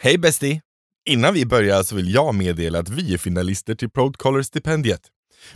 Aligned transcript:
Hej 0.00 0.18
bästi! 0.18 0.60
Innan 1.06 1.34
vi 1.34 1.46
börjar 1.46 1.82
så 1.82 1.96
vill 1.96 2.14
jag 2.14 2.34
meddela 2.34 2.78
att 2.78 2.88
vi 2.88 3.14
är 3.14 3.18
finalister 3.18 3.74
till 3.74 3.90
Proudcaller-stipendiet. 3.90 5.00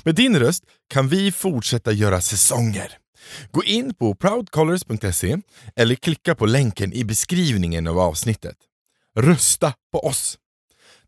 Med 0.02 0.14
din 0.14 0.38
röst 0.38 0.64
kan 0.88 1.08
vi 1.08 1.32
fortsätta 1.32 1.92
göra 1.92 2.20
säsonger. 2.20 2.92
Gå 3.50 3.64
in 3.64 3.94
på 3.94 4.14
proudcallers.se 4.14 5.38
eller 5.76 5.94
klicka 5.94 6.34
på 6.34 6.46
länken 6.46 6.92
i 6.92 7.04
beskrivningen 7.04 7.86
av 7.86 7.98
avsnittet. 7.98 8.56
Rösta 9.16 9.74
på 9.92 10.06
oss! 10.06 10.38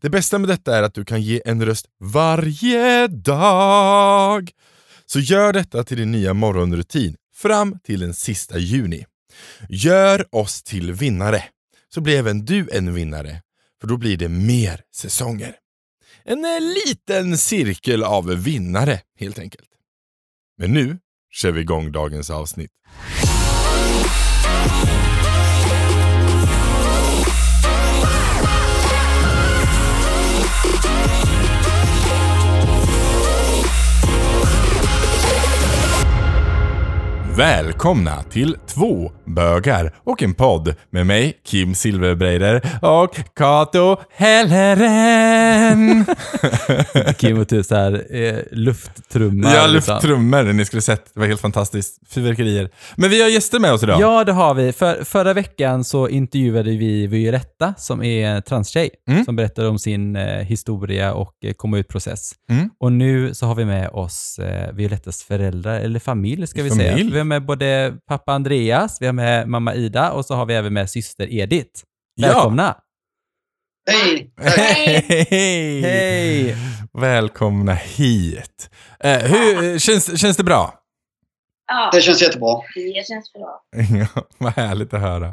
Det 0.01 0.09
bästa 0.09 0.39
med 0.39 0.49
detta 0.49 0.77
är 0.77 0.83
att 0.83 0.93
du 0.93 1.05
kan 1.05 1.21
ge 1.21 1.41
en 1.45 1.65
röst 1.65 1.85
varje 1.99 3.07
dag. 3.07 4.51
Så 5.05 5.19
gör 5.19 5.53
detta 5.53 5.83
till 5.83 5.97
din 5.97 6.11
nya 6.11 6.33
morgonrutin 6.33 7.15
fram 7.35 7.79
till 7.83 7.99
den 7.99 8.13
sista 8.13 8.57
juni. 8.57 9.05
Gör 9.69 10.35
oss 10.35 10.63
till 10.63 10.93
vinnare, 10.93 11.43
så 11.93 12.01
blir 12.01 12.19
även 12.19 12.45
du 12.45 12.69
en 12.71 12.93
vinnare, 12.93 13.41
för 13.81 13.87
då 13.87 13.97
blir 13.97 14.17
det 14.17 14.29
mer 14.29 14.81
säsonger. 14.95 15.55
En 16.23 16.45
eh, 16.45 16.61
liten 16.87 17.37
cirkel 17.37 18.03
av 18.03 18.25
vinnare 18.25 19.01
helt 19.19 19.39
enkelt. 19.39 19.69
Men 20.57 20.71
nu 20.71 20.99
kör 21.31 21.51
vi 21.51 21.61
igång 21.61 21.91
dagens 21.91 22.29
avsnitt. 22.29 22.71
Välkomna 37.37 38.23
till 38.23 38.57
två 38.67 39.11
bögar 39.25 39.93
och 40.03 40.23
en 40.23 40.33
podd 40.33 40.75
med 40.89 41.05
mig, 41.05 41.33
Kim 41.45 41.75
Silverbreider 41.75 42.61
och 42.81 43.19
Kato 43.35 43.97
Helleren. 44.15 46.05
Kim 47.17 47.39
och 47.39 47.45
du 47.45 47.63
såhär 47.63 48.15
eh, 48.15 48.35
lufttrummar. 48.51 49.55
Ja, 49.55 49.67
liksom. 49.67 49.93
lufttrummor. 49.95 50.43
Ni 50.43 50.65
skulle 50.65 50.81
sett. 50.81 51.13
Det 51.13 51.19
var 51.19 51.27
helt 51.27 51.41
fantastiskt. 51.41 51.99
Fyrverkerier. 52.09 52.69
Men 52.95 53.09
vi 53.09 53.21
har 53.21 53.29
gäster 53.29 53.59
med 53.59 53.73
oss 53.73 53.83
idag. 53.83 54.01
Ja, 54.01 54.23
det 54.23 54.31
har 54.31 54.53
vi. 54.53 54.73
För, 54.73 55.03
förra 55.03 55.33
veckan 55.33 55.83
så 55.83 56.07
intervjuade 56.07 56.69
vi 56.71 57.07
Violetta 57.07 57.73
som 57.77 58.03
är 58.03 58.41
transtjej, 58.41 58.89
Mm. 59.09 59.25
som 59.25 59.35
berättade 59.35 59.67
om 59.67 59.79
sin 59.79 60.15
eh, 60.15 60.23
historia 60.37 61.13
och 61.13 61.33
eh, 61.45 61.53
komma 61.53 61.77
ut-process. 61.77 62.31
Mm. 62.49 62.69
Och 62.79 62.91
nu 62.91 63.33
så 63.33 63.45
har 63.45 63.55
vi 63.55 63.65
med 63.65 63.89
oss 63.89 64.39
eh, 64.39 64.73
Violettas 64.73 65.23
föräldrar, 65.23 65.79
eller 65.79 65.99
familj 65.99 66.47
ska 66.47 66.63
vi 66.63 66.69
säga. 66.69 66.91
Familj. 66.91 67.13
Vi 67.13 67.19
har 67.21 67.25
med 67.25 67.45
både 67.45 67.97
pappa 68.07 68.33
Andreas, 68.33 68.97
vi 69.01 69.05
har 69.05 69.13
med 69.13 69.47
mamma 69.47 69.75
Ida 69.75 70.11
och 70.11 70.25
så 70.25 70.35
har 70.35 70.45
vi 70.45 70.53
även 70.53 70.73
med 70.73 70.89
syster 70.89 71.33
Edith. 71.33 71.81
Ja. 72.15 72.27
Välkomna! 72.27 72.75
Hej! 73.89 74.33
Hej! 74.37 75.81
Hej! 75.81 76.55
Välkomna 76.93 77.73
hit. 77.73 78.69
Eh, 78.99 79.17
hur, 79.17 79.79
känns, 79.79 80.21
känns 80.21 80.37
det 80.37 80.43
bra? 80.43 80.80
Ja, 81.67 81.89
Det 81.93 82.01
känns 82.01 82.21
jättebra. 82.21 82.55
det 82.75 83.07
känns 83.07 83.33
bra. 83.33 83.61
Ja, 84.15 84.21
vad 84.37 84.53
härligt 84.53 84.93
att 84.93 85.01
höra. 85.01 85.25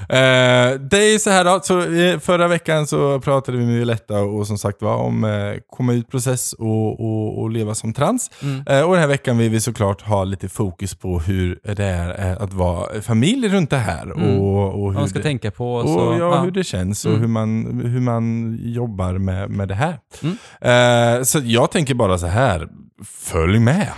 Eh, 0.00 0.78
det 0.80 0.98
är 0.98 1.12
ju 1.12 1.18
så 1.18 1.30
här 1.30 1.44
då, 1.44 1.60
så 1.62 1.82
förra 2.20 2.48
veckan 2.48 2.86
så 2.86 3.20
pratade 3.20 3.58
vi 3.58 3.66
med 3.66 3.74
Violetta 3.74 4.20
och 4.20 4.46
som 4.46 4.58
sagt 4.58 4.82
var 4.82 4.96
om 4.96 5.24
eh, 5.24 5.54
komma 5.70 5.92
ut-process 5.92 6.52
och, 6.52 7.00
och, 7.00 7.38
och 7.42 7.50
leva 7.50 7.74
som 7.74 7.92
trans. 7.92 8.30
Mm. 8.42 8.64
Eh, 8.68 8.80
och 8.82 8.92
den 8.92 9.00
här 9.00 9.08
veckan 9.08 9.38
vill 9.38 9.50
vi 9.50 9.60
såklart 9.60 10.02
ha 10.02 10.24
lite 10.24 10.48
fokus 10.48 10.94
på 10.94 11.18
hur 11.20 11.60
det 11.76 11.84
är 11.84 12.30
eh, 12.30 12.42
att 12.42 12.52
vara 12.52 13.02
familj 13.02 13.48
runt 13.48 13.70
det 13.70 13.76
här. 13.76 14.02
Mm. 14.02 14.40
Och, 14.40 14.74
och 14.74 14.80
Vad 14.80 14.92
hur 14.92 15.00
man 15.00 15.08
ska 15.08 15.18
det, 15.18 15.22
tänka 15.22 15.50
på. 15.50 15.74
och 15.74 15.88
Så, 15.88 16.16
ja, 16.18 16.40
hur 16.42 16.50
det 16.50 16.64
känns 16.64 17.04
och 17.04 17.10
Mm. 17.10 17.20
hur, 17.20 17.28
man, 17.28 17.80
hur 17.84 18.00
man 18.00 18.58
jobbar 18.62 19.12
med, 19.12 19.50
med 19.50 19.68
det 19.68 19.74
här. 19.74 19.98
Mm. 20.22 21.18
Eh, 21.18 21.22
så 21.22 21.40
jag 21.44 21.70
tänker 21.70 21.94
bara 21.94 22.18
så 22.18 22.26
här, 22.26 22.68
följ 23.04 23.58
med. 23.58 23.88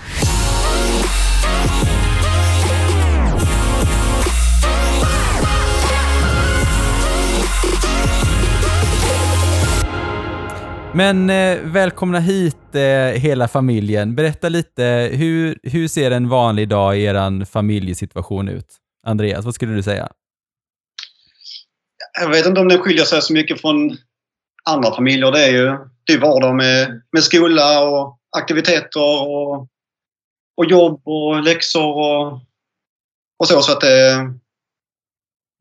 Men 10.97 11.31
eh, 11.31 11.59
välkomna 11.63 12.19
hit 12.19 12.75
eh, 12.75 13.21
hela 13.21 13.49
familjen. 13.49 14.15
Berätta 14.15 14.49
lite, 14.49 15.11
hur, 15.13 15.59
hur 15.63 15.89
ser 15.89 16.11
en 16.11 16.29
vanlig 16.29 16.69
dag 16.69 16.99
i 16.99 17.05
er 17.05 17.45
familjesituation 17.45 18.49
ut? 18.49 18.67
Andreas, 19.07 19.45
vad 19.45 19.55
skulle 19.55 19.73
du 19.73 19.83
säga? 19.83 20.09
Jag 22.21 22.29
vet 22.29 22.47
inte 22.47 22.61
om 22.61 22.69
den 22.69 22.79
skiljer 22.79 23.05
sig 23.05 23.23
så 23.23 23.33
mycket 23.33 23.61
från 23.61 23.97
andra 24.65 24.95
familjer. 24.95 25.33
Det 25.33 25.45
är 25.45 25.51
ju 25.51 25.79
det 26.05 26.13
är 26.13 26.19
vardag 26.19 26.55
med, 26.55 27.03
med 27.13 27.23
skola 27.23 27.89
och 27.89 28.19
aktiviteter 28.37 29.01
och, 29.01 29.69
och 30.57 30.67
jobb 30.69 31.03
och 31.05 31.43
läxor 31.43 31.97
och, 31.97 32.33
och 33.39 33.49
så. 33.49 33.61
Så 33.61 33.73
att 33.73 33.81
det, 33.81 34.17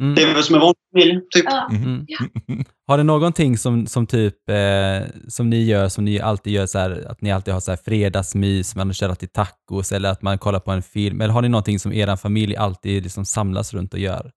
Mm. 0.01 0.15
det 0.15 0.21
är 0.21 0.33
väl 0.33 0.43
som 0.43 0.55
en 0.55 0.61
vanlig 0.61 0.75
familj, 0.93 1.21
typ. 1.29 1.45
Ja. 1.45 1.69
Mm. 1.71 2.05
Har 2.87 2.97
det 2.97 3.03
någonting 3.03 3.57
som, 3.57 3.87
som 3.87 4.07
typ, 4.07 4.49
eh, 4.49 5.07
som 5.27 5.49
ni 5.49 5.63
gör, 5.63 5.89
som 5.89 6.05
ni 6.05 6.19
alltid 6.19 6.53
gör 6.53 6.65
så 6.65 6.79
här, 6.79 7.05
att 7.09 7.21
ni 7.21 7.31
alltid 7.31 7.53
har 7.53 7.61
så 7.61 7.71
här 7.71 7.79
fredagsmys, 7.85 8.75
man 8.75 8.93
kör 8.93 9.15
till 9.15 9.29
tacos 9.29 9.91
eller 9.91 10.09
att 10.09 10.21
man 10.21 10.37
kollar 10.37 10.59
på 10.59 10.71
en 10.71 10.81
film? 10.81 11.21
Eller 11.21 11.33
har 11.33 11.41
ni 11.41 11.49
någonting 11.49 11.79
som 11.79 11.93
er 11.93 12.15
familj 12.15 12.55
alltid 12.55 13.03
liksom 13.03 13.25
samlas 13.25 13.73
runt 13.73 13.93
och 13.93 13.99
gör? 13.99 14.31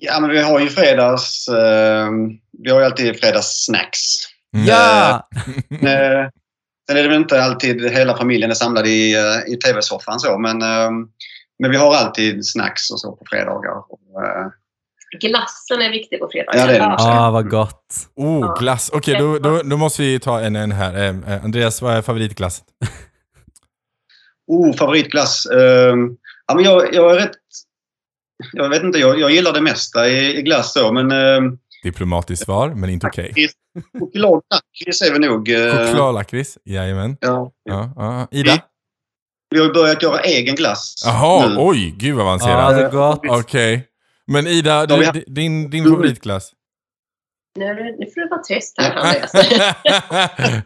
Ja, 0.00 0.20
men 0.20 0.30
vi 0.30 0.42
har 0.42 0.60
ju 0.60 0.68
fredags... 0.68 1.48
Eh, 1.48 2.10
vi 2.62 2.70
har 2.70 2.80
ju 2.80 2.84
alltid 2.84 3.20
fredagssnacks. 3.20 4.00
Mm. 4.54 4.66
Ja! 4.66 5.28
Eh, 5.70 6.28
sen 6.88 6.96
är 6.96 7.02
det 7.02 7.08
väl 7.08 7.20
inte 7.20 7.42
alltid 7.42 7.90
hela 7.90 8.16
familjen 8.16 8.50
är 8.50 8.54
samlad 8.54 8.86
i, 8.86 9.14
eh, 9.14 9.52
i 9.52 9.56
tv-soffan 9.56 10.20
så, 10.20 10.38
men, 10.38 10.62
eh, 10.62 10.90
men 11.64 11.70
vi 11.70 11.76
har 11.76 11.94
alltid 11.94 12.46
snacks 12.46 12.90
och 12.90 13.00
så 13.00 13.12
på 13.12 13.24
fredagar. 13.30 13.76
Och, 13.88 14.22
eh, 14.22 14.46
Glassen 15.20 15.80
är 15.80 15.90
viktig 15.90 16.20
på 16.20 16.28
fredag. 16.32 16.52
Ja, 16.56 16.66
det 16.66 16.76
är 16.76 16.80
den 16.80 16.92
också. 16.92 17.06
Ah, 17.06 17.30
vad 17.30 17.50
gott. 17.50 17.94
Oh, 18.14 18.58
glass. 18.58 18.90
Okej, 18.94 19.16
då, 19.18 19.38
då, 19.38 19.62
då 19.62 19.76
måste 19.76 20.02
vi 20.02 20.20
ta 20.20 20.40
en, 20.40 20.56
en 20.56 20.72
här. 20.72 20.94
Eh, 20.94 21.34
eh, 21.34 21.44
Andreas, 21.44 21.82
vad 21.82 21.96
är 21.96 22.02
favoritglass? 22.02 22.62
Oh, 24.46 24.76
favoritglass. 24.76 25.46
Eh, 25.46 25.94
ja, 26.46 26.54
men 26.54 26.64
jag, 26.64 26.94
jag 26.94 27.12
är 27.12 27.16
rätt... 27.16 27.36
Jag 28.52 28.68
vet 28.68 28.82
inte, 28.82 28.98
jag, 28.98 29.20
jag 29.20 29.30
gillar 29.30 29.52
det 29.52 29.60
mesta 29.60 30.08
i, 30.08 30.38
i 30.38 30.42
glass 30.42 30.74
då, 30.74 30.92
men 30.92 31.10
eh, 31.10 31.52
Diplomatiskt 31.82 32.44
svar, 32.44 32.68
men 32.68 32.90
inte 32.90 33.06
okej. 33.06 33.34
choklad 33.98 34.42
lakrits 34.50 35.02
är 35.02 35.12
vi 35.12 35.18
nog... 35.18 35.50
eh, 35.50 35.86
Chokladlakrits, 35.86 36.58
jajamän. 36.64 37.16
Ja. 37.20 37.52
Ja, 37.64 37.92
ja. 37.96 38.28
Ida? 38.30 38.52
Vi 39.54 39.60
har 39.60 39.74
börjat 39.74 40.02
göra 40.02 40.18
egen 40.20 40.54
glass 40.54 40.94
Jaha, 41.04 41.48
nu. 41.48 41.54
oj, 41.58 41.94
gud 41.98 42.14
vad 42.16 42.24
Ja, 42.24 42.28
avancerat. 42.28 42.76
det 42.76 42.82
är 42.82 42.90
gott. 42.90 43.20
Okej. 43.40 43.88
Men 44.26 44.46
Ida, 44.46 44.86
du, 44.86 44.96
vi- 45.14 45.24
din, 45.26 45.70
din 45.70 45.84
favoritglass? 45.84 46.52
Nu, 47.58 47.64
det- 47.74 47.96
nu 47.98 48.06
får 48.14 48.20
du 48.20 48.28
vara 48.28 48.42
tyst 48.42 48.74
här, 48.80 48.94
Andreas. 48.96 49.32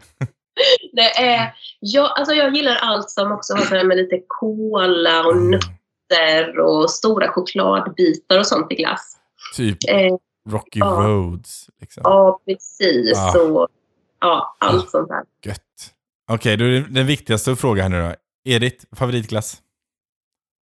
det 0.93 1.17
är, 1.17 1.53
jag, 1.79 2.11
alltså 2.19 2.33
jag 2.33 2.55
gillar 2.55 2.75
allt 2.75 3.09
som 3.09 3.31
också 3.31 3.53
har 3.53 3.83
med 3.83 3.97
lite 3.97 4.19
kola 4.27 5.25
och 5.25 5.37
nötter 5.37 6.59
och 6.59 6.91
stora 6.91 7.27
chokladbitar 7.31 8.39
och 8.39 8.47
sånt 8.47 8.71
i 8.71 8.75
glass. 8.75 9.17
typ 9.55 9.77
Eh, 9.89 10.15
Rocky 10.49 10.79
Ja. 10.79 10.85
Roads. 10.85 11.69
Liksom. 11.81 12.01
ja, 12.05 12.39
precis. 12.45 13.11
Ja. 13.15 13.31
Så, 13.33 13.67
ja, 14.21 14.55
allt 14.59 14.89
sånt 14.89 15.07
där. 15.09 15.23
Gött. 15.45 15.59
Okej, 16.31 16.57
då 16.57 16.65
är 16.65 16.69
det 16.69 16.85
den 16.89 17.07
viktigaste 17.07 17.55
frågan 17.55 17.93
här 17.93 17.99
nu 18.01 18.07
då. 18.09 18.15
Edith, 18.49 18.85
favoritglass? 18.95 19.57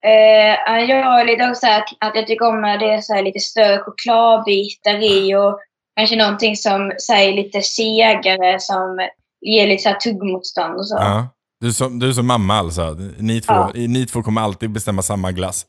Eh, 0.06 0.84
jag 0.90 1.04
har 1.04 1.26
lite 1.26 1.50
också 1.50 1.68
att, 1.68 1.90
att 2.00 2.16
jag 2.16 2.28
tycker 2.28 2.48
om 2.48 2.62
när 2.62 2.78
det 2.78 2.94
är 2.94 3.02
så 3.02 3.14
här 3.14 3.24
lite 3.24 3.40
större 3.40 3.80
chokladbitar 3.80 5.04
i 5.04 5.36
och 5.36 5.60
kanske 5.98 6.16
någonting 6.16 6.56
som 6.56 6.92
säger 7.08 7.34
lite 7.34 7.62
segare 7.62 8.60
som 8.60 9.08
ger 9.42 9.68
lite 9.68 9.84
så 9.84 9.90
här 9.90 9.96
tuggmotstånd 9.96 10.76
och 10.76 10.88
så. 10.88 10.96
Ja. 10.96 11.28
Du 11.60 11.68
är, 11.68 11.72
som, 11.72 12.00
du 12.00 12.10
är 12.10 12.14
som 12.14 12.28
mamma 12.28 12.54
alltså. 12.54 12.98
Ni 13.18 13.42
två, 13.42 13.54
Ja. 13.54 13.72
ni 13.74 14.06
två 14.06 14.24
kommer 14.24 14.42
alltid 14.42 14.72
bestämma 14.72 15.02
samma 15.02 15.32
glass. 15.32 15.66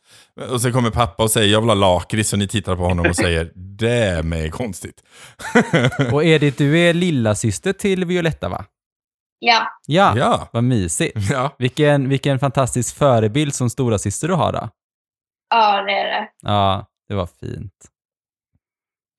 Och 0.51 0.61
så 0.61 0.73
kommer 0.73 0.91
pappa 0.91 1.23
och 1.23 1.31
säger 1.31 1.53
jag 1.53 1.61
vill 1.61 1.71
ha 1.71 1.75
lakrits 1.75 2.33
och 2.33 2.39
ni 2.39 2.49
tittar 2.49 2.77
på 2.77 2.83
honom 2.83 3.07
och 3.07 3.17
säger 3.25 3.51
det 3.55 3.91
är 3.93 4.23
mig 4.23 4.51
konstigt. 4.51 5.03
Och 6.13 6.25
Edith, 6.25 6.59
du 6.59 6.79
är 6.79 6.95
lilla 6.95 7.35
syster 7.35 7.73
till 7.73 8.05
Violetta 8.05 8.49
va? 8.49 8.65
Ja. 9.39 9.67
Ja, 9.87 10.15
ja. 10.17 10.49
vad 10.53 10.65
mysigt. 10.65 11.17
ja. 11.31 11.55
Vilken, 11.59 12.09
vilken 12.09 12.39
fantastisk 12.39 12.97
förebild 12.97 13.55
som 13.55 13.71
stora 13.71 13.99
syster 13.99 14.29
du 14.29 14.35
har 14.35 14.53
då. 14.53 14.69
ja, 15.51 15.83
det 15.83 15.93
är 15.93 16.05
det. 16.05 16.29
Ja, 16.43 16.87
det 17.09 17.15
var 17.15 17.29
fint. 17.41 17.73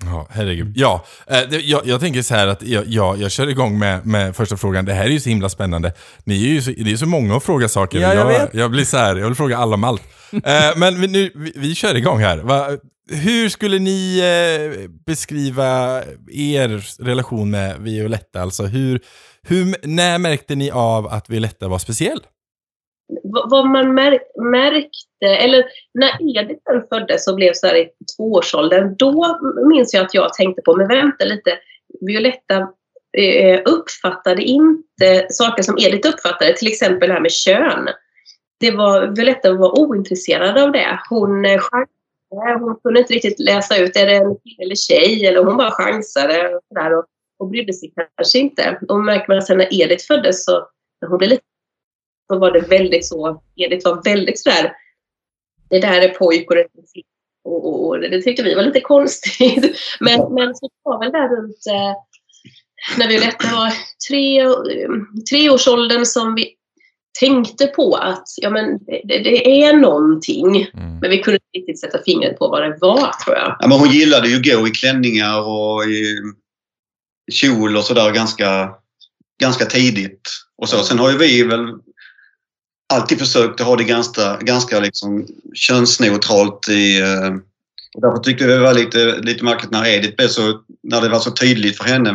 Ja, 0.06 0.27
herregud. 0.30 0.74
Ja, 0.75 1.06
eh, 1.27 1.39
jag, 1.39 1.88
jag 1.88 2.00
tänker 2.00 2.21
så 2.21 2.36
här 2.36 2.48
att 2.48 2.63
jag, 2.63 2.88
jag, 2.88 3.18
jag 3.18 3.31
kör 3.31 3.48
igång 3.48 3.80
med, 3.80 4.06
med 4.06 4.36
första 4.36 4.57
frågan. 4.57 4.86
Det 4.86 4.94
här 4.94 5.06
är 5.06 5.10
ju 5.10 5.19
så 5.19 5.30
himla 5.30 5.50
spännande. 5.50 5.94
Ni 6.24 6.45
är 6.45 6.50
ju 6.50 6.62
så, 6.62 6.72
det 6.72 6.92
är 6.92 6.98
så 6.98 7.06
många 7.06 7.36
att 7.36 7.44
fråga 7.44 7.69
saker. 7.69 8.00
Ja, 8.00 8.13
jag 8.13 8.27
vet. 8.27 8.54
jag 8.54 8.72
blir 8.72 8.86
så 8.86 8.98
här, 8.98 9.15
jag 9.15 9.25
vill 9.25 9.36
fråga 9.36 9.57
alla 9.57 9.74
om 9.74 9.83
allt. 9.83 10.01
Eh, 10.31 10.77
men 10.77 10.94
nu, 11.01 11.31
vi, 11.36 11.54
vi 11.56 11.75
kör 11.75 11.95
igång 11.95 12.19
här. 12.19 12.38
Va, 12.38 12.68
hur 13.12 13.50
skulle 13.50 13.80
ni 13.80 14.19
eh, 14.19 14.89
beskriva 15.06 16.01
er 16.31 17.04
relation 17.04 17.51
med 17.51 17.80
Violetta? 17.80 18.42
Alltså 18.42 18.63
hur, 18.63 19.01
hur, 19.44 19.88
när 19.88 20.19
märkte 20.19 20.56
ni 20.56 20.71
av 20.71 21.07
att 21.07 21.30
Violetta 21.30 21.68
var 21.68 21.80
speciell? 21.80 22.19
V- 23.24 23.41
vad 23.50 23.68
man 23.68 23.94
mär, 23.94 24.19
märkte, 24.41 25.25
eller 25.25 25.65
när 25.94 26.38
Edith 26.38 26.89
föddes 26.89 27.27
och 27.27 27.36
blev 27.36 27.53
så 27.53 27.68
här 27.68 27.75
i 27.75 27.89
tvåårsåldern, 28.18 28.95
då 28.97 29.39
minns 29.69 29.94
jag 29.94 30.06
att 30.06 30.13
jag 30.13 30.33
tänkte 30.33 30.62
på, 30.62 30.75
men 30.75 30.88
vänta 30.88 31.25
lite, 31.25 31.57
Violetta 32.01 32.68
eh, 33.18 33.62
uppfattade 33.65 34.41
inte 34.41 35.27
saker 35.30 35.63
som 35.63 35.77
Edith 35.80 36.09
uppfattade, 36.09 36.53
till 36.53 36.68
exempel 36.68 37.07
det 37.09 37.13
här 37.13 37.21
med 37.21 37.31
kön. 37.31 37.89
Det 38.59 38.71
var, 38.71 39.07
Violetta 39.07 39.53
var 39.53 39.80
ointresserad 39.80 40.57
av 40.57 40.71
det. 40.71 41.00
Hon 41.09 41.45
eh, 41.45 41.59
chansade, 41.59 42.59
hon 42.59 42.80
kunde 42.83 43.00
inte 43.00 43.13
riktigt 43.13 43.39
läsa 43.39 43.77
ut, 43.77 43.95
är 43.95 44.06
det 44.06 44.15
en 44.15 44.36
kille 44.36 44.63
eller 44.63 44.75
tjej? 44.75 45.25
Eller 45.25 45.44
hon 45.44 45.57
bara 45.57 45.71
chansade 45.71 46.56
och, 46.56 46.62
där 46.75 46.97
och, 46.97 47.06
och 47.39 47.50
brydde 47.50 47.74
sig 47.74 47.94
kanske 48.18 48.39
inte. 48.39 48.80
Och 48.89 49.00
märker 49.00 49.33
man 49.33 49.41
sen 49.41 49.57
när 49.57 49.81
Edith 49.81 50.06
föddes 50.07 50.45
så, 50.45 50.68
när 51.01 51.09
hon 51.09 51.18
blev 51.18 51.30
lite 51.30 51.44
så 52.33 52.39
var 52.39 52.51
det 52.51 52.59
väldigt 52.59 53.06
så, 53.06 53.44
Edith 53.56 53.89
var 53.89 54.03
väldigt 54.03 54.39
sådär, 54.39 54.74
det 55.69 55.80
där 55.80 56.01
är 56.01 56.09
pojk 56.09 56.50
och 56.50 56.56
det. 56.56 56.68
Och, 57.44 57.68
och, 57.68 57.88
och 57.88 58.00
det 58.00 58.21
tyckte 58.21 58.44
vi 58.44 58.56
var 58.56 58.63
lite 58.63 58.81
konstigt. 58.81 59.77
Men, 60.00 60.33
men 60.33 60.56
så 60.56 60.69
var 60.83 61.00
väl 61.00 61.12
där 61.12 61.30
runt 61.36 61.68
eh, 61.69 61.94
när 62.97 63.07
Violetta 63.07 63.47
var 63.56 63.74
tre, 64.09 64.44
treårsåldern 65.31 66.06
som 66.06 66.36
vi 66.36 66.56
tänkte 67.19 67.68
på 67.68 67.95
att 67.95 68.24
ja, 68.38 68.50
men 68.50 68.77
det, 68.77 69.01
det 69.03 69.63
är 69.63 69.74
någonting. 69.74 70.56
Mm. 70.56 71.00
Men 71.00 71.09
vi 71.09 71.18
kunde 71.18 71.36
inte 71.36 71.57
riktigt 71.57 71.80
sätta 71.80 72.03
fingret 72.03 72.39
på 72.39 72.47
vad 72.47 72.62
det 72.62 72.77
var 72.81 73.12
tror 73.25 73.38
jag. 73.38 73.56
Ja, 73.59 73.68
men 73.68 73.80
hon 73.80 73.89
gillade 73.89 74.30
ju 74.30 74.36
att 74.36 74.62
gå 74.62 74.68
i 74.68 74.71
klänningar 74.71 75.39
och 75.39 75.83
i 75.83 76.15
kjol 77.31 77.78
och 77.78 77.84
sådär 77.84 78.12
ganska, 78.12 78.70
ganska 79.42 79.66
tidigt. 79.66 80.30
Och 80.58 80.70
så. 80.70 80.84
Sen 80.84 81.00
har 81.00 81.12
ju 81.12 81.18
vi 81.18 81.44
väl 81.44 81.74
alltid 82.94 83.20
försökt 83.20 83.62
att 83.62 83.68
ha 83.68 83.76
det 83.76 83.84
ganska, 83.84 84.38
ganska 84.38 84.80
liksom 84.80 85.28
könsneutralt 85.54 86.70
i... 86.70 87.00
eh, 87.00 87.30
Och 87.94 88.02
därför 88.02 88.18
tyckte 88.24 88.48
vi 88.48 88.54
det 88.54 88.60
var 88.60 88.74
lite, 88.74 89.18
lite 89.18 89.44
märkligt 89.44 89.72
när 89.72 89.86
Edith 89.88 90.16
blev 90.16 90.28
så... 90.28 90.62
När 90.84 91.02
det 91.02 91.10
var 91.10 91.20
så 91.20 91.31
tydligt 91.31 91.78
för 91.78 91.84
henne 91.84 92.14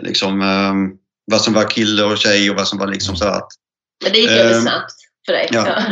liksom, 0.00 0.42
eh, 0.42 0.74
vad 1.26 1.40
som 1.40 1.52
var 1.54 1.70
kille 1.70 2.04
och 2.04 2.18
tjej 2.18 2.50
och 2.50 2.56
vad 2.56 2.68
som 2.68 2.78
var 2.78 2.86
liksom 2.86 3.16
så 3.16 3.24
att... 3.24 3.48
Men 4.04 4.12
det 4.12 4.18
gick 4.18 4.30
över 4.30 4.54
Ehm, 4.54 4.62
snabbt 4.62 4.92
för 5.26 5.32
dig. 5.32 5.48
Ja, 5.52 5.82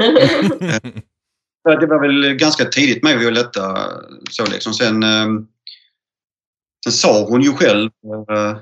Det 1.81 1.87
var 1.87 2.01
väl 2.01 2.35
ganska 2.35 2.65
tidigt 2.65 3.03
med 3.03 3.19
Violetta. 3.19 3.79
Så 4.31 4.47
liksom. 4.47 4.75
sen, 4.75 5.03
eh, 5.03 5.27
sen 6.85 6.93
sa 6.93 7.25
hon 7.25 7.43
ju 7.43 7.53
själv 7.53 7.91
eh, 8.31 8.57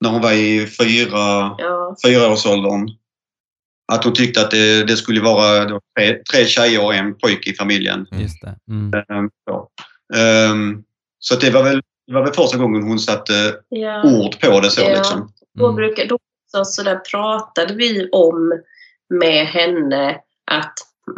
när 0.00 0.10
hon 0.10 0.22
var 0.22 0.32
i 0.32 0.66
fyra, 0.66 1.54
ja. 1.58 1.96
fyraårsåldern 2.06 2.88
att 3.92 4.04
hon 4.04 4.14
tyckte 4.14 4.40
att 4.40 4.50
det, 4.50 4.84
det 4.84 4.96
skulle 4.96 5.20
vara 5.20 5.64
tre, 5.98 6.18
tre 6.32 6.46
tjejer 6.46 6.84
och 6.84 6.94
en 6.94 7.14
pojke 7.18 7.50
i 7.50 7.54
familjen. 7.54 8.06
Mm. 8.12 8.22
Just 8.22 8.40
det. 8.40 8.56
Mm. 8.68 8.94
Eh, 8.94 9.30
Så, 9.48 9.68
Ehm, 10.14 10.82
så 11.18 11.34
att 11.34 11.40
det, 11.40 11.50
var 11.50 11.62
väl, 11.62 11.82
det 12.06 12.12
var 12.14 12.22
väl 12.24 12.32
första 12.32 12.58
gången 12.58 12.82
hon 12.82 12.98
satte 12.98 13.54
Ja. 13.68 14.02
ord 14.04 14.40
på 14.40 14.60
det. 14.60 14.70
så 14.70 14.80
Ja. 14.80 14.88
liksom. 14.88 15.32
Då, 15.58 15.64
Mm. 15.64 15.76
brukar, 15.76 16.06
då 16.06 16.18
så, 16.52 16.64
så 16.64 16.82
där 16.82 16.96
pratade 16.96 17.74
vi 17.74 18.08
om 18.12 18.60
med 19.14 19.46
henne 19.46 20.20
att 20.50 20.74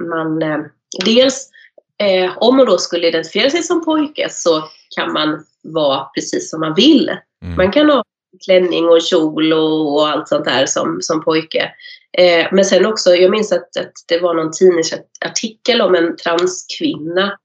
man 0.08 0.42
eh, 0.42 0.58
dels 1.04 1.50
eh, 1.98 2.32
om 2.38 2.56
man 2.56 2.66
då 2.66 2.78
skulle 2.78 3.08
identifiera 3.08 3.50
sig 3.50 3.62
som 3.62 3.84
pojke 3.84 4.28
så 4.30 4.64
kan 4.96 5.12
man 5.12 5.44
vara 5.62 6.04
precis 6.04 6.50
som 6.50 6.60
man 6.60 6.74
vill. 6.74 7.08
Mm. 7.44 7.56
Man 7.56 7.72
kan 7.72 7.90
ha 7.90 8.04
klänning 8.44 8.88
och 8.88 9.02
kjol 9.02 9.52
och, 9.52 9.94
och 9.94 10.08
allt 10.08 10.28
sånt 10.28 10.44
där 10.44 10.66
som, 10.66 10.98
som 11.00 11.24
pojke. 11.24 11.70
Eh, 12.18 12.46
men 12.52 12.64
sen 12.64 12.86
också, 12.86 13.14
jag 13.14 13.30
minns 13.30 13.52
att, 13.52 13.76
att 13.76 13.92
det 14.08 14.18
var 14.18 14.34
någon 14.34 14.52
tidningsartikel 14.52 15.80
om 15.80 15.94
en 15.94 16.16
transkvinna 16.16 17.38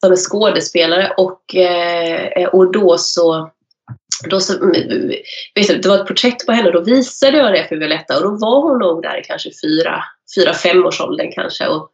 som 0.00 0.12
är 0.12 0.16
skådespelare 0.16 1.12
och, 1.16 1.54
eh, 1.54 2.48
och 2.48 2.72
då 2.72 2.98
så 2.98 3.50
då 4.30 4.40
så, 4.40 4.62
mm, 4.62 5.08
vet 5.54 5.68
du, 5.68 5.78
det 5.78 5.88
var 5.88 5.96
ett 5.96 6.06
porträtt 6.06 6.46
på 6.46 6.52
henne, 6.52 6.70
då 6.70 6.80
visade 6.80 7.36
jag 7.36 7.52
det 7.52 7.68
för 7.68 7.76
Violetta 7.76 8.16
och 8.16 8.22
då 8.22 8.30
var 8.30 8.62
hon 8.62 8.78
nog 8.78 9.02
där 9.02 9.22
kanske 9.24 9.50
fyra, 9.62 10.04
fyra 10.36 10.54
fem 10.54 10.86
års 10.86 11.00
åldern 11.00 11.32
kanske 11.32 11.66
och, 11.66 11.90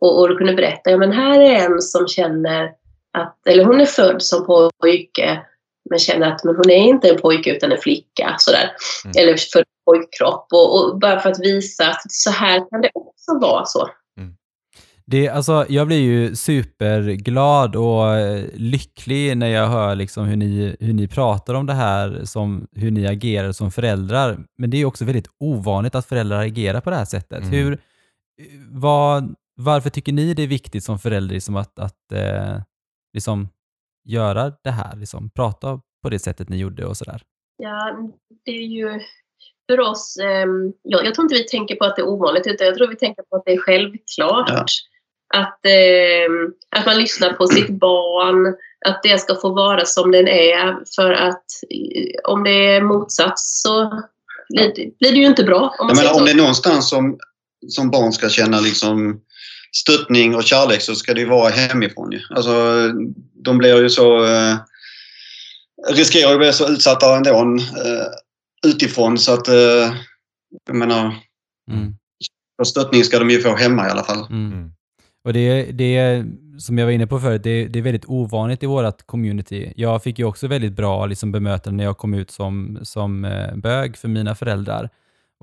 och, 0.00 0.20
och 0.20 0.28
då 0.28 0.36
kunde 0.36 0.54
berätta, 0.54 0.90
ja 0.90 0.96
men 0.96 1.12
här 1.12 1.40
är 1.40 1.54
en 1.54 1.82
som 1.82 2.08
känner 2.08 2.70
att, 3.18 3.46
eller 3.46 3.64
hon 3.64 3.80
är 3.80 3.86
född 3.86 4.22
som 4.22 4.70
pojke 4.80 5.42
men 5.90 5.98
känner 5.98 6.32
att 6.32 6.44
men 6.44 6.56
hon 6.56 6.70
är 6.70 6.88
inte 6.88 7.08
en 7.08 7.20
pojke 7.20 7.56
utan 7.56 7.72
en 7.72 7.78
flicka 7.78 8.34
sådär. 8.38 8.70
Mm. 9.04 9.14
Eller 9.18 9.36
född 9.36 9.64
pojkkropp 9.84 10.46
och, 10.52 10.74
och 10.74 10.98
bara 10.98 11.20
för 11.20 11.30
att 11.30 11.40
visa 11.40 11.88
att 11.88 12.12
så 12.12 12.30
här 12.30 12.70
kan 12.70 12.80
det 12.80 12.90
också 12.94 13.38
vara 13.40 13.64
så. 13.64 13.88
Det, 15.10 15.28
alltså, 15.28 15.66
jag 15.68 15.86
blir 15.86 16.00
ju 16.00 16.36
superglad 16.36 17.76
och 17.76 18.16
eh, 18.16 18.44
lycklig 18.54 19.36
när 19.36 19.46
jag 19.46 19.66
hör 19.66 19.94
liksom 19.94 20.26
hur, 20.26 20.36
ni, 20.36 20.76
hur 20.80 20.92
ni 20.92 21.08
pratar 21.08 21.54
om 21.54 21.66
det 21.66 21.72
här, 21.72 22.24
som, 22.24 22.66
hur 22.72 22.90
ni 22.90 23.06
agerar 23.06 23.52
som 23.52 23.70
föräldrar. 23.70 24.38
Men 24.58 24.70
det 24.70 24.76
är 24.76 24.84
också 24.84 25.04
väldigt 25.04 25.28
ovanligt 25.40 25.94
att 25.94 26.06
föräldrar 26.06 26.38
agerar 26.38 26.80
på 26.80 26.90
det 26.90 26.96
här 26.96 27.04
sättet. 27.04 27.38
Mm. 27.38 27.50
Hur, 27.50 27.78
vad, 28.70 29.34
varför 29.56 29.90
tycker 29.90 30.12
ni 30.12 30.34
det 30.34 30.42
är 30.42 30.46
viktigt 30.46 30.84
som 30.84 30.98
förälder 30.98 31.34
liksom 31.34 31.56
att, 31.56 31.78
att 31.78 32.12
eh, 32.12 32.60
liksom 33.14 33.48
göra 34.04 34.52
det 34.64 34.70
här? 34.70 34.96
Liksom, 34.96 35.30
prata 35.30 35.80
på 36.02 36.08
det 36.10 36.18
sättet 36.18 36.48
ni 36.48 36.56
gjorde 36.56 36.86
och 36.86 36.96
sådär. 36.96 37.22
Ja, 37.56 37.96
det 38.44 38.50
är 38.50 38.62
ju 38.66 39.00
för 39.70 39.80
oss, 39.80 40.16
ehm, 40.22 40.72
jag, 40.82 41.04
jag 41.06 41.14
tror 41.14 41.24
inte 41.24 41.34
vi 41.34 41.44
tänker 41.48 41.76
på 41.76 41.84
att 41.84 41.96
det 41.96 42.02
är 42.02 42.08
ovanligt 42.08 42.46
utan 42.46 42.66
jag 42.66 42.76
tror 42.76 42.88
vi 42.88 42.96
tänker 42.96 43.22
på 43.22 43.36
att 43.36 43.42
det 43.46 43.52
är 43.52 43.58
självklart. 43.58 44.48
Ja. 44.50 44.64
Att, 45.34 45.66
ehm, 45.66 46.52
att 46.76 46.86
man 46.86 46.96
lyssnar 46.98 47.32
på 47.32 47.46
sitt 47.46 47.68
barn, 47.70 48.56
att 48.86 49.02
det 49.02 49.18
ska 49.20 49.34
få 49.34 49.48
vara 49.54 49.84
som 49.84 50.10
den 50.12 50.28
är 50.28 50.78
för 50.96 51.12
att 51.12 51.44
eh, 51.70 52.30
om 52.32 52.44
det 52.44 52.50
är 52.76 52.82
motsats 52.82 53.62
så 53.62 54.02
blir, 54.48 54.72
det- 54.74 54.98
blir 54.98 55.10
det 55.12 55.18
ju 55.18 55.26
inte 55.26 55.44
bra. 55.44 55.74
Om 55.78 55.86
man 55.86 55.96
säger 55.96 56.08
menar, 56.08 56.20
om 56.20 56.24
det 56.26 56.32
är 56.32 56.36
någonstans 56.36 56.90
som, 56.90 57.18
som 57.68 57.90
barn 57.90 58.12
ska 58.12 58.28
känna 58.28 58.60
liksom 58.60 59.20
stöttning 59.72 60.34
och 60.34 60.44
kärlek 60.44 60.82
så 60.82 60.94
ska 60.94 61.14
det 61.14 61.20
ju 61.20 61.28
vara 61.28 61.50
hemifrån. 61.50 62.12
Ju. 62.12 62.20
Alltså, 62.30 62.52
de 63.44 63.58
blir 63.58 63.82
ju 63.82 63.90
så... 63.90 64.24
Eh, 64.24 64.56
riskerar 65.90 66.32
att 66.32 66.38
bli 66.38 66.52
så 66.52 66.68
utsatta 66.68 67.16
ändå 67.16 67.30
eh, 67.30 68.06
utifrån 68.66 69.18
så 69.18 69.34
att... 69.34 69.48
Eh, 69.48 69.94
jag 70.66 70.76
menar, 70.76 71.14
Mm. 71.70 71.94
och 72.58 72.66
stöttning 72.66 73.04
ska 73.04 73.18
de 73.18 73.30
ju 73.30 73.40
få 73.40 73.56
hemma 73.56 73.86
i 73.88 73.90
alla 73.90 74.02
fall. 74.02 74.26
Mm. 74.30 74.52
Mm. 74.52 74.72
Och 75.24 75.32
det, 75.32 75.62
det, 75.72 76.24
som 76.58 76.78
jag 76.78 76.86
var 76.86 76.92
inne 76.92 77.06
på 77.06 77.20
förut, 77.20 77.42
det, 77.42 77.66
det 77.68 77.78
är 77.78 77.82
väldigt 77.82 78.08
ovanligt 78.08 78.62
i 78.62 78.66
vårt 78.66 79.06
community. 79.06 79.72
Jag 79.76 80.02
fick 80.02 80.18
ju 80.18 80.24
också 80.24 80.46
väldigt 80.46 80.72
bra 80.72 81.06
liksom, 81.06 81.32
bemötande 81.32 81.76
när 81.76 81.84
jag 81.84 81.98
kom 81.98 82.14
ut 82.14 82.30
som, 82.30 82.78
som 82.82 83.24
eh, 83.24 83.56
bög 83.56 83.96
för 83.96 84.08
mina 84.08 84.34
föräldrar. 84.34 84.90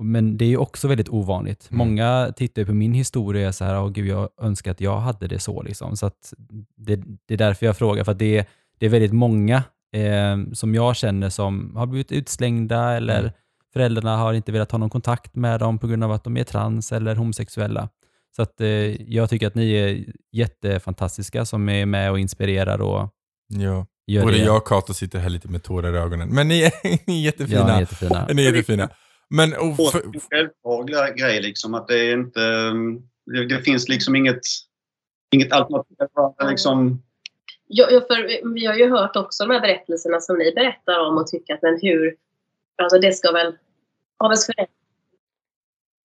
Men 0.02 0.36
det 0.36 0.44
är 0.44 0.48
ju 0.48 0.56
också 0.56 0.88
väldigt 0.88 1.08
ovanligt. 1.08 1.68
Mm. 1.70 1.78
Många 1.88 2.32
tittar 2.36 2.64
på 2.64 2.74
min 2.74 2.94
historia 2.94 3.48
och 3.48 3.54
så 3.54 3.64
här, 3.64 3.80
åh 3.82 3.90
gud, 3.90 4.06
jag 4.06 4.28
önskar 4.40 4.70
att 4.70 4.80
jag 4.80 4.98
hade 5.00 5.26
det 5.26 5.38
så. 5.38 5.62
Liksom. 5.62 5.96
Så 5.96 6.06
att 6.06 6.32
det, 6.76 6.96
det 7.26 7.34
är 7.34 7.38
därför 7.38 7.66
jag 7.66 7.76
frågar, 7.76 8.04
för 8.04 8.12
att 8.12 8.18
det, 8.18 8.46
det 8.78 8.86
är 8.86 8.90
väldigt 8.90 9.12
många 9.12 9.56
eh, 9.92 10.52
som 10.52 10.74
jag 10.74 10.96
känner 10.96 11.30
som 11.30 11.76
har 11.76 11.86
blivit 11.86 12.12
utslängda 12.12 12.92
eller 12.92 13.18
Mm. 13.20 13.32
föräldrarna 13.72 14.16
har 14.16 14.34
inte 14.34 14.52
velat 14.52 14.70
ha 14.72 14.78
någon 14.78 14.90
kontakt 14.90 15.34
med 15.34 15.60
dem 15.60 15.78
på 15.78 15.86
grund 15.86 16.04
av 16.04 16.12
att 16.12 16.24
de 16.24 16.36
är 16.36 16.44
trans 16.44 16.92
eller 16.92 17.14
homosexuella. 17.16 17.88
Så 18.36 18.42
att, 18.42 18.60
eh, 18.60 18.68
jag 19.12 19.30
tycker 19.30 19.46
att 19.46 19.54
ni 19.54 19.72
är 19.72 20.04
jättefantastiska 20.32 21.44
som 21.44 21.68
är 21.68 21.86
med 21.86 22.10
och 22.10 22.18
inspirerar 22.18 22.80
och 22.80 23.08
Ja. 23.48 23.86
gör 24.06 24.22
Både 24.22 24.36
det. 24.38 24.44
jag 24.44 24.56
och 24.56 24.66
Kato 24.68 24.94
sitter 24.94 25.18
här 25.18 25.28
lite 25.28 25.48
med 25.48 25.62
tårar 25.62 25.94
i 25.94 25.98
ögonen. 25.98 26.28
Men 26.28 26.48
ni 26.48 26.62
är, 26.62 26.72
ni 27.06 27.18
är 27.20 27.24
jättefina. 27.24 27.58
Ja, 27.60 27.66
ni 27.66 27.72
är 27.72 27.80
jättefina. 27.80 28.26
Ni 28.34 28.42
är 28.46 28.52
jättefina. 28.52 28.88
Men 29.28 29.52
och, 29.52 29.76
för, 29.92 30.04
en 30.04 30.20
självklar 30.30 31.14
grej 31.16 31.42
liksom 31.42 31.74
att 31.74 31.88
det 31.88 31.98
är 31.98 32.12
inte... 32.12 32.40
um, 32.40 33.08
Det, 33.26 33.46
det 33.48 33.62
finns 33.62 33.88
liksom 33.88 34.16
inget, 34.16 34.40
inget 35.34 35.52
alternativ. 35.52 35.96
Bara 36.14 36.50
Liksom, 36.50 37.02
Ja, 37.68 37.86
ja, 37.90 38.00
för 38.00 38.52
vi 38.54 38.66
har 38.66 38.74
ju 38.74 38.90
hört 38.90 39.16
också 39.16 39.44
de 39.46 39.52
här 39.52 39.60
berättelserna 39.60 40.20
som 40.20 40.38
ni 40.38 40.52
berättar 40.52 41.00
om 41.00 41.16
och 41.16 41.26
tycker 41.26 41.54
att 41.54 41.62
men 41.62 41.78
hur, 41.82 42.16
alltså 42.82 42.98
det 42.98 43.12
ska 43.12 43.32
väl 43.32 43.46
av 44.18 44.26
ens 44.26 44.46
föräldrar 44.46 44.74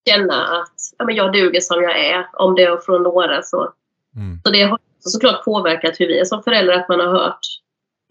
känna 0.08 0.46
att 0.60 0.74
ja, 0.98 1.04
men 1.04 1.14
jag 1.14 1.32
duger 1.32 1.60
som 1.60 1.82
jag 1.82 1.98
är. 1.98 2.26
Om 2.32 2.54
det 2.54 2.62
är 2.62 2.76
från 2.76 3.02
några 3.02 3.42
så. 3.42 3.72
mm. 4.16 4.40
Så 4.44 4.52
det 4.52 4.62
har 4.62 4.78
såklart 4.98 5.44
påverkat 5.44 6.00
hur 6.00 6.06
vi 6.06 6.18
är 6.18 6.24
som 6.24 6.42
föräldrar, 6.42 6.74
att 6.74 6.88
man 6.88 7.00
har 7.00 7.12
hört 7.12 7.46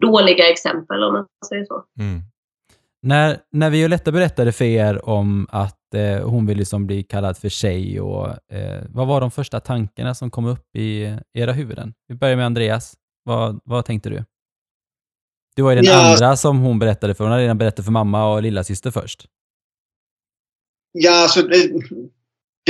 dåliga 0.00 0.50
exempel 0.50 1.02
om 1.02 1.12
man 1.12 1.26
säger 1.48 1.64
så. 1.64 1.84
Mm. 1.98 2.20
När, 3.02 3.38
när 3.52 3.70
Violetta 3.70 4.12
berättade 4.12 4.52
för 4.52 4.64
er 4.64 5.08
om 5.08 5.46
att 5.50 5.94
eh, 5.94 6.28
hon 6.28 6.46
vill 6.46 6.58
liksom 6.58 6.86
bli 6.86 7.02
kallad 7.02 7.36
för 7.38 7.48
tjej, 7.48 8.00
och, 8.00 8.52
eh, 8.52 8.82
vad 8.88 9.06
var 9.06 9.20
de 9.20 9.30
första 9.30 9.60
tankarna 9.60 10.14
som 10.14 10.30
kom 10.30 10.46
upp 10.46 10.76
i 10.76 11.16
era 11.34 11.52
huvuden? 11.52 11.94
Vi 12.08 12.14
börjar 12.14 12.36
med 12.36 12.46
Andreas. 12.46 12.94
Vad, 13.24 13.60
vad 13.64 13.84
tänkte 13.84 14.10
du? 14.10 14.24
Du 15.56 15.62
var 15.62 15.70
ju 15.70 15.76
den 15.76 15.84
Ja. 15.84 16.12
andra 16.12 16.36
som 16.36 16.58
hon 16.58 16.78
berättade 16.78 17.14
för. 17.14 17.24
Hon 17.24 17.30
hade 17.30 17.42
redan 17.44 17.58
berättat 17.58 17.84
för 17.84 17.92
mamma 17.92 18.32
och 18.32 18.42
lilla 18.42 18.64
syster 18.64 18.90
först. 18.90 19.26
Ja, 20.92 21.22
alltså, 21.22 21.42
det- 21.42 21.70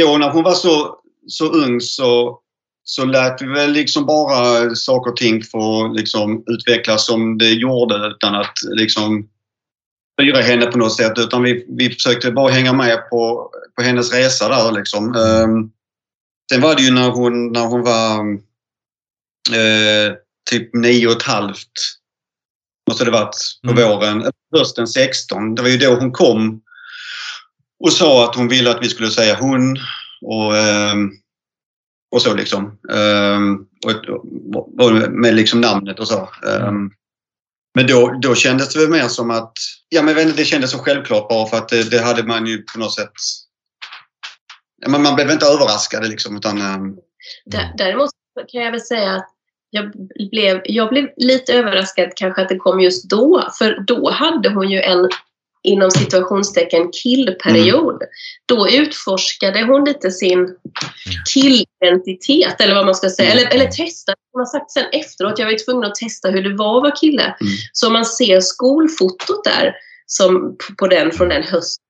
då 0.01 0.17
när 0.19 0.31
hon 0.31 0.43
var 0.45 0.53
så, 0.55 0.97
så 1.27 1.47
ung 1.53 1.81
så, 1.81 2.41
så 2.83 3.05
lät 3.05 3.43
vi 3.43 3.47
väl 3.47 3.73
liksom 3.73 4.07
bara 4.07 4.75
saker 4.75 5.11
och 5.11 5.17
ting 5.17 5.43
få 5.43 5.89
liksom 5.89 6.45
utvecklas 6.47 7.07
som 7.07 7.39
det 7.39 7.51
gjorde 7.51 7.95
utan 8.07 8.35
att 8.35 8.53
liksom 8.71 9.29
styra 10.21 10.41
henne 10.41 10.67
på 10.67 10.79
något 10.79 10.97
sätt. 10.97 11.19
Utan 11.19 11.43
vi, 11.43 11.67
vi 11.69 11.91
försökte 11.91 12.33
bara 12.33 12.53
hänga 12.53 12.73
med 12.73 13.11
på, 13.11 13.51
på 13.77 13.83
hennes 13.83 14.13
resa 14.13 14.49
där 14.49 14.73
liksom. 14.73 15.15
Ehm, 15.15 15.71
sen 16.53 16.61
var 16.61 16.75
det 16.75 16.83
ju 16.83 16.91
när 16.91 17.11
hon, 17.11 17.53
när 17.53 17.67
hon 17.67 17.83
var 17.83 18.19
eh, 19.59 20.15
typ 20.51 20.75
nio 20.75 21.07
och 21.07 21.13
ett 21.13 21.23
halvt. 21.23 21.73
Måste 22.91 23.05
det 23.05 23.11
varit 23.11 23.37
på 23.65 23.71
Mm. 23.71 23.89
våren. 23.89 24.31
Hösten 24.57 24.87
16. 24.87 25.55
Det 25.55 25.63
var 25.63 25.69
ju 25.69 25.77
då 25.77 25.95
hon 25.95 26.13
kom 26.13 26.61
och 27.85 27.93
sa 27.93 28.25
att 28.25 28.35
hon 28.37 28.49
ville 28.49 28.71
att 28.71 28.83
vi 28.83 28.89
skulle 28.89 29.11
säga 29.11 29.37
hon 29.41 29.77
och, 30.23 30.57
ehm, 30.57 31.11
och 32.15 32.23
så 32.23 32.35
liksom. 32.35 32.79
Ehm, 32.93 33.67
och, 33.87 34.85
och 34.87 35.11
med 35.11 35.35
liksom 35.35 35.61
namnet 35.61 36.01
och 36.01 36.09
så. 36.09 36.29
Ehm, 36.49 36.91
men 37.75 37.87
då, 37.87 38.19
då 38.23 38.35
kändes 38.35 38.75
det 38.75 38.81
väl 38.81 38.89
mer 38.89 39.09
som 39.09 39.31
att, 39.31 39.53
ja 39.89 40.03
men 40.03 40.37
det 40.37 40.45
kändes 40.45 40.71
så 40.71 40.79
självklart 40.79 41.29
bara 41.29 41.47
för 41.47 41.57
att 41.57 41.69
det, 41.69 41.91
det 41.91 42.01
hade 42.01 42.23
man 42.23 42.47
ju 42.47 42.63
på 42.63 42.79
något 42.79 42.95
sätt, 42.95 43.13
ja, 44.83 44.89
men 44.89 45.03
man 45.03 45.15
blev 45.15 45.31
inte 45.31 45.47
överraskad 45.47 46.09
liksom 46.09 46.37
utan 46.37 46.61
ehm, 46.61 46.97
Däremot 47.77 48.11
kan 48.53 48.63
jag 48.63 48.71
väl 48.71 48.81
säga 48.81 49.15
att 49.15 49.29
jag 49.71 49.93
blev, 50.31 50.61
jag 50.65 50.89
blev 50.89 51.09
lite 51.17 51.53
överraskad 51.53 52.13
kanske 52.17 52.43
att 52.43 52.49
det 52.49 52.57
kom 52.57 52.81
just 52.81 53.11
då. 53.11 53.51
För 53.59 53.85
då 53.87 54.11
hade 54.11 54.49
hon 54.49 54.71
ju 54.71 54.81
en 54.81 55.09
inom 55.63 55.91
situationstecken 55.91 56.91
killperiod. 56.93 58.03
Då 58.47 58.69
utforskade 58.69 59.63
hon 59.65 59.85
lite 59.85 60.11
sin 60.11 60.57
killidentitet 61.35 62.61
eller 62.61 62.75
vad 62.75 62.85
man 62.87 62.95
ska 62.95 63.11
säga. 63.11 63.33
Eller, 63.33 63.55
eller 63.55 63.67
testade. 63.67 64.17
Hon 64.33 64.41
har 64.41 64.47
sagt 64.47 64.71
sen 64.71 64.85
efteråt, 64.93 65.39
jag 65.39 65.47
var 65.47 65.65
tvungen 65.65 65.85
att 65.85 65.95
testa 65.95 66.29
hur 66.29 66.43
det 66.43 66.57
var 66.57 66.77
att 66.77 66.83
vara 66.83 66.97
kille. 66.97 67.23
Mm. 67.23 67.53
Så 67.73 67.91
man 67.91 68.05
ser 68.05 68.41
skolfotot 68.41 69.45
där 69.45 69.75
som 70.07 70.57
på 70.79 70.87
den 70.87 71.11
från 71.11 71.29
den 71.29 71.43
hösten. 71.43 71.83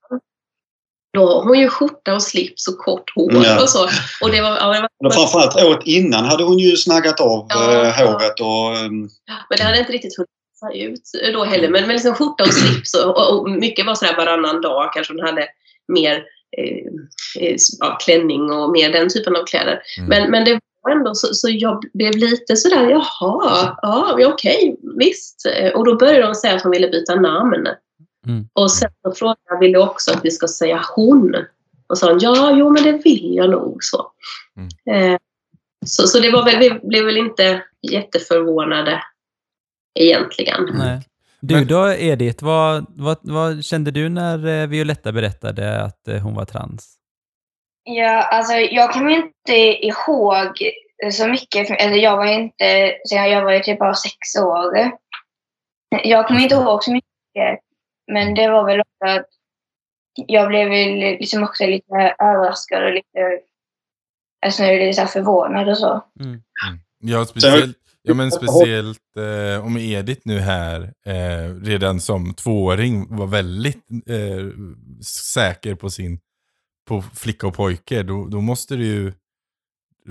Då 1.14 1.26
har 1.26 1.42
hon 1.42 1.58
ju 1.58 1.68
skjorta 1.68 2.14
och 2.14 2.22
slips 2.22 2.68
och 2.68 2.78
kort 2.78 3.12
hår 3.14 3.44
Ja. 3.44 3.62
och 3.62 3.68
så. 3.68 3.84
Och 4.20 4.30
det 4.30 4.40
var, 4.42 4.56
ja, 4.56 4.72
det 4.72 4.80
var 4.80 5.06
och 5.08 5.14
framförallt 5.14 5.62
året 5.64 5.80
innan 5.84 6.24
hade 6.24 6.44
hon 6.44 6.58
ju 6.58 6.76
snaggat 6.76 7.20
av 7.20 7.46
Ja. 7.48 7.72
eh, 7.72 8.06
håret 8.06 8.40
och 8.40 8.76
ehm, 8.76 9.00
Men 9.48 9.56
det 9.58 9.62
hade 9.62 9.78
inte 9.78 9.92
riktigt 9.92 10.16
hunnit 10.16 10.28
se 11.04 11.22
ut 11.24 11.32
då 11.32 11.44
heller. 11.44 11.68
Men, 11.68 11.86
men 11.86 11.92
liksom 11.92 12.14
skjorta 12.14 12.44
och 12.44 12.54
slips 12.54 12.94
och, 12.94 13.16
och, 13.16 13.40
och 13.40 13.50
mycket 13.50 13.86
var 13.86 13.94
sådär 13.94 14.16
varannan 14.16 14.60
dag. 14.60 14.92
Kanske 14.92 15.12
hon 15.12 15.26
hade 15.26 15.46
mer 15.88 16.24
eh, 16.58 17.42
eh, 17.42 17.56
ja, 17.80 17.98
klänning 18.04 18.52
och 18.52 18.70
mer 18.70 18.92
den 18.92 19.08
typen 19.08 19.36
av 19.36 19.44
kläder. 19.44 19.82
Mm. 19.98 20.08
Men, 20.08 20.30
men 20.30 20.44
det 20.44 20.60
var 20.82 20.92
ändå 20.92 21.14
så, 21.14 21.34
så 21.34 21.48
jag 21.50 21.82
blev 21.94 22.16
lite 22.16 22.56
sådär, 22.56 22.90
jaha, 22.90 23.76
ja, 23.82 24.18
okej, 24.26 24.76
visst. 24.98 25.46
Eh, 25.46 25.72
Och 25.72 25.84
då 25.84 25.96
började 25.96 26.22
de 26.22 26.34
säga 26.34 26.54
att 26.54 26.62
hon 26.62 26.72
ville 26.72 26.88
byta 26.88 27.14
namn. 27.14 27.66
Mm. 28.26 28.48
Och 28.52 28.72
sen 28.72 28.90
så 29.02 29.12
frågade 29.12 29.40
jag, 29.48 29.60
vill 29.60 29.76
också 29.76 30.12
att 30.12 30.24
vi 30.24 30.30
ska 30.30 30.48
säga 30.48 30.84
hon? 30.96 31.36
Och 31.86 31.98
sa 31.98 32.10
hon, 32.10 32.18
ja, 32.20 32.52
jo 32.56 32.70
men 32.70 32.82
det 32.82 32.92
vill 32.92 33.34
jag 33.34 33.50
nog 33.50 33.84
så. 33.84 34.12
Eh, 34.90 35.16
så, 35.86 36.06
så 36.06 36.18
det 36.18 36.30
var 36.30 36.44
väl, 36.44 36.58
vi 36.58 36.70
blev 36.88 37.04
väl 37.04 37.16
inte 37.16 37.62
jätteförvånade 37.90 39.02
egentligen. 39.94 40.68
Nej. 40.72 41.00
Du 41.40 41.54
Men- 41.54 41.66
då, 41.66 41.92
Edith, 41.92 42.44
vad, 42.44 42.86
vad, 42.88 43.18
vad 43.22 43.64
kände 43.64 43.90
du 43.90 44.08
när 44.08 44.46
eh, 44.46 44.66
Violetta 44.66 45.12
berättade 45.12 45.82
att 45.82 46.08
eh, 46.08 46.18
hon 46.18 46.34
var 46.34 46.44
trans? 46.44 46.98
Ja, 47.84 48.22
alltså 48.22 48.52
jag 48.54 48.92
kommer 48.92 49.10
inte 49.10 49.52
ihåg 49.86 50.58
så 51.12 51.28
mycket. 51.28 51.70
Alltså, 51.70 51.96
jag 51.96 52.16
var 52.16 52.26
ju 52.26 52.32
inte, 52.32 52.94
så 53.04 53.14
jag 53.16 53.44
var 53.44 53.52
ju 53.52 53.60
typ 53.60 53.78
bara 53.78 53.94
sex 53.94 54.16
år. 54.42 54.90
Jag 56.04 56.26
kommer 56.26 56.40
inte 56.40 56.54
ihåg 56.54 56.84
så 56.84 56.92
mycket. 56.92 57.60
Men 58.12 58.34
det 58.34 58.48
var 58.50 58.66
väl 58.66 58.80
också 58.80 59.18
att 59.18 59.26
jag 60.26 60.48
blev 60.48 60.68
väl 60.68 61.18
liksom 61.18 61.42
också 61.42 61.66
lite 61.66 62.14
överraskad 62.18 62.84
och 62.84 62.92
lite, 62.92 63.40
alltså 64.46 64.62
lite 64.62 64.92
så 65.00 65.06
förvånad 65.06 65.68
och 65.68 65.78
så. 65.78 66.04
Ja, 66.98 67.24
speciellt, 67.24 67.76
ja, 68.02 68.14
men 68.14 68.30
speciellt 68.30 69.16
eh, 69.16 69.66
om 69.66 69.76
Edith 69.76 70.20
nu 70.24 70.38
här 70.38 70.92
eh, 71.06 71.54
redan 71.54 72.00
som 72.00 72.34
tvååring 72.34 73.16
var 73.16 73.26
väldigt 73.26 73.84
eh, 74.06 74.46
säker 75.04 75.74
på 75.74 75.90
sin 75.90 76.20
på 76.88 77.02
flicka 77.02 77.46
och 77.46 77.54
pojke. 77.54 78.02
Då, 78.02 78.26
då 78.28 78.40
måste 78.40 78.76
det 78.76 78.84
ju, 78.84 79.12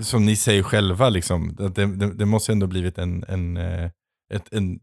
som 0.02 0.26
ni 0.26 0.36
säger 0.36 0.62
själva, 0.62 1.08
liksom, 1.08 1.56
att 1.60 1.74
det, 1.74 1.86
det, 1.86 2.14
det 2.14 2.26
måste 2.26 2.52
ändå 2.52 2.66
blivit 2.66 2.98
en, 2.98 3.24
en, 3.28 3.56
eh, 3.56 3.90
ett, 4.34 4.52
en 4.52 4.80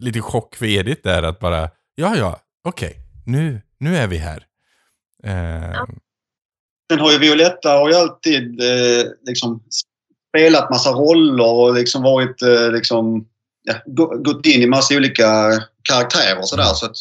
liten 0.00 0.22
chock 0.22 0.56
för 0.56 0.66
Edith 0.66 1.02
där 1.02 1.22
att 1.22 1.38
bara, 1.38 1.70
ja 1.94 2.16
ja, 2.16 2.40
okej, 2.64 2.96
nu, 3.26 3.62
nu 3.78 3.96
är 3.96 4.06
vi 4.06 4.16
här. 4.16 4.46
Eh, 5.24 5.70
Ja. 5.72 5.88
Sen 6.90 7.00
har 7.00 7.12
ju 7.12 7.18
Violetta 7.18 7.68
har 7.70 7.88
ju 7.88 7.94
alltid 7.94 8.60
eh, 8.60 9.04
liksom 9.26 9.62
spelat 10.30 10.70
massa 10.70 10.90
roller 10.90 11.52
och 11.52 11.74
liksom 11.74 12.02
varit 12.02 12.42
eh, 12.42 12.72
liksom 12.72 13.26
ja, 13.62 13.74
gå- 13.86 14.16
gått 14.16 14.46
in 14.46 14.62
i 14.62 14.66
massa 14.66 14.96
olika 14.96 15.26
karaktärer 15.82 16.38
och 16.38 16.48
sådär. 16.48 16.64
Så 16.64 16.86
att 16.86 16.96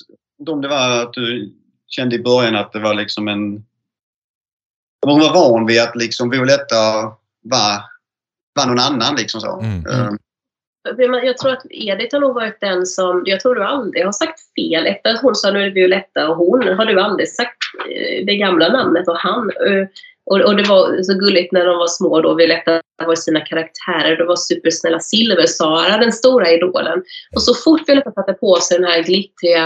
om 0.50 0.62
det 0.62 0.68
var 0.68 1.02
att 1.04 1.14
du 1.14 1.54
kände 1.88 2.16
i 2.16 2.20
början 2.24 2.56
att 2.56 2.72
det 2.74 2.80
var 2.80 2.94
liksom 2.94 3.28
en... 3.28 3.66
Hon 5.06 5.20
var 5.20 5.34
van 5.34 5.66
vid 5.66 5.82
att 5.82 5.96
liksom 5.96 6.30
Violetta 6.30 7.04
var, 7.42 7.84
var 8.56 8.66
någon 8.68 8.80
annan 8.80 9.16
liksom 9.16 9.42
så. 9.42 9.60
Mm. 9.60 9.84
Man- 11.12 11.26
Jag 11.26 11.38
tror 11.38 11.52
att 11.52 11.66
Edith 11.70 12.16
har 12.16 12.20
nog 12.22 12.36
varit 12.36 12.62
den 12.62 12.86
som, 12.86 13.24
jag 13.26 13.40
tror 13.40 13.56
du 13.56 13.64
aldrig 13.64 14.06
har 14.06 14.12
sagt 14.12 14.40
fel. 14.56 14.86
Efter 14.88 15.10
att 15.14 15.22
hon 15.22 15.36
sa 15.36 15.52
nu 15.52 15.60
är 15.60 15.66
det 15.66 15.72
Violetta 15.72 16.30
och 16.30 16.36
hon, 16.38 16.68
har 16.78 16.86
du 16.86 17.02
aldrig 17.02 17.30
sagt 17.30 17.58
eh, 17.90 18.26
det 18.26 18.36
gamla 18.38 18.70
namnet 18.70 19.08
och 19.08 19.18
han. 19.18 19.52
Och, 20.30 20.42
och 20.42 20.56
det 20.56 20.64
var 20.64 21.04
så 21.04 21.14
gulligt 21.14 21.52
när 21.52 21.66
de 21.66 21.78
var 21.78 21.88
små 21.88 22.22
då, 22.22 22.36
Violetta 22.36 22.82
var 23.06 23.16
sina 23.16 23.42
karaktärer. 23.42 24.18
Det 24.18 24.26
var 24.26 24.36
supersnälla 24.36 25.00
Silversara, 25.00 25.98
den 25.98 26.12
stora 26.12 26.52
idolen. 26.52 27.04
Och 27.36 27.42
så 27.42 27.54
fort 27.54 27.90
Violetta 27.90 28.12
satte 28.12 28.34
på 28.34 28.56
sig 28.56 28.78
den 28.78 28.88
här 28.88 29.04
glittriga 29.04 29.66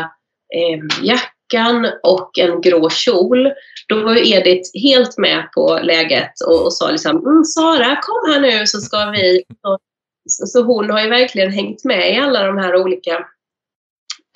eh, 0.56 1.06
jackan 1.08 1.88
och 2.04 2.40
en 2.40 2.62
grå 2.62 2.90
kjol, 2.90 3.52
då 3.90 4.04
var 4.04 4.16
ju 4.16 4.34
Edith 4.34 4.70
helt 4.84 5.18
med 5.18 5.52
på 5.56 5.80
läget 5.84 6.32
och, 6.48 6.66
och 6.66 6.74
sa 6.74 6.92
liksom 6.92 7.18
mm, 7.18 7.44
Sara 7.44 8.02
kom 8.02 8.34
här 8.34 8.40
nu 8.40 8.68
så 8.68 8.82
ska 8.82 9.06
vi 9.06 9.44
så, 10.30 10.46
så 10.46 10.64
hon 10.64 10.90
har 10.90 11.02
ju 11.02 11.10
verkligen 11.10 11.52
hängt 11.52 11.84
med 11.84 12.14
i 12.14 12.18
alla 12.18 12.48
de 12.48 12.58
här 12.58 12.76
olika 12.76 13.26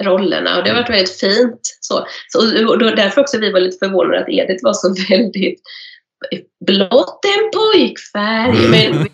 rollerna 0.03 0.57
och 0.57 0.63
det 0.63 0.69
har 0.69 0.77
varit 0.77 0.89
väldigt 0.89 1.19
fint. 1.19 1.59
Så, 1.81 2.07
så, 2.27 2.67
och 2.69 2.79
därför 2.79 3.21
också 3.21 3.37
vi 3.37 3.51
var 3.51 3.59
lite 3.59 3.85
förvånade 3.85 4.19
att 4.19 4.29
Edith 4.29 4.63
var 4.63 4.73
så 4.73 4.95
väldigt 5.09 5.61
blått 6.65 7.19
en 7.25 7.51
pojkfärg. 7.59 8.69
Men 8.69 9.07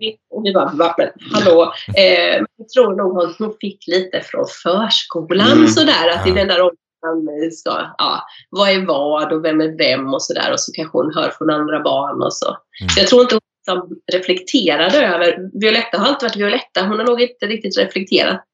vi, 0.00 0.16
och 0.30 0.44
vi 0.46 0.52
bara, 0.52 0.72
va, 0.74 0.94
men 0.98 1.08
hallå. 1.32 1.62
Eh, 1.96 2.36
men 2.36 2.46
jag 2.56 2.68
tror 2.68 2.96
nog 2.96 3.12
hon, 3.12 3.34
hon 3.38 3.54
fick 3.60 3.86
lite 3.86 4.20
från 4.20 4.44
förskolan 4.62 5.52
Mm. 5.52 5.68
sådär. 5.68 6.08
Att 6.14 6.26
i 6.26 6.30
Ja. 6.30 6.34
den 6.34 6.48
där 6.48 6.60
åldern 6.62 7.50
ska, 7.52 7.70
ja, 7.98 8.22
vad 8.50 8.70
är 8.70 8.86
vad 8.86 9.32
och 9.32 9.44
vem 9.44 9.60
är 9.60 9.78
vem 9.78 10.14
och 10.14 10.22
sådär. 10.22 10.52
Och 10.52 10.60
så 10.60 10.72
kanske 10.72 10.98
hon 10.98 11.14
hör 11.14 11.30
från 11.38 11.50
andra 11.50 11.80
barn 11.80 12.22
och 12.22 12.34
så. 12.34 12.56
Mm. 12.80 12.88
Så 12.88 13.00
jag 13.00 13.08
tror 13.08 13.22
inte 13.22 13.34
hon 13.34 13.40
liksom 13.66 14.00
reflekterade 14.12 15.06
över, 15.06 15.50
Violetta 15.60 15.98
har 15.98 16.06
alltid 16.06 16.28
varit 16.28 16.36
Violetta. 16.36 16.86
Hon 16.86 16.98
har 16.98 17.06
nog 17.06 17.20
inte 17.20 17.46
riktigt 17.46 17.78
reflekterat 17.78 18.44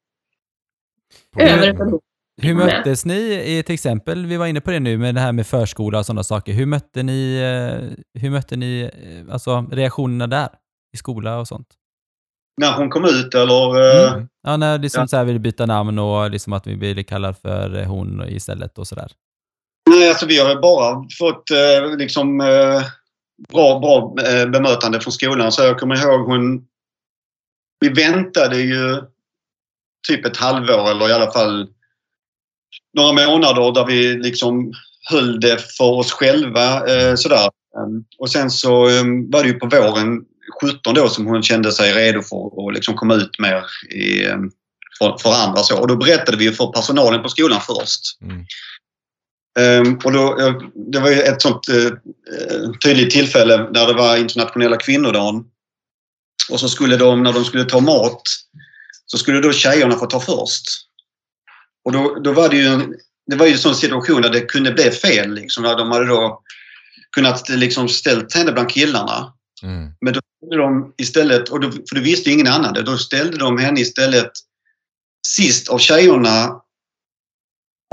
över 1.39 1.67
det. 1.73 1.99
Hur 2.41 2.53
möttes 2.53 3.05
ni 3.05 3.43
i 3.57 3.63
till 3.63 3.73
exempel, 3.73 4.25
vi 4.25 4.37
var 4.37 4.45
inne 4.47 4.61
på 4.61 4.71
det 4.71 4.79
nu 4.79 4.97
med 4.97 5.15
det 5.15 5.21
här 5.21 5.31
med 5.31 5.47
förskola 5.47 5.99
och 5.99 6.05
sådana 6.05 6.23
saker. 6.23 6.53
Hur 6.53 6.65
mötte 6.65 7.03
ni, 7.03 7.35
eh, 7.37 8.21
hur 8.21 8.29
mötte 8.29 8.55
ni 8.55 8.81
eh, 8.93 9.33
alltså, 9.33 9.65
reaktionerna 9.71 10.27
där? 10.27 10.49
I 10.93 10.97
skola 10.97 11.39
och 11.39 11.47
sånt? 11.47 11.67
när 12.61 12.73
hon 12.77 12.89
kom 12.89 13.05
ut 13.05 13.35
eller... 13.35 13.81
eh, 14.05 14.13
Mm. 14.13 14.27
Ja, 14.43 14.57
när 14.57 14.77
liksom 14.79 15.01
Ja. 15.01 15.07
så 15.07 15.17
här 15.17 15.23
ville 15.25 15.39
byta 15.39 15.65
namn 15.65 15.99
och 15.99 16.31
liksom 16.31 16.53
att 16.53 16.67
vi 16.67 16.75
ville 16.75 17.03
kalla 17.03 17.33
för 17.33 17.83
hon 17.85 18.23
istället 18.27 18.77
och 18.77 18.87
sådär. 18.87 19.11
Nej, 19.89 20.09
alltså 20.09 20.25
vi 20.25 20.39
har 20.39 20.49
ju 20.49 20.55
bara 20.59 21.03
fått 21.19 21.43
liksom 21.97 22.37
bra, 23.49 23.79
bra 23.79 24.15
bemötande 24.51 24.99
från 25.01 25.11
skolan. 25.11 25.51
Så 25.51 25.61
jag 25.63 25.79
kommer 25.79 25.95
ihåg 26.03 26.25
hon... 26.25 26.65
Vi 27.79 27.89
väntade 27.89 28.57
ju 28.57 29.01
typ 30.07 30.25
ett 30.25 30.37
halvår 30.37 30.91
eller 30.91 31.09
i 31.09 31.13
alla 31.13 31.31
fall 31.31 31.67
några 32.93 33.27
månader 33.27 33.71
där 33.71 33.85
vi 33.85 34.17
liksom 34.17 34.73
höll 35.09 35.39
det 35.39 35.75
för 35.77 35.91
oss 35.91 36.11
själva. 36.11 36.87
Eh, 36.87 37.15
sådär. 37.15 37.49
Um, 37.77 38.05
och 38.19 38.29
sen 38.29 38.51
så 38.51 38.89
um, 38.89 39.31
var 39.31 39.43
det 39.43 39.49
ju 39.49 39.53
på 39.53 39.65
våren 39.65 40.21
17 40.61 40.93
då 40.93 41.09
som 41.09 41.25
hon 41.25 41.43
kände 41.43 41.71
sig 41.71 41.93
redo 41.93 42.21
för 42.21 42.67
att 42.69 42.75
liksom 42.75 42.95
komma 42.95 43.15
ut 43.15 43.39
mer 43.39 43.63
i, 43.95 44.25
eh, 44.25 44.37
för, 44.99 45.17
för 45.17 45.33
andra. 45.33 45.63
Så. 45.63 45.79
Och 45.79 45.87
då 45.87 45.95
berättade 45.95 46.37
vi 46.37 46.51
för 46.51 46.67
personalen 46.67 47.23
på 47.23 47.29
skolan 47.29 47.61
först. 47.61 48.01
Mm. 48.21 48.45
Um, 49.59 49.99
och 50.03 50.11
då, 50.11 50.39
eh, 50.39 50.55
det 50.91 50.99
var 50.99 51.09
ju 51.09 51.21
ett 51.21 51.41
sånt 51.41 51.69
uh, 51.69 51.91
tydligt 52.83 53.11
tillfälle 53.11 53.69
när 53.71 53.87
det 53.87 53.93
var 53.93 54.17
internationella 54.17 54.77
kvinnodagen. 54.77 55.43
Och 56.49 56.59
så 56.59 56.69
skulle 56.69 56.97
de, 56.97 57.23
när 57.23 57.33
de 57.33 57.45
skulle 57.45 57.65
ta 57.65 57.79
mat, 57.79 58.21
så 59.05 59.17
skulle 59.17 59.41
då 59.41 59.51
tjejerna 59.51 59.95
få 59.95 60.05
ta 60.05 60.19
först. 60.19 60.86
Och 61.87 61.93
då, 61.93 62.19
då 62.23 62.33
var 62.33 62.49
det 62.49 62.55
ju 62.57 62.65
en, 62.65 62.95
det 63.27 63.35
var 63.35 63.45
ju 63.45 63.51
en 63.51 63.57
sån 63.57 63.75
situation 63.75 64.21
där 64.21 64.29
det 64.29 64.41
kunde 64.41 64.71
bli 64.71 64.91
fel. 64.91 65.33
Liksom, 65.33 65.63
där 65.63 65.77
de 65.77 65.91
hade 65.91 66.05
då 66.05 66.41
kunnat 67.11 67.49
liksom 67.49 67.89
ställt 67.89 68.33
henne 68.33 68.51
bland 68.51 68.69
killarna. 68.69 69.33
Mm. 69.63 69.91
Men 70.01 70.13
då 70.13 70.21
ställde 70.37 70.57
de 70.57 70.93
istället, 70.97 71.49
och 71.49 71.59
då, 71.59 71.71
för 71.71 71.95
det 71.95 72.01
visste 72.01 72.31
ingen 72.31 72.47
annan 72.47 72.73
det, 72.73 72.83
då 72.83 72.97
ställde 72.97 73.37
de 73.37 73.57
henne 73.57 73.79
istället 73.79 74.31
sist 75.27 75.69
av 75.69 75.77
tjejerna. 75.77 76.61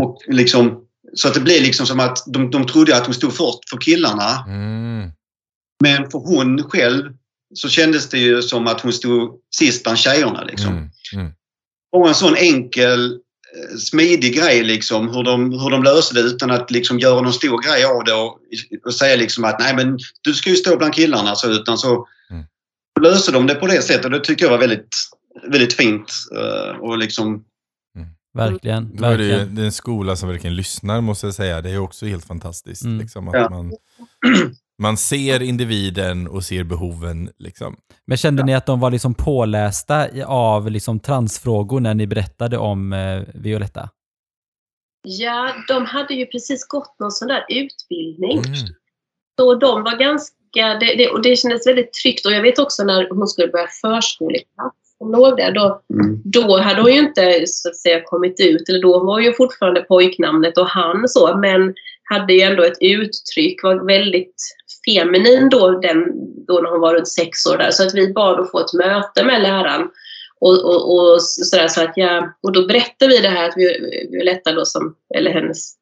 Och 0.02 0.22
liksom, 0.26 0.86
så 1.14 1.28
att 1.28 1.34
det 1.34 1.40
blev 1.40 1.62
liksom 1.62 1.86
som 1.86 2.00
att 2.00 2.18
de, 2.26 2.50
de 2.50 2.66
trodde 2.66 2.96
att 2.96 3.06
hon 3.06 3.14
stod 3.14 3.36
först 3.36 3.70
för 3.70 3.76
killarna. 3.76 4.44
Mm. 4.46 5.10
Men 5.82 6.10
för 6.10 6.18
hon 6.18 6.62
själv 6.62 7.12
så 7.54 7.68
kändes 7.68 8.08
det 8.08 8.18
ju 8.18 8.42
som 8.42 8.66
att 8.66 8.80
hon 8.80 8.92
stod 8.92 9.40
sist 9.56 9.82
bland 9.82 9.98
tjejerna. 9.98 10.44
Liksom. 10.44 10.72
Mm. 10.72 10.90
Mm. 11.14 11.32
Och 11.92 12.08
en 12.08 12.14
sån 12.14 12.36
enkel, 12.36 13.20
smidig 13.78 14.34
grej 14.37 14.64
liksom, 14.64 15.08
hur 15.14 15.23
de, 15.23 15.52
hur 15.52 15.70
de 15.70 15.82
löste 15.82 16.14
det 16.14 16.20
utan 16.20 16.50
att 16.50 16.70
liksom 16.70 16.99
göra 16.99 17.20
någon 17.20 17.32
stor 17.32 17.62
grej 17.62 17.84
av 17.84 18.04
det 18.04 18.12
och, 18.12 18.38
och 18.87 18.94
säga 18.94 19.16
liksom 19.16 19.44
att 19.44 19.61
nej 19.61 19.76
men 19.76 19.99
du 20.23 20.34
ska 20.34 20.50
ju 20.50 20.56
stå 20.56 20.76
bland 20.76 20.94
killarna 20.94 21.34
så 21.34 21.50
utan 21.50 21.78
så 21.78 22.06
Mm. 22.30 22.44
löste 23.00 23.32
de 23.32 23.46
det 23.46 23.54
på 23.54 23.66
det 23.66 23.82
sättet 23.82 24.04
och 24.04 24.11
det 24.11 24.20
tycker 24.20 24.44
jag 24.44 24.50
var 24.50 24.58
väldigt, 24.58 24.96
väldigt 25.50 25.73
fint. 25.73 26.12
eh, 26.37 26.76
Och 26.80 26.99
liksom, 26.99 27.44
Verkligen. 28.37 28.96
Då 28.96 29.04
är 29.04 29.18
det, 29.18 29.25
ju, 29.25 29.30
verkligen. 29.30 29.54
det 29.54 29.62
är 29.62 29.66
en 29.66 29.73
skola 29.73 30.16
som 30.16 30.28
verkligen 30.28 30.56
lyssnar 30.56 31.00
måste 31.00 31.26
jag 31.26 31.34
säga. 31.34 31.61
Det 31.61 31.70
är 31.70 31.78
också 31.78 32.06
helt 32.06 32.25
fantastiskt. 32.25 32.84
Mm. 32.84 32.99
Liksom, 33.00 33.28
att 33.28 33.34
Ja. 33.34 33.49
man, 33.50 33.73
man 34.84 34.96
ser 34.96 35.42
individen 35.42 36.28
och 36.28 36.42
ser 36.44 36.64
behoven. 36.64 37.30
Liksom. 37.38 37.76
Men 38.06 38.16
kände 38.16 38.42
ni 38.42 38.54
att 38.54 38.66
de 38.66 38.80
var 38.80 38.90
liksom 38.90 39.14
pålästa 39.14 40.08
av 40.26 40.70
liksom 40.70 41.00
transfrågor 41.00 41.80
när 41.80 41.94
ni 41.94 42.06
berättade 42.06 42.58
om 42.58 42.92
eh, 42.92 43.22
Violetta? 43.34 43.88
Ja, 45.02 45.54
de 45.68 45.86
hade 45.86 46.14
ju 46.14 46.26
precis 46.26 46.68
gått 46.68 46.96
någon 46.98 47.10
sån 47.10 47.28
där 47.28 47.44
utbildning. 47.48 48.38
Mm. 48.38 48.68
Så 49.38 49.54
de 49.54 49.82
var 49.82 49.96
ganska, 49.96 50.64
det, 50.80 50.94
det, 50.98 51.08
och 51.08 51.22
det 51.22 51.36
kändes 51.36 51.66
väldigt 51.66 51.92
tryggt. 51.92 52.26
Och 52.26 52.32
jag 52.32 52.42
vet 52.42 52.58
också 52.58 52.84
när 52.84 53.08
hon 53.10 53.26
skulle 53.26 53.48
börja 53.48 53.68
förskoleklass, 53.82 54.74
hon 54.98 55.12
låg 55.12 55.36
där, 55.36 55.52
då, 55.52 55.80
då 56.24 56.58
hade 56.58 56.82
hon 56.82 56.92
ju 56.92 56.98
inte 56.98 57.46
så 57.46 57.68
att 57.68 57.76
säga 57.76 58.00
kommit 58.04 58.40
ut, 58.40 58.68
eller 58.68 58.82
då 58.82 59.04
var 59.04 59.20
ju 59.20 59.32
fortfarande 59.32 59.80
pojknamnet 59.80 60.58
och 60.58 60.68
han 60.68 61.08
så, 61.08 61.36
men 61.36 61.74
hade 62.04 62.32
ju 62.32 62.40
ändå 62.40 62.62
ett 62.62 62.78
uttryck, 62.80 63.62
var 63.62 63.86
väldigt 63.86 64.34
feminin 64.86 65.48
då, 65.48 65.70
den, 65.70 66.04
då 66.46 66.60
när 66.60 66.70
hon 66.70 66.80
var 66.80 66.94
runt 66.94 67.08
sex 67.08 67.46
år 67.46 67.58
där. 67.58 67.70
Så 67.70 67.86
att 67.86 67.94
vi 67.94 68.12
bad 68.12 68.40
att 68.40 68.50
få 68.50 68.60
ett 68.60 68.72
möte 68.72 69.24
med 69.24 69.42
läraren. 69.42 69.88
Och, 70.40 70.64
och, 70.64 70.94
och, 70.94 71.22
sådär, 71.22 71.68
så 71.68 71.82
att 71.82 71.92
jag, 71.96 72.32
och 72.42 72.52
då 72.52 72.66
berättade 72.66 73.14
vi 73.14 73.18
det 73.18 73.28
här 73.28 73.48
att 73.48 73.56
Vi- 73.56 74.08
Violetta 74.12 74.52
då 74.52 74.64
som, 74.64 74.94
eller 75.14 75.30
hennes 75.30 75.74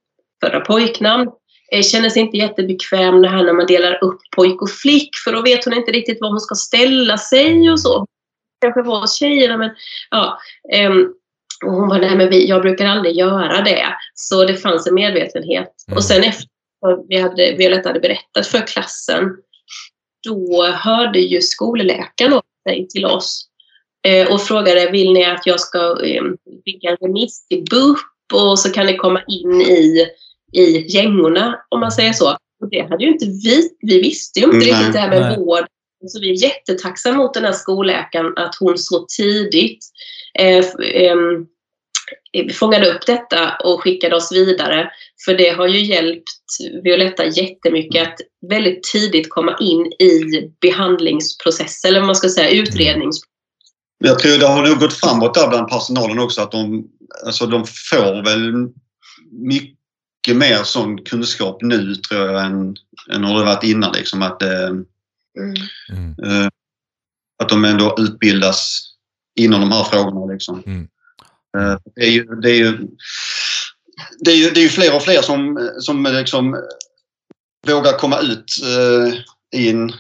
förra 0.45 0.61
pojknamn, 0.61 1.31
eh, 1.73 1.83
känner 1.83 2.11
sig 2.11 2.23
inte 2.23 2.37
jättebekväm 2.37 3.23
det 3.23 3.29
här 3.29 3.43
när 3.45 3.53
man 3.53 3.67
delar 3.67 4.05
upp 4.05 4.21
pojk 4.37 4.63
och 4.63 4.71
flick 4.71 5.11
för 5.25 5.33
då 5.33 5.43
vet 5.43 5.65
hon 5.65 5.75
inte 5.75 5.93
riktigt 5.93 6.19
var 6.21 6.29
hon 6.29 6.41
ska 6.41 6.55
ställa 6.55 7.19
sig 7.19 7.71
och 7.71 7.81
så. 7.81 8.07
Kanske 8.61 8.83
var 8.83 9.01
hos 9.01 9.15
tjejerna 9.15 9.57
men 9.57 9.71
ja. 10.11 10.39
ehm, 10.73 11.13
och 11.65 11.73
hon 11.73 11.89
var 11.89 11.99
nej 11.99 12.17
men 12.17 12.31
vi, 12.31 12.49
jag 12.49 12.63
brukar 12.63 12.87
aldrig 12.87 13.17
göra 13.17 13.63
det. 13.63 13.87
Så 14.15 14.45
det 14.45 14.55
fanns 14.55 14.87
en 14.87 14.95
medvetenhet. 14.95 15.69
Mm. 15.89 15.97
Och 15.97 16.05
sen 16.05 16.25
efter 16.25 16.52
att 16.83 17.05
vi 17.09 17.19
hade, 17.19 17.55
Violetta 17.59 17.89
hade 17.89 18.01
berättat 18.01 18.47
för 18.47 18.67
klassen, 18.67 19.31
då 20.29 20.65
hörde 20.65 21.19
ju 21.19 21.41
skolläkaren 21.41 22.33
av 22.33 22.43
sig 22.69 22.89
till 22.89 23.07
oss 23.07 23.49
eh, 24.07 24.33
och 24.33 24.43
frågade 24.43 24.91
vill 24.91 25.13
ni 25.13 25.25
att 25.25 25.47
jag 25.47 25.61
ska 25.61 25.79
eh, 26.05 26.23
skicka 26.65 26.89
en 26.89 26.97
remiss 26.97 27.47
till 27.47 27.65
BUP 27.71 27.99
och 28.35 28.59
så 28.59 28.71
kan 28.71 28.87
ni 28.87 28.97
komma 28.97 29.23
in 29.29 29.61
i, 29.63 30.07
i 30.53 30.87
gängorna 30.89 31.59
om 31.69 31.81
man 31.81 31.93
säger 31.93 32.13
så. 32.13 32.37
Och 32.63 32.71
det 32.71 32.81
hade 32.81 33.05
ju 33.05 33.11
inte 33.11 33.27
vi, 33.27 33.71
vi 33.81 34.03
visste 34.03 34.41
ju 34.41 34.45
inte 34.45 34.57
Nej. 34.57 34.67
riktigt 34.67 34.93
det 34.93 34.99
här 34.99 35.11
med 35.11 35.21
Nej. 35.21 35.39
vård. 35.39 35.67
Så 36.07 36.21
vi 36.21 36.31
är 36.31 36.43
jättetacksamma 36.43 37.19
mot 37.19 37.35
den 37.35 37.45
här 37.45 37.53
skolläkaren 37.53 38.33
att 38.37 38.55
hon 38.61 38.79
så 38.79 39.07
tidigt 39.19 39.85
eh, 40.39 40.65
ehm, 40.95 41.47
fångade 42.53 42.91
upp 42.91 43.07
detta 43.07 43.57
och 43.65 43.83
skickade 43.83 44.17
oss 44.17 44.33
vidare. 44.33 44.91
För 45.25 45.35
det 45.35 45.49
har 45.51 45.67
ju 45.67 45.85
hjälpt 45.85 46.29
Violetta 46.83 47.25
jättemycket 47.27 48.09
att 48.09 48.19
väldigt 48.51 48.83
tidigt 48.83 49.31
komma 49.31 49.57
in 49.61 49.87
i 49.87 50.21
behandlingsprocessen, 50.61 51.89
eller 51.89 52.01
vad 52.01 52.07
man 52.07 52.17
ska 52.17 52.29
säga, 52.29 52.51
utredningsprocessen. 52.51 53.29
Jag 54.05 54.19
tror 54.19 54.39
det 54.39 54.47
har 54.47 54.67
nog 54.67 54.79
gått 54.79 54.93
framåt 54.93 55.35
där 55.35 55.49
bland 55.49 55.69
personalen 55.69 56.19
också 56.19 56.41
att 56.41 56.53
de, 56.53 56.85
alltså 57.27 57.47
de 57.47 57.65
får 57.67 58.25
väl 58.25 58.69
mycket 59.31 60.37
mer 60.37 60.63
sån 60.65 61.05
kunskap 61.05 61.59
nu 61.63 61.95
tror 61.95 62.21
jag 62.27 62.45
än, 62.45 62.77
än 63.13 63.25
hur 63.25 63.39
det 63.39 63.45
varit 63.45 63.65
innan. 63.65 63.93
Liksom, 63.93 64.23
att, 64.23 64.43
eh, 64.43 64.71
Mm. 65.39 65.55
Mm. 65.93 66.43
eh, 66.43 66.49
att 67.43 67.49
de 67.49 67.65
ändå 67.65 67.97
utbildas 67.99 68.81
inom 69.41 69.61
de 69.61 69.73
här 69.73 69.85
frågorna. 69.85 70.33
Liksom. 70.33 70.63
Mm. 70.67 70.89
Eh, 71.59 71.77
det, 71.95 72.03
är 72.03 72.11
ju, 72.11 72.25
det, 72.25 72.51
är 72.51 72.55
ju, 72.55 72.79
det, 74.19 74.31
är 74.31 74.37
ju, 74.37 74.51
det 74.51 74.61
är 74.61 74.63
ju 74.63 74.69
fler 74.69 74.97
och 74.97 75.03
fler 75.03 75.23
som, 75.23 75.71
som 75.79 76.03
liksom 76.03 76.57
vågar 77.67 77.99
komma 77.99 78.21
ut 78.21 78.45
eh, 78.63 79.15
i 79.61 79.71
en 79.71 79.93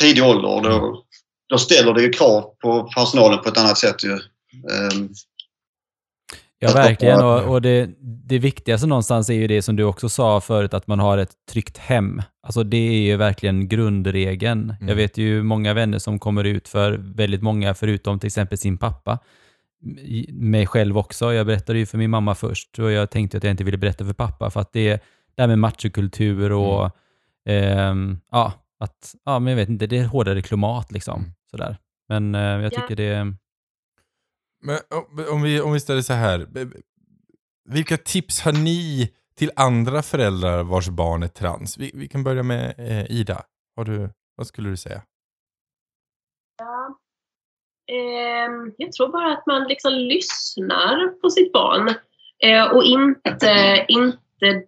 tidig 0.00 0.24
ålder. 0.24 0.48
Och 0.48 0.62
då, 0.62 1.04
då 1.48 1.58
ställer 1.58 1.94
det 1.94 2.02
ju 2.02 2.12
krav 2.12 2.54
på 2.62 2.90
personalen 2.94 3.42
på 3.42 3.48
ett 3.48 3.58
annat 3.58 3.78
sätt. 3.78 4.04
Ju. 4.04 4.12
Eh, 4.12 5.08
Ja, 6.58 6.72
verkligen. 6.72 7.20
Och, 7.20 7.42
och 7.42 7.62
det, 7.62 7.90
det 8.00 8.38
viktigaste 8.38 8.86
någonstans 8.86 9.30
är 9.30 9.34
ju 9.34 9.46
det 9.46 9.62
som 9.62 9.76
du 9.76 9.84
också 9.84 10.08
sa 10.08 10.40
förut, 10.40 10.74
att 10.74 10.86
man 10.86 10.98
har 10.98 11.18
ett 11.18 11.32
tryggt 11.50 11.78
hem. 11.78 12.22
Alltså 12.42 12.62
det 12.62 12.76
är 12.76 13.00
ju 13.00 13.16
verkligen 13.16 13.68
grundregeln. 13.68 14.70
Mm. 14.70 14.88
Jag 14.88 14.96
vet 14.96 15.18
ju 15.18 15.42
många 15.42 15.74
vänner 15.74 15.98
som 15.98 16.18
kommer 16.18 16.44
ut 16.44 16.68
för 16.68 16.92
väldigt 17.16 17.42
många, 17.42 17.74
förutom 17.74 18.18
till 18.18 18.26
exempel 18.26 18.58
sin 18.58 18.78
pappa. 18.78 19.18
Mig 20.32 20.66
själv 20.66 20.98
också. 20.98 21.32
Jag 21.32 21.46
berättade 21.46 21.78
ju 21.78 21.86
för 21.86 21.98
min 21.98 22.10
mamma 22.10 22.34
först 22.34 22.78
och 22.78 22.90
jag 22.92 23.10
tänkte 23.10 23.36
att 23.36 23.44
jag 23.44 23.50
inte 23.50 23.64
ville 23.64 23.78
berätta 23.78 24.04
för 24.04 24.12
pappa 24.12 24.50
för 24.50 24.60
att 24.60 24.72
det 24.72 24.88
är 24.88 25.00
det 25.34 25.42
här 25.42 25.48
med 25.48 25.58
machokultur 25.58 26.52
och 26.52 26.90
ehm, 27.48 28.18
ja, 28.30 28.52
att, 28.80 29.14
ja, 29.24 29.38
men 29.38 29.50
jag 29.50 29.56
vet 29.56 29.68
inte, 29.68 29.86
det 29.86 29.98
är 29.98 30.04
ett 30.04 30.10
hårdare 30.10 30.42
klimat 30.42 30.92
liksom. 30.92 31.20
Mm. 31.20 31.32
Sådär. 31.50 31.76
Men 32.08 32.34
eh, 32.34 32.40
jag 32.40 32.64
Ja. 32.72 32.80
tycker 32.80 32.96
det 32.96 33.24
Men 34.62 34.78
om- 35.32 35.42
vi, 35.42 35.60
om 35.60 35.72
vi 35.72 35.80
ställer 35.80 36.02
så 36.02 36.12
här. 36.12 36.46
Vilka 37.68 37.96
tips 37.96 38.40
har 38.40 38.52
ni 38.52 39.12
till 39.36 39.50
andra 39.56 40.02
föräldrar 40.02 40.62
vars 40.64 40.88
barn 40.88 41.22
är 41.22 41.28
trans? 41.28 41.78
Vi, 41.78 41.90
vi 41.94 42.08
kan 42.08 42.24
börja 42.24 42.42
med 42.42 42.74
eh, 42.78 43.10
Ida. 43.10 43.42
Har 43.76 43.84
du, 43.84 44.10
vad 44.36 44.46
skulle 44.46 44.68
du 44.70 44.76
säga? 44.76 45.02
Ehm, 47.92 48.72
jag 48.76 48.92
tror 48.92 49.08
bara 49.08 49.32
att 49.32 49.46
man 49.46 49.68
liksom 49.68 49.92
lyssnar 49.92 51.20
på 51.20 51.30
sitt 51.30 51.52
barn 51.52 51.94
eh, 52.42 52.64
och 52.64 52.84
inte, 52.84 53.84
inte 53.88 54.62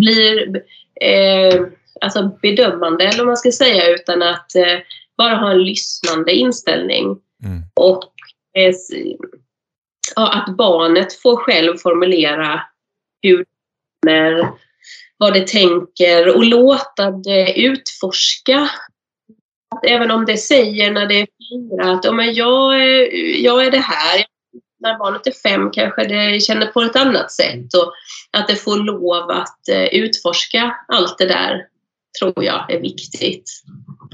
blir 0.00 0.62
eh, 1.00 1.66
alltså 2.00 2.38
bedömande, 2.42 3.04
eller 3.04 3.18
vad 3.18 3.26
man 3.26 3.36
ska 3.36 3.52
säga, 3.52 3.94
utan 3.94 4.22
att 4.22 4.54
eh, 4.54 4.78
bara 5.16 5.34
ha 5.34 5.50
en 5.50 5.64
lyssnande 5.64 6.32
inställning. 6.32 7.04
Mm. 7.44 7.62
Och 7.74 8.12
eh, 8.56 8.74
ja, 10.16 10.32
att 10.32 10.56
barnet 10.56 11.12
får 11.12 11.36
själv 11.36 11.76
formulera 11.76 12.60
hur 13.22 13.44
vad 15.18 15.34
det 15.34 15.46
tänker 15.46 16.36
och 16.36 16.44
låta 16.44 17.10
det 17.10 17.60
utforska 17.60 18.70
att 19.68 19.84
även 19.84 20.10
om 20.10 20.24
det 20.24 20.36
säger 20.36 20.90
när 20.92 21.06
det 21.06 21.20
är 21.20 21.26
fyra 21.52 21.92
att 21.92 22.04
"Ja, 22.04 22.12
men 22.12 22.34
jag, 22.34 22.74
är, 22.82 23.12
jag 23.44 23.66
är 23.66 23.70
det 23.70 23.78
här. 23.78 24.24
När 24.80 24.98
barnet 24.98 25.26
är 25.26 25.32
fem 25.32 25.70
kanske 25.70 26.04
det 26.04 26.40
känner 26.42 26.66
på 26.66 26.80
ett 26.80 26.96
annat 26.96 27.32
sätt. 27.32 27.74
Och 27.74 27.92
att 28.30 28.48
det 28.48 28.56
får 28.56 28.76
lov 28.76 29.30
att 29.30 29.68
eh, 29.68 29.84
utforska 29.84 30.76
allt 30.88 31.18
det 31.18 31.26
där 31.26 31.66
tror 32.20 32.44
jag 32.44 32.72
är 32.72 32.80
viktigt. 32.80 33.50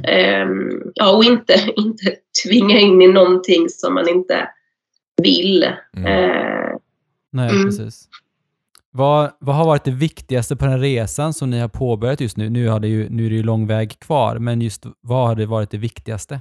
Ehm, 0.09 0.83
ja, 0.95 1.17
och 1.17 1.25
inte, 1.25 1.73
inte 1.77 2.17
tvinga 2.45 2.79
in 2.81 3.03
i 3.03 3.07
någonting 3.09 3.69
som 3.69 3.95
man 3.95 4.09
inte 4.09 4.49
vill. 5.23 5.62
Mm. 5.97 6.07
Eh, 6.31 6.77
Nej, 7.33 7.51
Mm. 7.51 7.64
precis. 7.64 8.09
Vad, 8.96 9.30
vad 9.40 9.57
har 9.57 9.64
varit 9.64 9.85
det 9.85 9.90
viktigaste 9.90 10.57
på 10.57 10.64
den 10.64 10.80
resan 10.80 11.35
som 11.35 11.50
ni 11.50 11.59
har 11.59 11.68
påbörjat 11.68 12.20
just 12.20 12.37
nu? 12.37 12.50
Nu, 12.50 12.68
har 12.68 12.80
det 12.80 12.88
ju, 12.88 13.09
nu 13.09 13.26
är 13.26 13.30
det 13.30 13.37
ju 13.37 13.42
lång 13.42 13.66
väg 13.66 13.98
kvar, 13.98 14.38
men 14.38 14.61
just 14.61 14.87
vad 15.00 15.28
har 15.28 15.35
det 15.35 15.46
varit 15.46 15.70
det 15.70 15.78
viktigaste? 15.78 16.40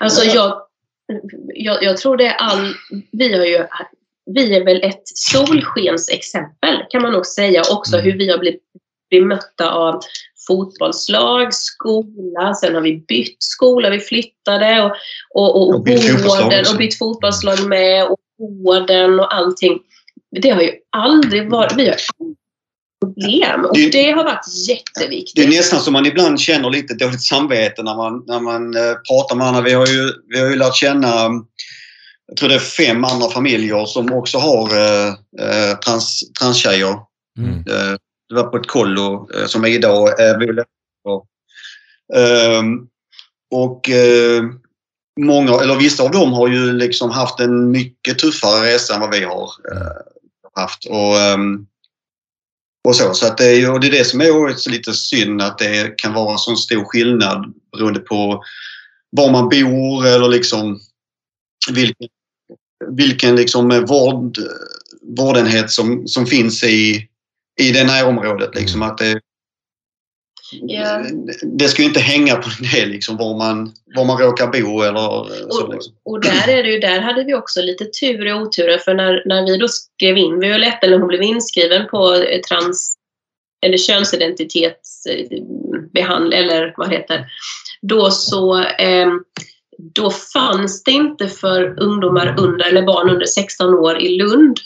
Alltså 0.00 0.24
jag, 0.24 0.62
jag, 1.54 1.82
jag 1.82 1.96
tror 1.96 2.16
det 2.16 2.26
är 2.26 2.34
all... 2.34 2.74
Vi, 3.12 3.38
har 3.38 3.44
ju, 3.44 3.66
vi 4.26 4.56
är 4.56 4.64
väl 4.64 4.82
ett 4.82 5.02
solskensexempel 5.04 6.84
kan 6.90 7.02
man 7.02 7.12
nog 7.12 7.26
säga. 7.26 7.62
Också 7.72 7.96
Mm. 7.96 8.04
hur 8.04 8.18
vi 8.18 8.30
har 8.30 8.38
blivit 8.38 8.62
bemötta 9.10 9.70
av 9.70 10.00
fotbollslag, 10.46 11.54
skola, 11.54 12.54
sen 12.54 12.74
har 12.74 12.82
vi 12.82 13.04
bytt 13.08 13.42
skola, 13.42 13.90
vi 13.90 14.00
flyttade 14.00 14.82
och, 14.82 14.96
och, 15.34 15.56
och, 15.56 15.74
Och 15.74 15.82
bytt 15.82 16.70
och 16.72 16.78
bytt 16.78 16.98
fotbollslag 16.98 17.68
med 17.68 18.06
och 18.06 18.18
vården 18.64 19.20
och 19.20 19.34
allting. 19.34 19.78
Det 20.42 20.50
har 20.50 20.62
ju 20.62 20.72
aldrig 20.96 21.50
varit... 21.50 21.72
Vi 21.76 21.88
har 21.88 21.96
problem 23.04 23.64
och 23.64 23.76
Det- 23.76 23.90
det 23.90 24.10
har 24.10 24.24
varit 24.24 24.46
Det 24.66 24.72
är 24.72 24.76
jätteviktigt. 24.76 25.48
nästan 25.48 25.80
som 25.80 25.92
man 25.92 26.06
ibland 26.06 26.40
känner 26.40 26.70
lite 26.70 26.94
dåligt 26.94 27.22
samvete 27.22 27.82
när 27.82 27.96
man, 27.96 28.24
när 28.26 28.40
man 28.40 28.76
eh, 28.76 28.94
pratar 29.08 29.36
med 29.36 29.46
andra. 29.46 29.60
Vi 29.60 29.72
har, 29.72 29.86
ju, 29.86 30.12
vi 30.28 30.40
har 30.40 30.46
ju 30.50 30.56
lärt 30.56 30.74
känna, 30.76 31.08
jag 32.26 32.36
tror 32.38 32.48
det 32.48 32.54
är 32.54 32.58
fem 32.58 33.04
andra 33.04 33.28
familjer 33.28 33.84
som 33.86 34.12
också 34.12 34.38
har 34.38 34.76
eh, 34.76 35.08
eh, 35.40 35.78
trans, 35.78 36.32
transtjejer. 36.40 36.94
Mm. 37.38 37.50
Eh, 37.58 37.96
det 38.28 38.34
var 38.34 38.42
på 38.42 38.56
ett 38.56 38.66
kollo 38.66 39.28
eh, 39.34 39.46
som 39.46 39.64
Ida 39.66 39.92
och 39.92 40.20
eh, 40.20 40.38
Viola 40.38 40.64
var. 41.02 41.22
Ehm, 42.16 42.78
Och 43.54 43.88
eh, 43.90 44.42
många, 45.20 45.52
eller 45.52 45.76
vissa 45.76 46.02
av 46.02 46.10
dem 46.10 46.32
har 46.32 46.48
ju 46.48 46.72
liksom 46.72 47.10
haft 47.10 47.40
en 47.40 47.70
mycket 47.70 48.18
tuffare 48.18 48.66
resa 48.66 48.94
än 48.94 49.00
vad 49.00 49.10
vi 49.10 49.24
har 49.24 49.50
eh, 49.72 50.60
haft. 50.60 50.84
Och, 50.84 51.20
ehm, 51.20 51.66
och 52.88 52.96
så. 52.96 53.14
Så 53.14 53.26
att 53.26 53.38
det 53.38 53.46
är, 53.46 53.72
och 53.72 53.80
det 53.80 53.86
är 53.86 53.90
det 53.90 54.04
som 54.04 54.20
är 54.20 54.70
lite 54.70 54.92
synd 54.92 55.42
att 55.42 55.58
det 55.58 55.98
kan 55.98 56.14
vara 56.14 56.32
en 56.32 56.38
sån 56.38 56.56
stor 56.56 56.84
skillnad 56.84 57.54
beroende 57.72 58.00
på 58.00 58.44
var 59.10 59.30
man 59.30 59.48
bor 59.48 60.06
eller 60.06 60.28
liksom 60.28 60.80
vilken, 61.70 62.08
vilken 62.88 63.36
liksom 63.36 63.84
vård, 63.88 64.38
vårdenhet 65.02 65.70
som, 65.70 66.08
som 66.08 66.26
finns 66.26 66.64
i, 66.64 67.08
i 67.60 67.72
det 67.72 67.84
närområdet. 67.84 68.54
Liksom, 68.54 68.82
att 68.82 68.98
det, 68.98 69.20
Ja. 70.60 71.04
det 71.42 71.68
ska 71.68 71.82
ju 71.82 71.88
inte 71.88 72.00
hänga 72.00 72.36
på 72.36 72.48
det 72.72 72.86
liksom, 72.86 73.16
var, 73.16 73.38
man, 73.38 73.72
var 73.96 74.04
man 74.04 74.18
råkar 74.18 74.46
bo 74.46 74.82
eller 74.82 75.00
så. 75.50 75.64
Och, 75.64 75.74
Liksom. 75.74 75.94
och 76.04 76.20
där, 76.20 76.48
är 76.48 76.62
det 76.62 76.70
ju, 76.70 76.78
där 76.78 77.00
hade 77.00 77.24
vi 77.24 77.34
också 77.34 77.62
lite 77.62 77.84
tur 77.84 78.34
och 78.34 78.40
otur 78.40 78.78
för 78.78 78.94
när, 78.94 79.22
när 79.26 79.46
vi 79.46 79.56
då 79.56 79.68
skrev 79.68 80.16
in 80.16 80.40
Violetta, 80.40 80.86
eller 80.86 80.98
hon 80.98 81.08
blev 81.08 81.22
inskriven 81.22 81.88
på 81.88 82.14
eh, 82.14 82.40
trans 82.40 82.96
eller 83.66 83.78
könsidentitetsbehandling 83.78 86.38
eller 86.38 86.74
vad 86.76 86.90
det 86.90 86.96
heter. 86.96 87.26
Då 87.82 88.10
så 88.10 88.58
eh, 88.58 89.08
då 89.94 90.10
fanns 90.10 90.82
det 90.82 90.90
inte 90.90 91.28
för 91.28 91.82
ungdomar 91.82 92.34
under 92.38 92.64
eller 92.64 92.82
barn 92.82 93.10
under 93.10 93.26
16 93.26 93.74
år 93.74 94.02
i 94.02 94.18
Lund. 94.18 94.58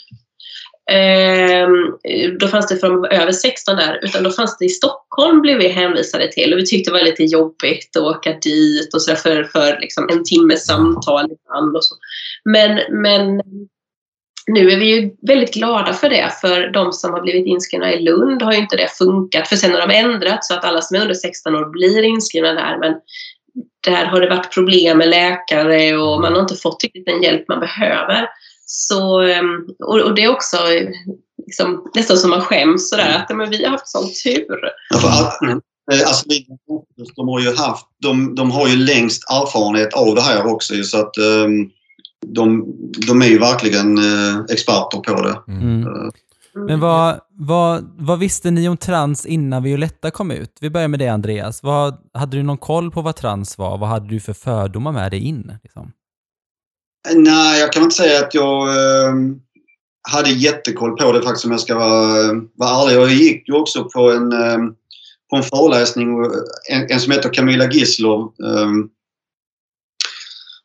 Ehm, 0.91 1.97
då 2.39 2.47
fanns 2.47 2.67
det 2.67 2.77
för 2.77 2.89
de 2.89 3.05
över 3.05 3.31
16 3.31 3.75
där, 3.75 3.99
utan 4.03 4.23
då 4.23 4.31
fanns 4.31 4.57
det 4.57 4.65
i 4.65 4.69
Stockholm 4.69 5.41
blev 5.41 5.57
vi 5.57 5.67
hänvisade 5.67 6.31
till 6.31 6.53
och 6.53 6.59
vi 6.59 6.65
tyckte 6.65 6.91
det 6.91 6.97
var 6.97 7.05
lite 7.05 7.23
jobbigt 7.23 7.97
att 7.97 8.03
åka 8.03 8.33
dit 8.33 8.93
och 8.93 9.01
så 9.01 9.11
där 9.11 9.17
för, 9.17 9.43
för 9.43 9.79
liksom 9.79 10.09
en 10.09 10.23
timmes 10.23 10.65
samtal 10.65 11.25
ibland 11.25 11.75
och 11.75 11.83
så. 11.83 11.95
Men, 12.45 12.79
men 12.89 13.41
nu 14.47 14.71
är 14.71 14.79
vi 14.79 14.85
ju 14.85 15.11
väldigt 15.21 15.53
glada 15.53 15.93
för 15.93 16.09
det, 16.09 16.33
för 16.41 16.71
de 16.71 16.93
som 16.93 17.13
har 17.13 17.21
blivit 17.21 17.45
inskrivna 17.45 17.93
i 17.93 18.01
Lund 18.01 18.41
har 18.41 18.53
ju 18.53 18.59
inte 18.59 18.77
det 18.77 18.97
funkat, 18.97 19.47
för 19.47 19.55
sen 19.55 19.71
har 19.71 19.87
de 19.87 19.93
ändrat 19.93 20.45
så 20.45 20.53
att 20.53 20.65
alla 20.65 20.81
som 20.81 20.97
är 20.97 21.01
under 21.01 21.13
16 21.13 21.55
år 21.55 21.69
blir 21.69 22.03
inskrivna 22.03 22.53
där, 22.53 22.77
men 22.79 22.93
där 23.85 24.05
har 24.05 24.21
det 24.21 24.29
varit 24.29 24.53
problem 24.53 24.97
med 24.97 25.09
läkare 25.09 25.97
och 25.97 26.21
man 26.21 26.33
har 26.33 26.41
inte 26.41 26.55
fått 26.55 26.83
riktigt 26.83 27.05
den 27.05 27.23
hjälp 27.23 27.47
man 27.47 27.59
behöver. 27.59 28.27
Så, 28.69 29.19
ehm, 29.21 29.67
och, 29.79 29.99
och 29.99 30.15
det 30.15 30.23
är 30.23 30.31
också 30.31 30.57
liksom, 31.45 31.91
nästan 31.95 32.17
som 32.17 32.29
man 32.29 32.41
skäms 32.41 32.89
sådär, 32.89 33.25
att 33.29 33.37
men 33.37 33.49
vi 33.49 33.63
har 33.63 33.71
haft 33.71 33.87
sån 33.87 34.09
tur. 34.23 34.59
Ja, 34.89 35.27
att, 35.27 35.41
eh, 35.93 36.07
alltså, 36.07 36.25
de 37.15 37.27
har 37.27 37.39
ju 37.39 37.55
haft, 37.55 37.85
de, 38.01 38.35
de 38.35 38.51
har 38.51 38.67
ju 38.67 38.75
längst 38.75 39.23
erfarenhet 39.29 39.93
av 39.93 40.15
det 40.15 40.21
här 40.21 40.45
också 40.45 40.83
så 40.83 40.99
att 40.99 41.17
ehm, 41.17 41.69
de, 42.25 42.65
de 43.07 43.21
är 43.21 43.27
ju 43.27 43.39
verkligen 43.39 43.97
eh, 43.97 44.39
experter 44.49 44.97
på 44.97 45.21
det. 45.21 45.39
Mm. 45.47 45.81
Eh, 45.81 46.09
Men 46.67 46.79
vad, 46.79 47.19
vad, 47.29 47.95
vad 47.97 48.19
visste 48.19 48.51
ni 48.51 48.69
om 48.69 48.77
trans 48.77 49.25
innan 49.25 49.63
Violetta 49.63 50.11
kom 50.11 50.31
ut? 50.31 50.57
Vi 50.61 50.69
börjar 50.69 50.87
med 50.87 50.99
det 50.99 51.07
Andreas. 51.07 51.63
Vad, 51.63 51.97
hade 52.13 52.37
du 52.37 52.43
någon 52.43 52.57
koll 52.57 52.91
på 52.91 53.01
vad 53.01 53.15
trans 53.15 53.57
var? 53.57 53.77
Vad 53.77 53.89
hade 53.89 54.07
du 54.07 54.19
för 54.19 54.33
fördomar 54.33 54.91
med 54.91 55.11
dig 55.11 55.19
in? 55.19 55.51
Liksom? 55.63 55.91
Nej, 57.15 57.59
jag 57.59 57.73
kan 57.73 57.83
inte 57.83 57.95
säga 57.95 58.19
att 58.19 58.33
jag 58.33 58.67
eh, 58.67 59.13
hade 60.09 60.29
jättekoll 60.29 60.97
på 60.97 61.11
det 61.11 61.21
faktiskt 61.21 61.45
om 61.45 61.51
jag 61.51 61.59
ska 61.59 61.75
vara, 61.75 62.41
vara 62.55 62.81
ärlig. 62.81 63.01
Jag 63.01 63.09
gick 63.09 63.47
ju 63.47 63.53
också 63.53 63.83
på 63.83 64.11
en, 64.11 64.31
eh, 64.31 64.57
på 65.29 65.35
en 65.35 65.43
föreläsning, 65.43 66.25
en, 66.69 66.91
en 66.91 66.99
som 66.99 67.11
heter 67.11 67.33
Camilla 67.33 67.67
Gislov. 67.71 68.33
Eh, 68.43 68.71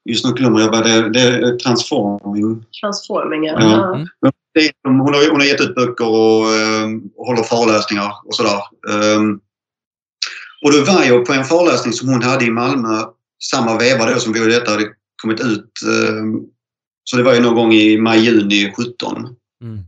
just 0.04 0.24
nu 0.24 0.32
glömmer 0.32 0.60
jag 0.60 0.70
vad 0.70 0.84
det. 0.84 1.10
Det 1.10 1.20
är 1.20 1.56
Transforming. 1.56 2.64
Transforming, 2.80 3.44
ja. 3.44 3.56
Ja. 3.60 4.30
Är, 4.54 4.70
hon, 4.88 5.00
har, 5.00 5.30
hon 5.30 5.40
har 5.40 5.46
gett 5.46 5.60
ut 5.60 5.74
böcker 5.74 6.08
och, 6.08 6.54
eh, 6.54 6.88
och 7.16 7.26
håller 7.26 7.42
föreläsningar 7.42 8.12
och 8.26 8.34
sådär. 8.34 8.60
Um, 9.16 9.40
och 10.64 10.72
då 10.72 10.84
var 10.92 11.04
jag 11.04 11.26
på 11.26 11.32
en 11.32 11.44
föreläsning 11.44 11.92
som 11.92 12.08
hon 12.08 12.22
hade 12.22 12.44
i 12.44 12.50
Malmö 12.50 13.02
samma 13.42 13.78
veva 13.78 14.06
då 14.06 14.20
som 14.20 14.32
Violetta 14.32 14.70
hade 14.70 14.84
kommit 15.22 15.40
ut. 15.40 15.72
ehm, 15.86 16.40
så 17.04 17.16
det 17.16 17.22
var 17.22 17.34
ju 17.34 17.40
någon 17.40 17.54
gång 17.54 17.72
i 17.74 17.98
maj-juni 17.98 18.72
17. 18.76 19.16
Mm. 19.64 19.78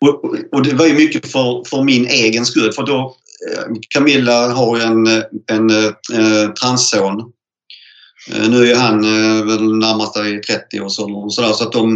Och, 0.00 0.24
och- 0.52 0.62
det 0.62 0.74
var 0.74 0.86
ju 0.86 0.94
mycket 0.94 1.32
för, 1.32 1.64
för 1.70 1.82
min 1.82 2.06
egen 2.06 2.46
skull 2.46 2.72
för 2.72 2.82
då 2.86 3.16
eh, 3.50 3.64
Camilla 3.94 4.48
har 4.52 4.76
ju 4.76 4.82
en, 4.82 5.06
eh, 5.06 5.22
en 5.46 5.70
eh, 5.70 6.50
transson. 6.52 7.32
Eh, 8.30 8.48
nu 8.50 8.70
är 8.70 8.76
han 8.76 9.04
eh, 9.04 9.44
väl 9.46 9.76
närmast 9.76 10.16
i 10.16 10.38
30 10.38 10.80
och 10.80 10.92
så, 10.92 11.12
och 11.12 11.34
sådär 11.34 11.52
så 11.52 11.64
att 11.64 11.72
de 11.72 11.92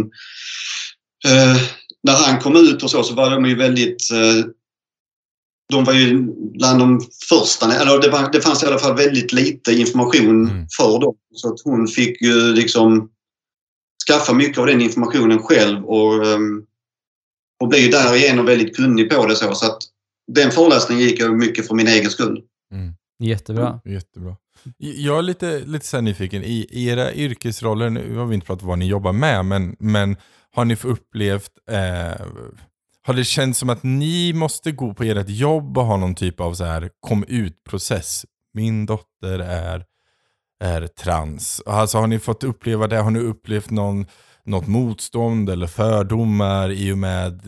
eh, 1.25 1.57
när 2.03 2.13
han 2.13 2.39
kom 2.41 2.55
ut 2.55 2.83
och 2.83 2.91
så, 2.91 3.03
så 3.03 3.13
var 3.13 3.29
de 3.29 3.45
ju 3.45 3.55
väldigt 3.55 4.11
eh, 4.11 4.45
de 5.69 5.83
var 5.83 5.93
ju 5.93 6.17
bland 6.57 6.79
de 6.79 7.01
första, 7.29 7.75
eller 7.81 8.01
det, 8.01 8.09
var, 8.09 8.31
det 8.31 8.41
fanns 8.41 8.63
i 8.63 8.65
alla 8.65 8.79
fall 8.79 8.95
väldigt 8.97 9.33
lite 9.33 9.73
information 9.73 10.49
Mm. 10.49 10.67
för 10.77 10.99
dem. 10.99 11.15
Så 11.33 11.53
att 11.53 11.61
hon 11.63 11.87
fick 11.87 12.21
ju 12.21 12.53
liksom 12.53 13.09
skaffa 14.07 14.33
mycket 14.33 14.57
av 14.57 14.65
den 14.65 14.81
informationen 14.81 15.39
själv 15.39 15.85
och, 15.85 16.25
ehm, 16.25 16.63
och 17.61 17.67
blev 17.67 17.81
ju 17.81 17.89
därigenom 17.89 18.45
väldigt 18.45 18.75
kunnig 18.75 19.09
på 19.09 19.25
det. 19.25 19.35
Så, 19.35 19.55
så 19.55 19.65
att 19.65 19.77
den 20.31 20.51
föreläsningen 20.51 21.03
gick 21.03 21.19
jag 21.19 21.37
mycket 21.37 21.67
för 21.67 21.75
min 21.75 21.87
egen 21.87 22.09
skull. 22.09 22.41
Jättebra. 23.19 23.79
Jättebra. 23.85 24.35
Jag 24.77 25.17
är 25.17 25.21
lite, 25.21 25.59
lite 25.59 25.85
så 25.85 26.01
nyfiken, 26.01 26.43
i 26.43 26.67
i 26.71 26.87
era 26.87 27.13
yrkesroller, 27.13 27.89
nu 27.89 28.15
har 28.17 28.25
vi 28.25 28.35
inte 28.35 28.47
pratat 28.47 28.61
om 28.63 28.67
vad 28.69 28.79
ni 28.79 28.87
jobbar 28.87 29.13
med, 29.13 29.45
men, 29.45 29.75
men 29.79 30.17
har 30.51 30.65
ni 30.65 30.77
upplevt, 30.83 31.51
eh, 31.71 32.25
har 33.05 33.13
det 33.13 33.23
känts 33.23 33.59
som 33.59 33.69
att 33.69 33.83
ni 33.83 34.33
måste 34.33 34.71
gå 34.71 34.93
på 34.93 35.03
ert 35.03 35.29
jobb 35.29 35.77
och 35.77 35.85
ha 35.85 35.97
någon 35.97 36.15
typ 36.15 36.39
av 36.39 36.53
så 36.53 36.63
här 36.63 36.89
kom 36.99 37.23
ut-process? 37.27 38.25
Min 38.53 38.85
dotter 38.85 39.39
är, 39.39 39.85
är 40.63 40.87
trans. 40.87 41.61
Alltså 41.65 41.97
har 41.97 42.07
ni 42.07 42.19
fått 42.19 42.43
uppleva 42.43 42.87
det? 42.87 42.97
Har 42.97 43.11
ni 43.11 43.19
upplevt 43.19 43.69
någon, 43.69 44.05
något 44.43 44.67
motstånd 44.67 45.49
eller 45.49 45.67
fördomar 45.67 46.71
i 46.71 46.91
och 46.91 46.97
med 46.97 47.41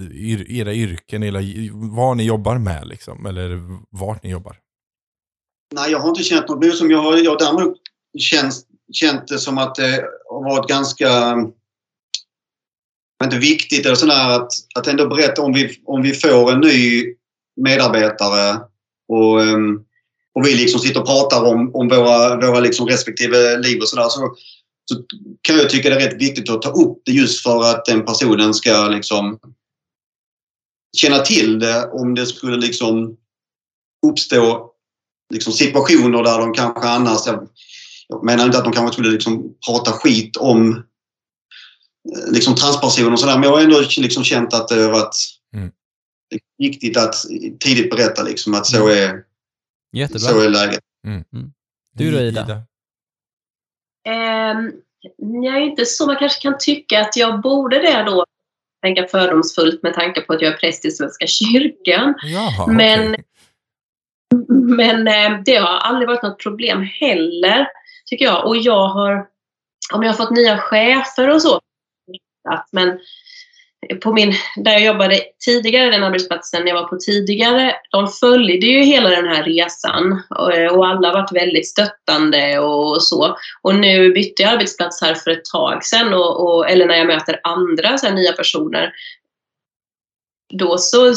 era 0.50 0.74
yrken, 0.74 1.24
eller 1.24 1.70
vad 1.94 2.18
ni 2.18 2.24
jobbar 2.24 2.58
med 2.58 2.88
liksom, 2.88 3.26
eller 3.26 3.62
vart 3.90 4.24
ni 4.24 4.30
jobbar? 4.30 4.58
Nej, 5.76 5.92
jag 5.92 6.00
har 6.00 6.10
inte 6.10 6.24
känt 6.24 6.50
något 6.50 6.76
som 6.76 6.92
jag 6.92 7.02
har 7.02 7.18
jag 7.18 7.40
däremot 7.40 7.78
känt, 8.20 8.54
känt 8.94 9.28
det 9.28 9.40
som 9.40 9.58
att 9.58 9.76
det 9.76 10.06
har 10.30 10.56
varit 10.56 10.70
ganska 10.70 11.36
inte 13.24 13.38
viktigt 13.38 13.86
eller 13.86 13.96
sådär 13.96 14.30
att, 14.30 14.52
att 14.76 14.88
ändå 14.88 15.08
berätta 15.08 15.42
om 15.42 15.54
vi, 15.54 15.82
om 15.86 16.02
vi 16.02 16.14
får 16.14 16.52
en 16.52 16.60
ny 16.60 17.06
medarbetare 17.62 18.60
och, 19.08 19.44
ehm, 19.44 19.80
och 20.34 20.46
vi 20.46 20.56
liksom 20.56 20.80
sitter 20.80 21.00
och 21.00 21.08
pratar 21.08 21.44
om, 21.44 21.76
om 21.76 21.88
våra, 21.88 22.36
våra 22.36 22.60
liksom 22.60 22.88
respektive 22.88 23.58
liv 23.58 23.82
och 23.82 23.90
sådär 23.90 24.10
så, 24.10 24.36
så 24.86 25.04
kan 25.42 25.58
jag 25.58 25.70
tycka 25.70 25.90
det 25.90 25.96
är 25.96 26.10
rätt 26.10 26.22
viktigt 26.22 26.50
att 26.50 26.62
ta 26.62 26.70
upp 26.70 27.02
det 27.06 27.12
just 27.12 27.44
för 27.44 27.64
att 27.64 27.86
den 27.86 28.06
personen 28.06 28.54
ska 28.54 28.88
liksom 28.88 29.40
känna 30.98 31.20
till 31.20 31.60
det 31.60 31.90
om 31.92 32.16
det 32.16 32.26
skulle 32.26 32.58
liksom 32.58 33.18
uppstå 34.08 34.72
liksom 35.34 35.54
situationer 35.54 36.24
där 36.24 36.40
de 36.40 36.54
kanske 36.54 36.88
annars... 36.88 37.28
Jag, 37.28 37.48
jag 38.08 38.24
menar 38.24 38.46
inte 38.46 38.58
att 38.58 38.64
de 38.64 38.74
kanske 38.74 38.94
skulle 38.94 39.10
liksom 39.10 39.56
prata 39.68 39.92
skit 39.92 40.38
om 40.38 40.84
liksom 42.28 42.56
transperson 42.56 43.14
och 43.14 43.20
sådär. 43.20 43.34
Men 43.34 43.44
jag 43.44 43.52
har 43.52 43.62
ändå 43.62 43.80
liksom 43.98 44.24
känt 44.24 44.54
att 44.54 44.68
det 44.68 44.82
har 44.82 44.92
varit 44.92 45.16
Mm. 45.56 45.72
viktigt 46.58 46.98
att 46.98 47.16
tidigt 47.60 47.90
berätta 47.92 48.24
liksom 48.24 48.54
att 48.54 48.66
så 48.66 48.88
är, 48.90 49.24
Jättebra. 49.94 50.20
så 50.20 50.40
är 50.42 50.50
läget. 50.50 50.80
Du 51.94 52.12
då, 52.12 52.20
Ida? 52.20 52.62
Ehm, 54.08 54.72
jag 55.44 55.58
är 55.58 55.62
inte 55.62 55.86
så. 55.86 56.06
Man 56.06 56.16
kanske 56.16 56.42
kan 56.42 56.58
tycka 56.60 57.02
att 57.02 57.16
jag 57.18 57.42
borde 57.42 57.80
det 57.80 58.04
då. 58.04 58.26
Tänka 58.84 59.08
fördomsfullt 59.08 59.84
med 59.84 59.94
tanke 59.94 60.22
på 60.22 60.34
att 60.34 60.42
jag 60.42 60.54
är 60.54 60.58
präst 60.58 60.86
i 60.86 60.92
Svenska 60.92 61.28
kyrkan. 61.28 62.14
Jaha, 62.24 62.68
Men- 62.68 63.14
okej. 63.14 63.24
Men 64.50 65.08
eh, 65.08 65.42
det 65.46 65.56
har 65.56 65.78
aldrig 65.78 66.08
varit 66.08 66.24
något 66.24 66.40
problem 66.44 66.82
heller, 66.82 67.68
tycker 68.06 68.26
jag. 68.26 68.46
Och 68.48 68.58
jag 68.58 68.88
har, 68.88 69.28
om 69.94 70.04
jag 70.04 70.10
har 70.14 70.18
fått 70.18 70.32
nya 70.36 70.58
chefer 70.58 71.30
och 71.30 71.42
så, 71.42 71.60
att, 72.48 72.70
men 72.72 73.00
på 74.04 74.14
min, 74.14 74.34
där 74.56 74.72
jag 74.72 74.84
jobbade 74.84 75.22
tidigare, 75.46 75.90
den 75.90 76.04
arbetsplatsen 76.04 76.68
jag 76.68 76.76
var 76.76 76.88
på 76.88 76.98
tidigare, 76.98 77.76
de 77.92 78.08
följde 78.08 78.68
ju 78.68 78.80
hela 78.80 79.10
den 79.10 79.28
här 79.28 79.44
resan 79.44 80.24
och, 80.30 80.78
och 80.78 80.88
alla 80.88 81.08
har 81.08 81.14
varit 81.14 81.36
väldigt 81.36 81.68
stöttande 81.68 82.60
och 82.60 83.04
så. 83.04 83.38
Och 83.62 83.76
nu 83.76 84.14
bytte 84.14 84.44
jag 84.44 84.54
arbetsplats 84.54 85.02
här 85.02 85.14
för 85.14 85.32
ett 85.32 85.46
tag 85.46 85.86
sedan, 85.86 86.14
och, 86.14 86.46
och, 86.46 86.70
eller 86.70 86.86
när 86.86 86.96
jag 86.96 87.08
möter 87.08 87.40
andra 87.44 87.98
så 87.98 88.08
här, 88.08 88.14
nya 88.14 88.32
personer, 88.32 88.94
då 90.54 90.78
så 90.78 91.14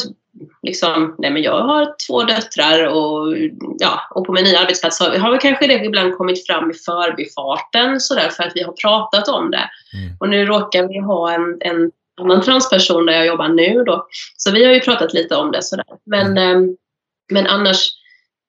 liksom, 0.63 1.15
nej 1.19 1.31
men 1.31 1.43
jag 1.43 1.61
har 1.63 1.95
två 2.07 2.23
döttrar 2.23 2.87
och, 2.87 3.37
ja, 3.79 4.01
och 4.11 4.27
på 4.27 4.33
min 4.33 4.45
nya 4.45 4.59
arbetsplats 4.59 5.01
har, 5.01 5.19
har 5.19 5.31
väl 5.31 5.41
kanske 5.41 5.67
det 5.67 5.85
ibland 5.85 6.17
kommit 6.17 6.47
fram 6.47 6.71
i 6.71 6.75
förbifarten 6.75 8.01
sådär 8.01 8.29
för 8.29 8.43
att 8.43 8.53
vi 8.55 8.63
har 8.63 8.73
pratat 8.73 9.29
om 9.29 9.51
det. 9.51 9.71
Mm. 9.95 10.17
Och 10.21 10.29
nu 10.29 10.45
råkar 10.47 10.89
vi 10.89 10.99
ha 10.99 11.33
en, 11.33 11.59
en 11.61 11.91
annan 12.21 12.43
transperson 12.43 13.07
där 13.07 13.13
jag 13.13 13.27
jobbar 13.27 13.49
nu 13.49 13.85
då. 13.85 14.07
Så 14.37 14.53
vi 14.53 14.65
har 14.65 14.73
ju 14.73 14.81
pratat 14.81 15.15
lite 15.15 15.37
om 15.37 15.53
det 15.53 15.63
sådär. 15.63 15.85
Men, 16.07 16.39
eh, 16.39 16.61
men 17.33 17.47
annars, 17.47 17.91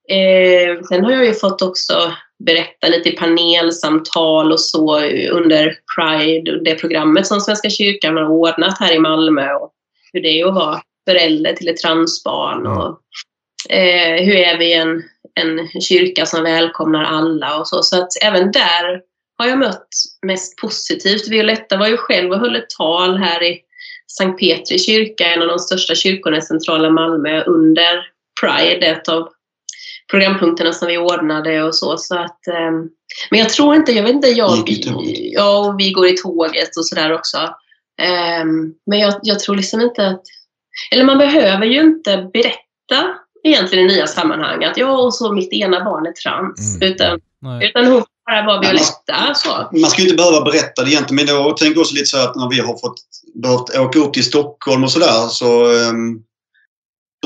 eh, 0.09 0.81
sen 0.83 1.03
har 1.03 1.11
jag 1.11 1.25
ju 1.25 1.33
fått 1.33 1.61
också 1.61 2.13
berätta 2.45 2.87
lite 2.87 3.09
i 3.09 3.17
panelsamtal 3.17 4.51
och 4.51 4.59
så 4.59 4.99
under 5.31 5.75
Pride, 5.95 6.63
det 6.63 6.75
programmet 6.75 7.27
som 7.27 7.39
Svenska 7.39 7.69
kyrkan 7.69 8.17
har 8.17 8.27
ordnat 8.27 8.79
här 8.79 8.95
i 8.95 8.99
Malmö 8.99 9.53
och 9.53 9.71
hur 10.13 10.21
det 10.21 10.41
är 10.41 10.47
att 10.47 10.55
vara 10.55 10.81
förälder 11.09 11.53
till 11.53 11.67
ett 11.67 11.77
transbarn 11.77 12.67
och 12.67 12.99
eh, 13.69 14.23
hur 14.23 14.35
är 14.35 14.57
vi 14.57 14.73
en, 14.73 15.03
en 15.39 15.81
kyrka 15.81 16.25
som 16.25 16.43
välkomnar 16.43 17.03
alla 17.03 17.59
och 17.59 17.67
så. 17.67 17.83
Så 17.83 18.01
att 18.01 18.09
även 18.21 18.51
där 18.51 19.01
har 19.37 19.47
jag 19.47 19.59
mött 19.59 19.87
mest 20.25 20.57
positivt. 20.57 21.27
Violetta 21.27 21.77
var 21.77 21.87
ju 21.87 21.97
själv 21.97 22.31
och 22.31 22.39
höll 22.39 22.55
ett 22.55 22.69
tal 22.77 23.17
här 23.17 23.43
i 23.43 23.59
Sankt 24.17 24.39
Petri 24.39 24.79
kyrka, 24.79 25.25
en 25.25 25.41
av 25.41 25.47
de 25.47 25.59
största 25.59 25.95
kyrkorna 25.95 26.37
i 26.37 26.41
centrala 26.41 26.89
Malmö 26.89 27.43
under 27.43 28.05
Pride, 28.41 28.85
ett 28.85 29.09
av 29.09 29.29
programpunkterna 30.11 30.73
som 30.73 30.87
vi 30.87 30.97
ordnade 30.97 31.63
och 31.63 31.75
så. 31.75 31.97
så 31.97 32.15
att, 32.15 32.47
eh, 32.47 32.71
men 33.29 33.39
jag 33.39 33.49
tror 33.49 33.75
inte, 33.75 33.91
jag 33.91 34.03
vet 34.03 34.13
inte, 34.13 34.27
jag, 34.27 34.63
ja, 35.15 35.57
och 35.57 35.79
vi 35.79 35.91
går 35.91 36.07
i 36.07 36.17
tåget 36.17 36.77
och 36.77 36.85
sådär 36.85 37.13
också. 37.13 37.37
Eh, 38.01 38.45
men 38.85 38.99
jag, 38.99 39.13
jag 39.21 39.39
tror 39.39 39.55
liksom 39.55 39.81
inte 39.81 40.07
att, 40.07 40.21
eller 40.91 41.05
man 41.05 41.17
behöver 41.17 41.65
ju 41.65 41.81
inte 41.81 42.29
berätta 42.33 43.15
egentligen 43.43 43.89
i 43.89 43.93
nya 43.93 44.07
sammanhang 44.07 44.63
att 44.63 44.77
jag 44.77 45.05
och 45.05 45.13
så 45.13 45.33
mitt 45.33 45.53
ena 45.53 45.83
barn 45.83 46.05
är 46.05 46.11
trans. 46.11 46.75
Mm. 46.75 46.93
Utan, 46.93 47.19
Nej. 47.41 47.69
utan 47.69 47.85
hon 47.85 48.03
bara 48.25 48.45
var 48.45 48.61
Violetta. 48.61 49.33
Så. 49.35 49.79
Man 49.79 49.89
ska 49.89 50.01
ju 50.01 50.07
inte 50.07 50.23
behöva 50.23 50.41
berätta 50.41 50.83
det 50.83 50.91
egentligen, 50.91 51.25
men 51.25 51.35
jag 51.35 51.57
tänker 51.57 51.81
också 51.81 51.93
lite 51.93 52.05
så 52.05 52.17
att 52.17 52.35
när 52.35 52.49
vi 52.49 52.59
har 52.59 52.77
fått, 52.77 52.95
behövt 53.33 53.77
åka 53.77 53.99
upp 53.99 54.13
till 54.13 54.23
Stockholm 54.23 54.83
och 54.83 54.91
sådär 54.91 55.27
så, 55.27 55.71
um, 55.71 56.23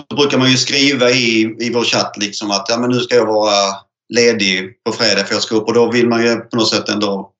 så 0.09 0.15
brukar 0.15 0.37
man 0.37 0.51
ju 0.51 0.57
skriva 0.57 1.09
i, 1.09 1.55
i 1.59 1.73
vår 1.73 1.83
chatt 1.83 2.17
liksom 2.17 2.51
att 2.51 2.65
ja, 2.69 2.77
men 2.77 2.89
nu 2.89 2.99
ska 2.99 3.15
jag 3.15 3.25
vara 3.25 3.75
ledig 4.13 4.83
på 4.85 4.91
fredag 4.91 5.23
för 5.23 5.33
jag 5.33 5.43
ska 5.43 5.55
upp 5.55 5.67
och 5.67 5.73
då 5.73 5.91
vill 5.91 6.07
man 6.07 6.23
ju 6.23 6.35
på 6.35 6.57
något 6.57 6.69
sätt 6.69 6.89
ändå 6.89 7.31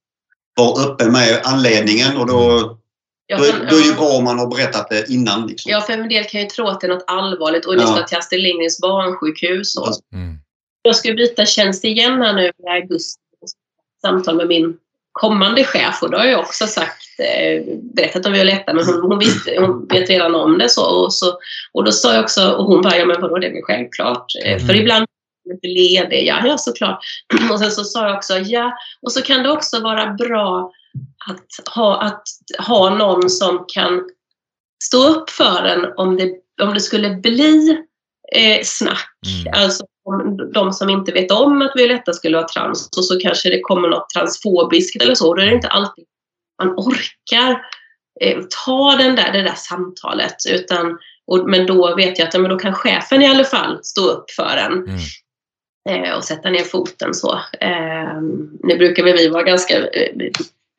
vara 0.55 0.83
öppen 0.83 1.11
med 1.11 1.41
anledningen 1.43 2.17
och 2.17 2.27
då, 2.27 2.77
Då, 3.29 3.35
kan, 3.43 3.59
då 3.59 3.65
är 3.65 3.79
det 3.79 3.85
ju 3.85 3.91
ja. 3.91 3.95
bra 3.97 4.07
om 4.07 4.23
man 4.23 4.39
har 4.39 4.47
berättat 4.47 4.89
det 4.89 5.09
innan. 5.09 5.47
Liksom. 5.47 5.71
Ja, 5.71 5.81
för 5.81 5.93
en 5.93 6.09
del 6.09 6.23
kan 6.23 6.41
ju 6.41 6.47
tro 6.47 6.67
att 6.67 6.81
det 6.81 6.87
är 6.87 6.91
något 6.93 7.03
allvarligt 7.07 7.65
och 7.65 7.75
ni 7.75 7.81
Ja. 7.81 7.87
ska 7.95 8.03
till 8.03 8.17
Astrid 8.17 8.41
Lindgrens 8.41 8.81
barnsjukhus. 8.81 9.77
Och. 9.77 9.87
Mm. 10.13 10.37
Jag 10.81 10.95
ska 10.95 11.13
byta 11.13 11.45
tjänst 11.45 11.83
igen 11.85 12.21
här 12.21 12.33
nu 12.33 12.45
i 12.47 12.67
augusti. 12.67 13.21
Samtal 14.01 14.35
med 14.35 14.47
min 14.47 14.77
kommande 15.11 15.63
chef 15.63 16.03
och 16.03 16.11
då 16.11 16.17
har 16.17 16.25
jag 16.25 16.39
också 16.39 16.67
sagt, 16.67 17.03
eh, 17.19 17.63
berättat 17.95 18.25
om 18.25 18.33
Violetta 18.33 18.73
men 18.73 18.85
hon, 18.85 19.01
hon, 19.01 19.19
visste, 19.19 19.55
hon 19.59 19.87
vet 19.87 20.09
redan 20.09 20.35
om 20.35 20.57
det. 20.57 20.69
Så, 20.69 20.85
och, 20.85 21.13
så, 21.13 21.37
och 21.73 21.83
då 21.83 21.91
sa 21.91 22.13
jag 22.13 22.23
också, 22.23 22.51
och 22.51 22.65
hon 22.65 22.81
bara, 22.81 22.97
ja 22.97 23.05
men 23.05 23.21
vadå 23.21 23.37
det 23.37 23.47
är 23.47 23.53
väl 23.53 23.61
självklart. 23.63 24.25
Eh, 24.45 24.57
För 24.57 24.69
Mm. 24.73 24.81
ibland 24.81 25.01
är 25.03 25.07
jag 25.43 25.53
lite 25.55 25.67
ledig, 25.67 26.27
ja, 26.27 26.41
ja 26.45 26.57
såklart. 26.57 26.99
Och 27.51 27.59
sen 27.59 27.71
så 27.71 27.83
sa 27.83 28.07
jag 28.07 28.15
också, 28.15 28.37
ja, 28.37 28.73
och 29.01 29.11
så 29.11 29.21
kan 29.21 29.43
det 29.43 29.49
också 29.51 29.79
vara 29.79 30.13
bra 30.13 30.71
att 31.27 31.75
ha, 31.75 32.01
att 32.01 32.23
ha 32.67 32.89
någon 32.89 33.29
som 33.29 33.65
kan 33.67 34.09
stå 34.83 35.07
upp 35.07 35.29
för 35.29 35.63
en 35.63 35.93
om 35.97 36.17
det, 36.17 36.33
om 36.61 36.73
det 36.73 36.79
skulle 36.79 37.09
bli 37.09 37.77
eh, 38.35 38.59
snack. 38.63 39.07
Mm. 39.45 39.63
Alltså 39.63 39.85
om 40.05 40.51
de 40.53 40.73
som 40.73 40.89
inte 40.89 41.11
vet 41.11 41.31
om 41.31 41.61
att 41.61 41.75
Violetta 41.75 42.13
skulle 42.13 42.37
vara 42.37 42.47
trans 42.47 42.89
och 42.97 43.05
så 43.05 43.19
kanske 43.19 43.49
det 43.49 43.59
kommer 43.61 43.87
något 43.87 44.09
transfobiskt 44.09 45.01
eller 45.01 45.15
så. 45.15 45.33
Då 45.33 45.41
är 45.41 45.45
det 45.45 45.55
inte 45.55 45.67
alltid 45.67 46.05
man 46.63 46.73
orkar 46.77 47.61
eh, 48.21 48.37
ta 48.65 48.95
den 48.95 49.15
där, 49.15 49.31
det 49.33 49.41
där 49.41 49.55
samtalet. 49.55 50.35
Utan, 50.49 50.97
och, 51.27 51.49
men 51.49 51.65
då 51.65 51.95
vet 51.95 52.19
jag 52.19 52.27
att 52.27 52.33
ja, 52.33 52.39
men 52.39 52.51
då 52.51 52.59
kan 52.59 52.73
chefen 52.73 53.21
i 53.21 53.27
alla 53.27 53.43
fall 53.43 53.79
stå 53.83 54.01
upp 54.01 54.31
för 54.31 54.57
en 54.57 54.99
Mm. 55.89 56.03
eh, 56.03 56.13
och 56.17 56.23
sätta 56.23 56.49
ner 56.49 56.63
foten 56.63 57.13
så. 57.13 57.33
Eh, 57.59 58.21
nu 58.63 58.77
brukar 58.77 59.03
vi 59.03 59.27
vara 59.27 59.43
ganska 59.43 59.87
eh, 59.87 60.11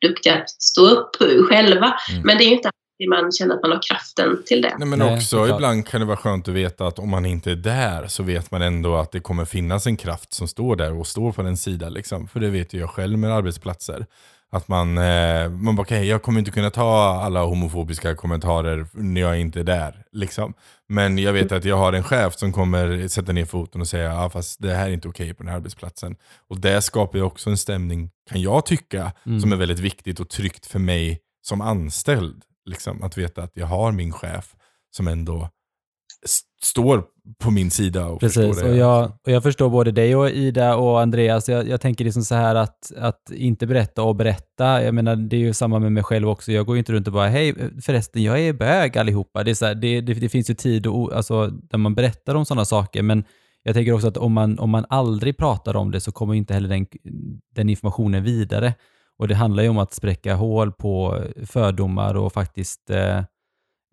duktiga 0.01 0.35
att 0.35 0.49
stå 0.49 0.87
upp 0.87 1.15
själva. 1.49 1.93
Mm. 2.11 2.21
Men 2.23 2.37
det 2.37 2.43
är 2.43 2.47
ju 2.47 2.55
inte 2.55 2.69
alltid 2.69 3.09
man 3.09 3.31
känner 3.31 3.55
att 3.55 3.61
man 3.61 3.71
har 3.71 3.81
kraften 3.81 4.43
till 4.45 4.61
det. 4.61 4.75
Nej, 4.79 4.87
men 4.87 4.99
Nej, 4.99 5.13
också 5.13 5.27
såklart. 5.27 5.57
ibland 5.57 5.87
kan 5.87 5.99
det 5.99 6.05
vara 6.07 6.17
skönt 6.17 6.47
att 6.47 6.53
veta 6.53 6.87
att 6.87 6.99
om 6.99 7.09
man 7.09 7.25
inte 7.25 7.51
är 7.51 7.55
där 7.55 8.07
så 8.07 8.23
vet 8.23 8.51
man 8.51 8.61
ändå 8.61 8.95
att 8.95 9.11
det 9.11 9.19
kommer 9.19 9.45
finnas 9.45 9.87
en 9.87 9.97
kraft 9.97 10.33
som 10.33 10.47
står 10.47 10.75
där 10.75 10.99
och 10.99 11.07
står 11.07 11.31
på 11.31 11.41
den 11.41 11.57
sida. 11.57 11.89
Liksom. 11.89 12.27
För 12.27 12.39
det 12.39 12.49
vet 12.49 12.73
ju 12.73 12.79
jag 12.79 12.89
själv 12.89 13.17
med 13.17 13.31
arbetsplatser. 13.31 14.05
Att 14.51 14.67
man, 14.67 14.97
eh, 14.97 15.49
man 15.49 15.75
bara, 15.75 15.81
okej, 15.81 16.07
jag 16.07 16.21
kommer 16.23 16.39
inte 16.39 16.51
kunna 16.51 16.69
ta 16.69 17.21
alla 17.23 17.43
homofobiska 17.43 18.15
kommentarer 18.15 18.87
när 18.93 19.21
jag 19.21 19.39
inte 19.39 19.59
är 19.59 19.63
där. 19.63 20.03
Liksom. 20.11 20.53
Men 20.89 21.17
jag 21.17 21.33
vet 21.33 21.51
att 21.51 21.65
jag 21.65 21.77
har 21.77 21.93
en 21.93 22.03
chef 22.03 22.33
som 22.35 22.51
kommer 22.53 23.07
sätta 23.07 23.31
ner 23.31 23.45
foten 23.45 23.81
och 23.81 23.87
säga, 23.87 24.13
ja 24.13 24.29
fast 24.29 24.61
det 24.61 24.73
här 24.73 24.87
är 24.89 24.93
inte 24.93 25.07
okej 25.07 25.33
på 25.33 25.43
den 25.43 25.49
här 25.49 25.55
arbetsplatsen. 25.57 26.15
Och 26.49 26.59
det 26.59 26.81
skapar 26.81 27.17
ju 27.19 27.23
också 27.23 27.49
en 27.49 27.57
stämning, 27.57 28.09
kan 28.29 28.41
jag 28.41 28.65
tycka, 28.65 29.11
Mm. 29.25 29.39
som 29.39 29.51
är 29.51 29.55
väldigt 29.55 29.79
viktigt 29.79 30.19
och 30.19 30.29
tryggt 30.29 30.65
för 30.65 30.79
mig 30.79 31.19
som 31.47 31.61
anställd. 31.61 32.43
Liksom, 32.65 33.03
att 33.03 33.17
veta 33.17 33.43
att 33.43 33.51
jag 33.53 33.67
har 33.67 33.91
min 33.91 34.11
chef 34.13 34.55
som 34.95 35.07
ändå 35.07 35.49
står 36.63 37.03
på 37.39 37.51
min 37.51 37.71
sida 37.71 38.05
och 38.05 38.19
Precis, 38.19 38.45
förstår 38.45 38.63
det. 38.63 38.71
och 38.71 38.77
jag, 38.77 39.05
och 39.05 39.31
jag 39.31 39.43
förstår 39.43 39.69
både 39.69 39.91
dig 39.91 40.15
och 40.15 40.29
Ida 40.29 40.75
och 40.75 41.01
Andreas. 41.01 41.49
Jag, 41.49 41.67
jag 41.67 41.81
tänker 41.81 42.05
liksom 42.05 42.23
så 42.23 42.35
här 42.35 42.55
att, 42.55 42.91
att 42.97 43.31
inte 43.31 43.67
berätta 43.67 44.03
och 44.03 44.15
berätta. 44.15 44.83
Jag 44.83 44.93
menar, 44.93 45.15
det 45.15 45.35
är 45.35 45.39
ju 45.39 45.53
samma 45.53 45.79
med 45.79 45.91
mig 45.91 46.03
själv 46.03 46.29
också. 46.29 46.51
Jag 46.51 46.65
går 46.65 46.75
ju 46.75 46.79
inte 46.79 46.93
runt 46.93 47.07
och 47.07 47.13
bara, 47.13 47.27
hej, 47.27 47.55
förresten, 47.81 48.23
jag 48.23 48.39
är 48.39 48.53
bög 48.53 48.97
allihopa. 48.97 49.43
Det, 49.43 49.51
är 49.51 49.55
så 49.55 49.65
här, 49.65 49.75
det, 49.75 50.01
det, 50.01 50.13
det 50.13 50.29
finns 50.29 50.49
ju 50.49 50.53
tid 50.53 50.87
och, 50.87 51.13
alltså, 51.13 51.47
där 51.47 51.77
man 51.77 51.95
berättar 51.95 52.35
om 52.35 52.45
sådana 52.45 52.65
saker, 52.65 53.03
men 53.03 53.23
jag 53.63 53.75
tänker 53.75 53.91
också 53.91 54.07
att 54.07 54.17
om 54.17 54.33
man, 54.33 54.59
om 54.59 54.69
man 54.69 54.85
aldrig 54.89 55.37
pratar 55.37 55.75
om 55.75 55.91
det 55.91 55.99
så 55.99 56.11
kommer 56.11 56.33
inte 56.33 56.53
heller 56.53 56.69
den, 56.69 56.87
den 57.55 57.69
informationen 57.69 58.23
vidare. 58.23 58.73
Och 59.19 59.27
det 59.27 59.35
handlar 59.35 59.63
ju 59.63 59.69
om 59.69 59.77
att 59.77 59.93
spräcka 59.93 60.35
hål 60.35 60.71
på 60.71 61.23
fördomar 61.45 62.15
och 62.15 62.33
faktiskt 62.33 62.89
eh, 62.89 63.17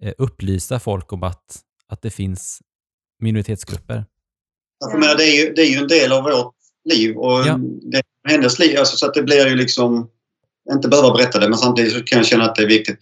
eh, 0.02 0.12
upplysa 0.18 0.78
folk 0.78 1.12
om 1.12 1.22
att, 1.22 1.60
att 1.94 2.02
det 2.02 2.10
finns 2.10 2.60
minoritetsgrupper. 3.22 4.04
Jag 4.80 5.00
menar, 5.00 5.14
det, 5.14 5.24
är 5.24 5.44
ju, 5.44 5.52
det 5.52 5.62
är 5.62 5.66
ju 5.70 5.76
en 5.76 5.88
del 5.88 6.12
av 6.12 6.22
vårt 6.22 6.54
liv 6.90 7.16
och 7.16 7.46
Ja. 7.46 7.58
det 7.82 7.96
är 7.98 8.30
hennes 8.30 8.58
liv. 8.58 8.78
Alltså, 8.78 8.96
så 8.96 9.06
att 9.06 9.14
det 9.14 9.22
blir 9.22 9.46
ju 9.46 9.56
liksom, 9.56 10.08
inte 10.72 10.88
behöva 10.88 11.10
berätta 11.10 11.38
det 11.38 11.48
men 11.48 11.58
samtidigt 11.58 11.92
så 11.92 12.02
kan 12.02 12.18
jag 12.18 12.26
känna 12.26 12.44
att 12.44 12.54
det 12.54 12.62
är 12.62 12.66
viktigt. 12.68 12.98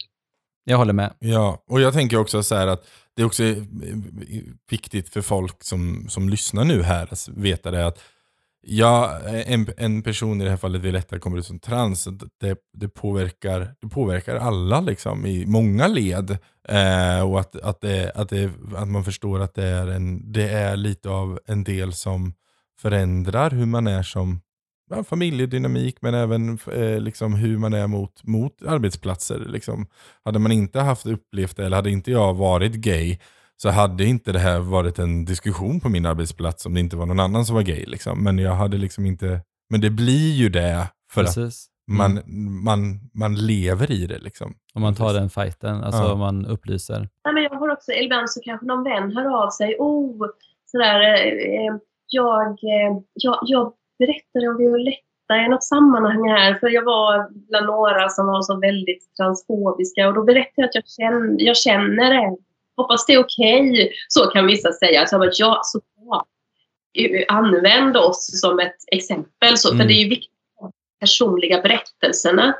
Jag 0.63 0.77
håller 0.77 0.93
med. 0.93 1.13
Ja, 1.19 1.63
och 1.69 1.81
jag 1.81 1.93
tänker 1.93 2.17
också 2.17 2.43
så 2.43 2.55
här 2.55 2.67
att 2.67 2.87
det 3.15 3.21
är 3.21 3.25
också 3.25 3.43
viktigt 4.69 5.09
för 5.09 5.21
folk 5.21 5.63
som, 5.63 6.05
som 6.09 6.29
lyssnar 6.29 6.63
nu 6.63 6.81
här 6.83 7.13
att 7.13 7.27
veta 7.35 7.71
det 7.71 7.87
att 7.87 7.99
ja, 8.63 9.19
eh, 9.25 9.53
en, 9.53 9.67
en 9.77 10.01
person 10.01 10.41
i 10.41 10.43
det 10.43 10.49
här 10.49 10.57
fallet 10.57 10.81
Violetta 10.81 11.19
kommer 11.19 11.37
ut 11.37 11.45
som 11.45 11.59
trans, 11.59 12.07
det, 12.39 12.57
det, 12.73 12.87
påverkar, 12.87 13.75
det 13.81 13.87
påverkar 13.87 14.35
alla 14.35 14.81
liksom 14.81 15.25
i 15.25 15.45
många 15.45 15.87
led. 15.87 16.37
Eh, 16.69 17.29
och 17.29 17.39
att, 17.39 17.55
att, 17.55 17.81
det, 17.81 18.11
att, 18.15 18.29
det, 18.29 18.51
att 18.75 18.87
man 18.87 19.03
förstår 19.03 19.39
att 19.39 19.53
det 19.53 19.67
är, 19.67 19.87
en, 19.87 20.31
det 20.31 20.49
är 20.49 20.75
lite 20.75 21.09
av 21.09 21.39
en 21.45 21.63
del 21.63 21.93
som 21.93 22.33
förändrar 22.79 23.49
hur 23.51 23.65
man 23.65 23.87
är 23.87 24.03
som 24.03 24.41
ja, 24.89 25.03
familjedynamik 25.03 26.01
men 26.01 26.13
även 26.13 26.59
eh, 26.73 26.99
liksom 26.99 27.33
hur 27.33 27.57
man 27.57 27.73
är 27.73 27.87
mot, 27.87 28.23
mot 28.23 28.63
arbetsplatser. 28.63 29.39
Liksom. 29.39 29.87
Hade 30.25 30.39
man 30.39 30.51
inte 30.51 30.79
haft 30.79 31.05
upplevt 31.05 31.57
det, 31.57 31.65
eller 31.65 31.75
hade 31.75 31.91
inte 31.91 32.11
jag 32.11 32.33
varit 32.33 32.73
gay, 32.73 33.19
så 33.63 33.69
hade 33.69 34.05
inte 34.05 34.31
det 34.31 34.39
här 34.39 34.59
varit 34.59 34.99
en 34.99 35.25
diskussion 35.25 35.79
på 35.79 35.89
min 35.89 36.05
arbetsplats 36.05 36.65
om 36.65 36.73
det 36.73 36.79
inte 36.79 36.95
var 36.97 37.05
någon 37.05 37.19
annan 37.19 37.45
som 37.45 37.55
var 37.55 37.63
gay. 37.63 37.85
Liksom. 37.85 38.23
Men 38.23 38.39
jag 38.39 38.51
hade 38.51 38.77
liksom 38.77 39.05
inte, 39.05 39.41
men 39.69 39.81
det 39.81 39.89
blir 39.89 40.31
ju 40.33 40.49
det 40.49 40.87
för 41.11 41.21
Precis. 41.21 41.67
att 41.67 41.97
man, 41.97 42.21
man, 42.63 42.79
man 43.13 43.35
lever 43.35 43.91
i 43.91 44.05
det. 44.05 44.19
Liksom. 44.19 44.53
Om 44.73 44.81
man 44.81 44.95
tar 44.95 45.13
den 45.13 45.29
fighten, 45.29 45.83
alltså 45.83 46.01
Ja. 46.03 46.13
om 46.13 46.19
man 46.19 46.45
upplyser. 46.45 46.99
Nej, 47.25 47.33
men 47.33 47.43
jag 47.43 47.49
har 47.49 47.69
också, 47.69 47.91
ibland 47.91 48.29
så 48.29 48.39
kanske 48.43 48.65
någon 48.65 48.83
vän 48.83 49.15
hör 49.15 49.43
av 49.43 49.49
sig. 49.49 49.75
Oh, 49.79 50.27
sådär, 50.65 50.99
eh, 51.01 51.73
jag, 52.07 52.47
eh, 52.47 52.91
jag, 53.13 53.39
jag 53.41 53.73
berättade 53.99 54.47
om 54.49 54.57
Violetta 54.57 55.35
i 55.45 55.49
något 55.49 55.63
sammanhang 55.63 56.29
här. 56.29 56.53
För 56.53 56.69
jag 56.69 56.85
var 56.85 57.29
bland 57.49 57.65
några 57.65 58.09
som 58.09 58.27
var 58.27 58.41
så 58.41 58.59
väldigt 58.59 59.15
transfobiska. 59.17 60.07
Och 60.07 60.13
då 60.13 60.23
berättade 60.23 60.53
jag 60.55 60.67
att 60.67 60.75
jag 60.75 60.87
känner, 60.87 61.35
jag 61.37 61.57
känner 61.57 62.13
det. 62.13 62.37
Hoppas 62.77 63.05
det 63.05 63.13
är 63.13 63.19
okej. 63.19 63.91
Så 64.07 64.25
kan 64.25 64.47
vissa 64.47 64.71
säga. 64.73 65.05
Så 65.07 65.13
jag 65.15 65.21
bara, 65.21 65.31
ja, 65.33 65.61
så 65.63 65.79
bra. 66.05 66.25
Eh, 66.97 67.25
Använd 67.27 67.97
oss 67.97 68.39
som 68.41 68.59
ett 68.59 68.75
exempel. 68.91 69.57
Så, 69.57 69.67
För 69.67 69.75
Mm. 69.75 69.87
det 69.87 69.93
är 69.93 70.03
ju 70.03 70.09
viktigt 70.09 70.31
med 70.61 70.71
de 70.71 70.71
personliga 70.99 71.61
berättelserna. 71.61 72.55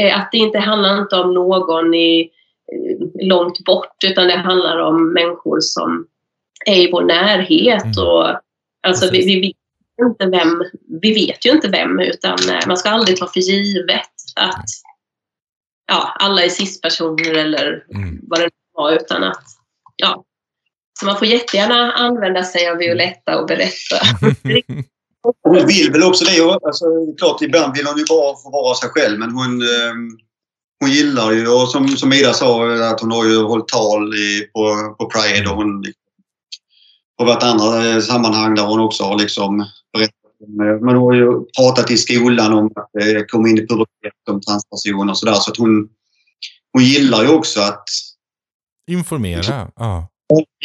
Eh, 0.00 0.18
att 0.20 0.28
det 0.32 0.38
inte 0.38 0.58
handlar 0.58 0.98
inte 0.98 1.16
om 1.16 1.34
någon 1.34 1.94
i 1.94 2.20
eh, 2.72 3.26
långt 3.26 3.64
bort 3.64 4.04
utan 4.04 4.26
det 4.28 4.36
handlar 4.36 4.78
om 4.78 5.12
människor 5.12 5.58
som 5.60 6.06
är 6.66 6.76
i 6.88 6.90
vår 6.90 7.02
närhet. 7.02 7.84
Mm. 7.84 8.06
Och, 8.08 8.40
alltså, 8.86 9.10
vi, 9.12 9.24
vi, 9.24 9.40
vet 9.40 10.06
inte 10.06 10.26
vem, 10.26 10.62
vi 11.02 11.14
vet 11.14 11.46
ju 11.46 11.50
inte 11.50 11.68
vem 11.68 12.00
utan 12.00 12.38
eh, 12.50 12.66
man 12.66 12.76
ska 12.76 12.88
aldrig 12.90 13.16
ta 13.16 13.26
för 13.26 13.40
givet 13.40 14.00
att 14.36 14.64
ja, 15.86 16.16
alla 16.18 16.44
är 16.44 16.48
cis-personer 16.48 17.34
eller 17.34 17.84
Mm. 17.94 18.20
vad 18.22 18.40
det 18.40 18.50
vara 18.74 18.94
utan 18.94 19.24
att 19.24 19.42
ja. 19.96 20.24
Så 21.00 21.06
man 21.06 21.18
får 21.18 21.26
jättegärna 21.26 21.92
använda 21.92 22.44
sig 22.44 22.68
av 22.68 22.76
Violetta 22.76 23.40
och 23.40 23.46
berätta. 23.46 23.96
Hon 25.42 25.66
vill 25.66 25.92
väl 25.92 26.02
också 26.02 26.24
det. 26.24 26.58
Alltså, 26.66 26.84
det 26.84 27.12
är 27.12 27.18
klart, 27.18 27.42
ibland 27.42 27.76
vill 27.76 27.86
hon 27.86 27.98
ju 27.98 28.04
bara 28.08 28.36
få 28.36 28.50
vara 28.50 28.74
sig 28.74 28.88
själv 28.88 29.18
men 29.18 29.30
hon, 29.30 29.62
ehm, 29.62 30.18
hon 30.80 30.90
gillar 30.90 31.32
ju, 31.32 31.48
och 31.48 31.68
som, 31.68 31.88
som 31.88 32.12
Ida 32.12 32.32
sa, 32.32 32.74
att 32.90 33.00
hon 33.00 33.10
har 33.10 33.24
ju 33.24 33.42
hållit 33.42 33.68
tal 33.68 34.14
i, 34.14 34.48
på, 34.52 34.94
på 34.98 35.10
Pride 35.10 35.50
och 35.50 35.56
hon 35.56 35.84
har 37.18 37.26
varit 37.26 37.42
andra 37.42 38.00
sammanhang 38.00 38.54
där 38.54 38.62
hon 38.62 38.80
också 38.80 39.04
har 39.04 39.18
liksom 39.18 39.66
berättat. 39.92 40.14
Man 40.82 40.96
har 40.96 41.14
ju 41.14 41.44
pratat 41.58 41.90
i 41.90 41.96
skolan 41.96 42.52
om 42.52 42.66
att 42.66 43.02
eh, 43.02 43.22
komma 43.28 43.48
in 43.48 43.58
i 43.58 43.66
pubertet 43.66 44.28
om 44.30 44.40
transpersoner 44.40 45.10
och 45.10 45.18
sådär 45.18 45.34
så 45.34 45.50
att 45.50 45.56
hon, 45.56 45.88
hon 46.72 46.82
gillar 46.82 47.22
ju 47.22 47.28
också 47.28 47.60
att 47.60 47.84
Informera. 48.90 49.70
Ja. 49.76 50.08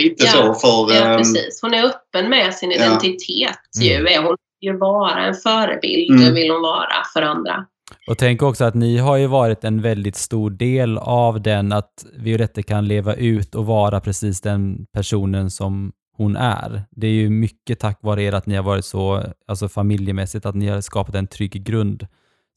lite 0.02 0.26
Ja, 0.26 0.32
så 0.32 0.54
för... 0.54 0.96
Ja, 0.96 1.04
ehm, 1.06 1.18
precis. 1.18 1.60
Hon 1.62 1.74
är 1.74 1.84
öppen 1.84 2.30
med 2.30 2.54
sin 2.54 2.72
Ja. 2.72 2.76
identitet. 2.76 3.60
Ju. 3.82 3.94
Mm. 3.94 4.08
Är 4.08 4.18
Hon 4.18 4.36
vill 4.62 4.72
ju 4.72 4.78
vara 4.78 5.26
en 5.28 5.34
förebild, 5.34 6.22
Mm. 6.22 6.34
vill 6.34 6.52
hon 6.52 6.62
vara 6.62 7.04
för 7.14 7.22
andra. 7.22 7.66
Och 8.08 8.18
tänk 8.18 8.42
också 8.42 8.66
att 8.66 8.76
ni 8.76 8.98
har 8.98 9.18
ju 9.18 9.28
varit 9.28 9.64
en 9.64 9.82
väldigt 9.82 10.16
stor 10.16 10.50
del 10.50 10.98
av 10.98 11.42
den, 11.42 11.72
att 11.72 12.06
Violette 12.18 12.64
kan 12.64 12.88
leva 12.88 13.14
ut 13.16 13.56
och 13.56 13.66
vara 13.66 14.00
precis 14.00 14.42
den 14.42 14.86
personen 14.94 15.52
som 15.52 15.92
hon 16.18 16.36
är. 16.36 16.84
Det 16.92 17.08
är 17.08 17.12
ju 17.12 17.30
mycket 17.30 17.80
tack 17.80 18.00
vare 18.02 18.24
er 18.24 18.34
att 18.34 18.46
ni 18.46 18.56
har 18.56 18.64
varit 18.64 18.86
så, 18.86 19.24
alltså 19.48 19.70
familjemässigt, 19.70 20.46
att 20.46 20.56
ni 20.56 20.68
har 20.68 20.82
skapat 20.82 21.16
en 21.16 21.28
trygg 21.28 21.64
grund. 21.64 22.08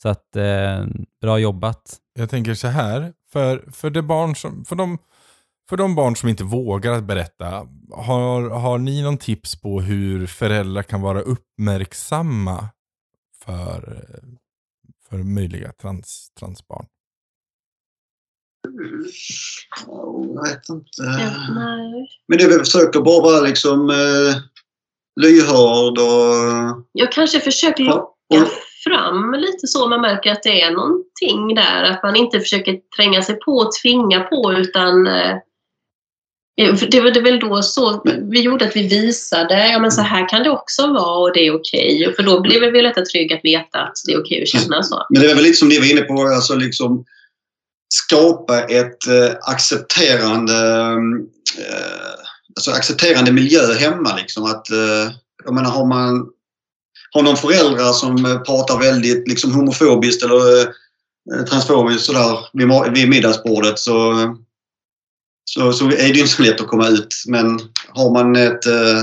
Så 0.03 0.09
att, 0.09 0.37
eh, 0.37 0.85
bra 1.20 1.38
jobbat. 1.38 1.96
Jag 2.18 2.31
tänker 2.31 2.55
så 2.55 2.68
här, 2.68 3.12
för, 3.33 3.64
för, 3.72 3.90
det 3.90 4.03
barn 4.03 4.37
som, 4.37 4.64
för, 4.64 4.77
de, 4.77 4.98
för 5.72 5.76
de 5.76 5.94
barn 5.94 6.16
som 6.16 6.28
inte 6.28 6.44
vågar 6.44 6.92
att 6.92 7.04
berätta, 7.04 7.68
har, 7.90 8.50
har 8.50 8.78
ni 8.78 9.02
någon 9.02 9.18
tips 9.18 9.61
på 9.61 9.80
hur 9.80 10.26
föräldrar 10.26 10.82
kan 10.82 11.00
vara 11.00 11.20
uppmärksamma 11.20 12.68
för, 13.44 14.04
för 15.08 15.16
möjliga 15.16 15.72
trans, 15.72 16.28
transbarn? 16.38 16.87
Jag 19.87 20.42
vet 20.42 20.68
inte. 20.68 21.02
Ja, 21.02 21.54
nej. 21.54 22.08
Men 22.28 22.38
det 22.38 22.48
vi 22.48 22.58
försöker 22.58 23.00
bara 23.00 23.22
vara 23.22 23.40
liksom 23.40 23.90
eh, 23.90 24.37
lyhörd 25.20 25.98
och... 25.98 26.87
Jag 26.92 27.12
kanske 27.12 27.40
försöker 27.40 27.85
locka 27.85 28.50
fram 28.85 29.35
lite 29.35 29.66
så 29.66 29.88
man 29.88 30.00
märker 30.00 30.32
att 30.32 30.42
det 30.42 30.61
är 30.61 30.70
någonting 30.70 31.54
där. 31.54 31.82
Att 31.82 32.02
man 32.02 32.16
inte 32.16 32.40
försöker 32.40 32.80
tränga 32.96 33.22
sig 33.22 33.35
på 33.35 33.52
och 33.52 33.72
tvinga 33.82 34.20
på 34.20 34.52
utan 34.52 35.06
eh, 35.06 35.37
Eh, 36.61 36.75
det 36.91 37.01
var 37.01 37.11
det 37.11 37.21
väl 37.21 37.41
då 37.41 37.62
så 37.62 38.03
vi 38.31 38.41
gjorde 38.41 38.65
att 38.65 38.77
vi 38.77 38.88
visade, 38.88 39.71
ja 39.71 39.79
men 39.79 39.93
så 39.93 40.01
här 40.01 40.29
kan 40.29 40.43
det 40.43 40.51
också 40.51 40.87
vara 40.87 41.19
och 41.19 41.35
det 41.35 41.47
är 41.47 41.55
okej. 41.55 42.12
För 42.17 42.23
då 42.23 42.41
blev 42.41 42.61
vi 42.61 42.71
Violetta 42.71 43.03
trygga 43.03 43.37
att 43.37 43.45
veta 43.45 43.79
att 43.79 43.93
det 44.07 44.12
är 44.12 44.21
okej 44.21 44.43
att 44.43 44.49
känna 44.49 44.83
så. 44.83 45.07
Men 45.11 45.23
det 45.23 45.31
är 45.31 45.35
väl 45.35 45.45
lite 45.45 45.59
som 45.59 45.69
ni 45.69 45.79
var 45.79 45.91
inne 45.91 46.01
på, 46.03 46.23
alltså 46.23 46.55
liksom 46.55 47.05
skapa 47.95 48.61
ett 48.61 49.07
äh, 49.07 49.37
accepterande, 49.41 50.53
äh, 51.59 52.15
alltså 52.57 52.71
accepterande 52.71 53.33
miljö 53.33 53.75
hemma. 53.75 54.17
Liksom. 54.17 54.45
Att, 54.45 54.71
äh, 54.71 55.12
jag 55.45 55.55
menar, 55.55 55.71
har 55.71 55.87
man 55.87 56.27
har 57.15 57.23
någon 57.23 57.37
föräldrar 57.37 57.93
som 57.93 58.43
pratar 58.47 58.79
väldigt 58.79 59.29
liksom, 59.29 59.53
homofobiskt 59.53 60.23
eller 60.23 60.61
eh, 60.61 61.45
transfobiskt 61.49 62.05
sådär 62.05 62.38
vid, 62.53 62.93
vid 62.95 63.09
middagsbordet 63.09 63.79
så, 63.79 64.15
så, 65.55 65.73
så 65.73 65.85
är 65.87 65.91
det 65.91 66.05
ju 66.07 66.21
inte 66.21 66.33
så 66.33 66.43
lätt 66.43 66.61
att 66.61 66.67
komma 66.67 66.88
ut. 66.88 67.09
Men 67.27 67.61
har 67.88 68.11
man 68.12 68.37
ett, 68.37 68.67
eh, 68.67 69.01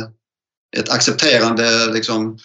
ett 0.78 0.90
accepterande 0.90 1.94
liksom, 1.94 2.38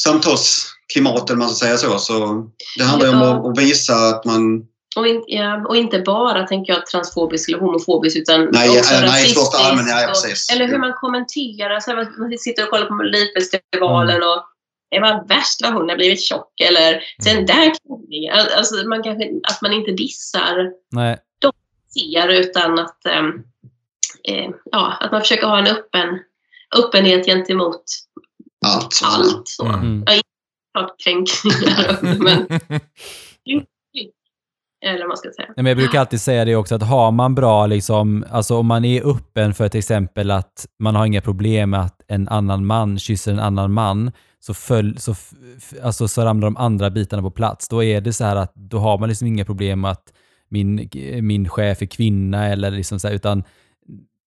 samtalsklimat, 0.00 1.30
eller 1.30 1.38
man 1.38 1.48
ska 1.50 1.66
säga 1.66 1.76
så, 1.76 1.98
så 1.98 2.46
det 2.78 2.84
handlar 2.84 3.08
ju 3.08 3.14
om 3.14 3.20
Ja. 3.20 3.34
att, 3.40 3.46
att 3.46 3.58
visa 3.64 3.94
att 3.94 4.24
man 4.24 4.62
Och, 4.96 5.06
in, 5.06 5.24
ja, 5.26 5.66
och 5.68 5.76
inte 5.76 5.98
bara, 5.98 6.46
tänker 6.46 6.72
jag, 6.72 6.86
transfobisk 6.86 7.48
eller 7.48 7.58
homofobisk 7.58 8.16
utan 8.16 8.48
Nej, 8.52 8.78
också 8.78 8.94
ja, 8.94 9.00
nej, 9.00 9.08
rasistisk. 9.08 9.40
största 9.40 9.58
allmänhet, 9.68 9.96
ja, 10.02 10.10
och-. 10.10 10.54
Eller 10.56 10.66
hur 10.68 10.78
man 10.78 10.92
kommenterar. 10.92 11.80
Så 11.80 11.90
här, 11.90 12.18
man 12.18 12.38
sitter 12.38 12.62
och 12.62 12.70
kollar 12.70 12.86
på 12.86 12.94
Melodifestivalen 12.94 14.16
Mm. 14.16 14.28
och 14.28 14.44
det 14.90 15.00
var 15.00 15.28
värst 15.28 15.62
vad 15.62 15.72
hon 15.72 15.88
har 15.88 15.96
blivit 15.96 16.22
tjock 16.22 16.60
eller 16.60 17.02
den 17.24 17.46
där 17.46 17.72
klänningen. 17.80 18.34
Alltså, 18.56 18.74
man 18.88 19.02
kanske, 19.02 19.24
att 19.50 19.62
man 19.62 19.72
inte 19.72 19.90
dissar 19.92 20.70
Nej, 20.92 21.18
ser 21.94 22.28
utan 22.28 22.78
att, 22.78 23.06
ehm, 23.06 23.42
eh, 24.28 24.50
ja, 24.64 24.92
att 25.00 25.12
man 25.12 25.20
försöker 25.20 25.46
ha 25.46 25.58
en 25.58 25.66
öppen, 25.66 26.18
öppenhet 26.78 27.26
gentemot 27.26 27.84
allt. 28.66 28.92
så 28.92 29.06
allt. 29.06 29.48
Så. 29.48 29.66
Mm. 29.66 30.04
Ja, 30.06 30.12
inte 30.12 30.28
klart 30.74 31.00
kränkningar, 31.04 31.98
men, 32.24 32.46
eller 34.84 34.98
vad 34.98 35.08
man 35.08 35.16
ska 35.16 35.30
säga. 35.36 35.46
Nej, 35.48 35.54
men 35.56 35.66
jag 35.66 35.76
brukar 35.76 36.00
alltid 36.00 36.20
säga 36.20 36.44
det 36.44 36.56
också 36.56 36.74
att 36.74 36.82
har 36.82 37.10
man 37.10 37.34
bra, 37.34 37.66
liksom, 37.66 38.24
alltså 38.30 38.56
om 38.56 38.66
man 38.66 38.84
är 38.84 39.06
öppen 39.10 39.54
för 39.54 39.68
till 39.68 39.78
exempel 39.78 40.30
att 40.30 40.66
man 40.78 40.94
har 40.94 41.06
inga 41.06 41.20
problem 41.20 41.70
med 41.70 41.80
att 41.80 42.02
en 42.08 42.28
annan 42.28 42.66
man 42.66 42.98
kysser 42.98 43.32
en 43.32 43.38
annan 43.38 43.72
man, 43.72 44.12
så, 44.40 44.54
följ, 44.54 45.00
så, 45.00 45.14
alltså, 45.82 46.08
så 46.08 46.24
ramlar 46.24 46.46
de 46.46 46.56
andra 46.56 46.90
bitarna 46.90 47.22
på 47.22 47.30
plats. 47.30 47.68
Då 47.68 47.82
är 47.82 48.00
det 48.00 48.12
så 48.12 48.24
här 48.24 48.36
att 48.36 48.54
då 48.54 48.78
har 48.78 48.98
man 48.98 49.08
liksom 49.08 49.26
inga 49.26 49.44
problem 49.44 49.80
med 49.80 49.90
att 49.90 50.12
min, 50.52 50.88
min 51.22 51.48
chef 51.48 51.82
är 51.82 51.86
kvinna 51.86 52.46
eller 52.48 52.70
liksom 52.70 53.00
så 53.00 53.08
här, 53.08 53.14
utan 53.14 53.44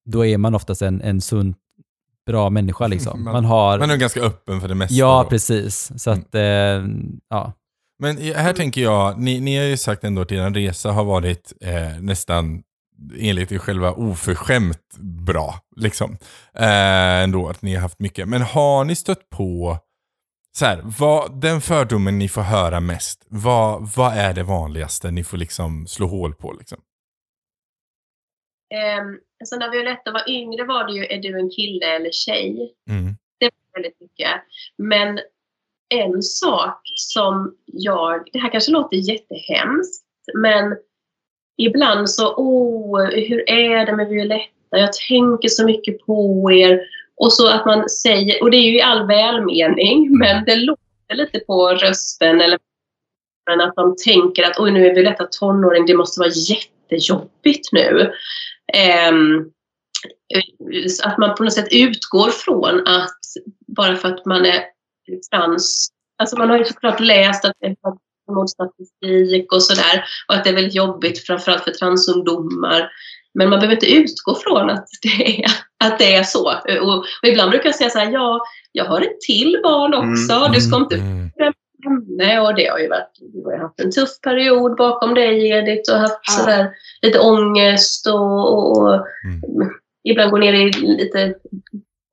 då 0.10 0.26
är 0.26 0.38
man 0.38 0.56
oftast 0.56 0.82
en, 0.82 1.02
en 1.02 1.22
sund, 1.22 1.56
bra 2.28 2.50
människa 2.50 2.88
liksom. 2.88 3.24
Man- 3.24 3.34
Man 3.34 3.46
har... 3.46 3.80
Man 3.80 3.90
är 3.92 3.98
ganska 3.98 4.22
öppen 4.22 4.62
för 4.62 4.68
det 4.68 4.76
mesta. 4.76 4.96
ja, 4.96 5.24
då. 5.24 5.30
precis. 5.30 5.92
Så 6.04 6.12
Mm. 6.12 6.22
att, 6.24 6.36
eh, 6.36 6.90
ja. 7.30 7.54
Men 8.00 8.18
här 8.18 8.54
tänker 8.54 8.82
jag, 8.82 9.20
ni, 9.20 9.40
ni 9.40 9.58
har 9.58 9.66
ju 9.66 9.78
sagt 9.78 10.04
ändå 10.04 10.22
att 10.22 10.32
er 10.32 10.50
resa 10.50 10.92
har 10.92 11.04
varit 11.04 11.54
eh, 11.62 12.00
nästan 12.02 12.64
enligt 13.20 13.52
er 13.52 13.58
själva 13.58 13.92
oförskämt 13.92 14.98
bra. 15.00 15.60
Liksom. 15.76 16.18
Eh, 16.54 17.24
ändå 17.24 17.48
att 17.48 17.62
ni 17.62 17.74
har 17.76 17.82
haft 17.82 18.00
mycket. 18.00 18.28
Men 18.28 18.42
har 18.42 18.84
ni 18.86 18.96
stött 18.96 19.30
på 19.30 19.78
så 20.58 20.66
här, 20.66 20.82
vad, 21.00 21.42
den 21.42 21.62
fördomen 21.62 22.20
ni 22.20 22.30
får 22.30 22.42
höra 22.42 22.80
mest, 22.80 23.26
vad, 23.30 23.90
vad 23.96 24.14
är 24.18 24.34
det 24.34 24.44
vanligaste 24.44 25.12
ni 25.12 25.24
får 25.24 25.38
liksom 25.38 25.88
slå 25.88 26.08
hål 26.08 26.34
på? 26.34 26.54
Liksom? 26.54 26.78
Um, 29.00 29.20
alltså 29.40 29.56
när 29.56 29.72
Violetta 29.72 30.12
var 30.12 30.30
yngre 30.30 30.64
var 30.64 30.88
det 30.88 30.94
ju, 30.94 31.06
är 31.06 31.18
du 31.18 31.40
en 31.40 31.50
kille 31.50 31.96
eller 31.96 32.12
tjej? 32.12 32.74
Mm. 32.90 33.16
väldigt 33.74 34.02
mycket. 34.02 34.32
Men 34.78 35.20
en 35.90 36.22
sak 36.22 36.82
som 36.96 37.56
jag, 37.66 38.28
det 38.34 38.40
här 38.40 38.52
kanske 38.52 38.72
låter 38.72 38.98
jättehemskt, 38.98 40.06
men 40.34 40.76
ibland 41.58 42.10
så, 42.10 42.34
oh, 42.36 43.06
hur 43.06 43.50
är 43.50 43.86
det 43.86 43.96
med 43.96 44.08
Violetta? 44.08 44.78
Jag 44.78 44.94
tänker 44.94 45.48
så 45.48 45.66
mycket 45.66 46.00
på 46.06 46.52
er. 46.52 46.80
Och 47.18 47.34
så 47.34 47.50
att 47.50 47.66
man 47.66 47.90
säger, 47.90 48.44
och 48.44 48.52
det 48.52 48.58
är 48.58 48.72
ju 48.72 48.78
i 48.78 48.82
all 48.82 49.08
välmening, 49.08 50.18
men 50.18 50.46
det 50.46 50.56
låter 50.56 51.16
lite 51.16 51.40
på 51.40 51.70
rösten 51.70 52.42
eller 52.42 52.60
att 53.52 53.76
de 53.76 53.96
tänker 54.06 54.44
att 54.44 54.60
oj, 54.60 54.72
nu 54.72 54.88
är 54.88 54.96
Violetta 54.96 55.24
tonåring, 55.24 55.86
det 55.86 55.98
måste 55.98 56.20
vara 56.20 56.30
jättejobbigt 56.30 57.72
nu. 57.72 58.12
Um, 59.10 59.52
att 61.04 61.18
man 61.18 61.36
på 61.36 61.44
något 61.44 61.54
sätt 61.54 61.68
utgår 61.72 62.30
från 62.30 62.88
att 62.88 63.20
bara 63.68 63.96
för 63.96 64.08
att 64.08 64.26
man 64.26 64.46
är 64.46 64.64
trans, 65.32 65.90
alltså 66.18 66.38
man 66.38 66.50
har 66.50 66.58
ju 66.58 66.66
såklart 66.66 67.00
läst 67.00 67.46
att 67.46 67.54
det 67.60 67.68
är 67.68 68.48
statistik 68.48 69.54
och 69.54 69.64
sådär 69.64 70.04
och 70.28 70.36
att 70.36 70.44
det 70.44 70.50
är 70.50 70.54
väldigt 70.54 70.76
jobbigt 70.76 71.26
framförallt 71.26 71.64
för 71.64 71.72
transungdomar. 71.72 72.90
Men 73.36 73.50
man 73.50 73.60
behöver 73.60 73.76
inte 73.76 73.94
utgå 73.94 74.36
från 74.36 74.70
att 74.70 74.88
det 75.02 75.44
är, 75.44 75.52
att 75.84 76.00
det 76.00 76.16
är 76.16 76.24
så. 76.24 76.54
Och, 76.82 76.98
och 76.98 77.28
ibland 77.28 77.50
brukar 77.52 77.66
jag 77.66 77.76
säga 77.76 77.90
så 77.90 78.00
här, 78.00 78.12
ja, 78.12 78.40
jag 78.72 78.86
har 78.86 79.02
ett 79.02 79.22
till 79.22 79.60
barn 79.64 79.94
också. 79.94 80.34
Mm. 80.34 80.52
Du 80.52 80.62
ska 80.62 80.76
inte 80.76 80.96
mm. 80.96 81.32
henne. 81.84 82.40
Och 82.40 82.56
det 82.56 82.68
har 82.68 82.80
ju 82.80 82.90
varit, 82.90 83.12
du 83.34 83.44
har 83.44 83.58
haft 83.58 83.80
en 83.80 83.92
tuff 83.92 84.22
period 84.22 84.78
bakom 84.78 85.14
dig 85.14 85.50
Edith 85.50 85.94
och 85.94 86.00
haft 86.00 86.20
ja. 86.28 86.34
sådär 86.34 86.70
lite 87.02 87.20
ångest 87.20 88.08
och, 88.08 88.78
och 88.78 88.94
mm. 88.94 89.70
ibland 90.04 90.32
går 90.32 90.40
ner 90.40 90.54
i 90.54 90.72
lite 90.72 91.34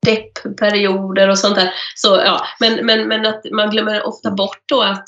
deppperioder 0.05 1.29
och 1.29 1.39
sånt 1.39 1.55
där. 1.55 1.73
Så, 1.95 2.07
ja, 2.07 2.45
men, 2.59 2.85
men, 2.85 3.07
men 3.07 3.25
att 3.25 3.45
man 3.51 3.69
glömmer 3.69 4.07
ofta 4.07 4.31
bort 4.31 4.63
då 4.65 4.81
att... 4.81 5.05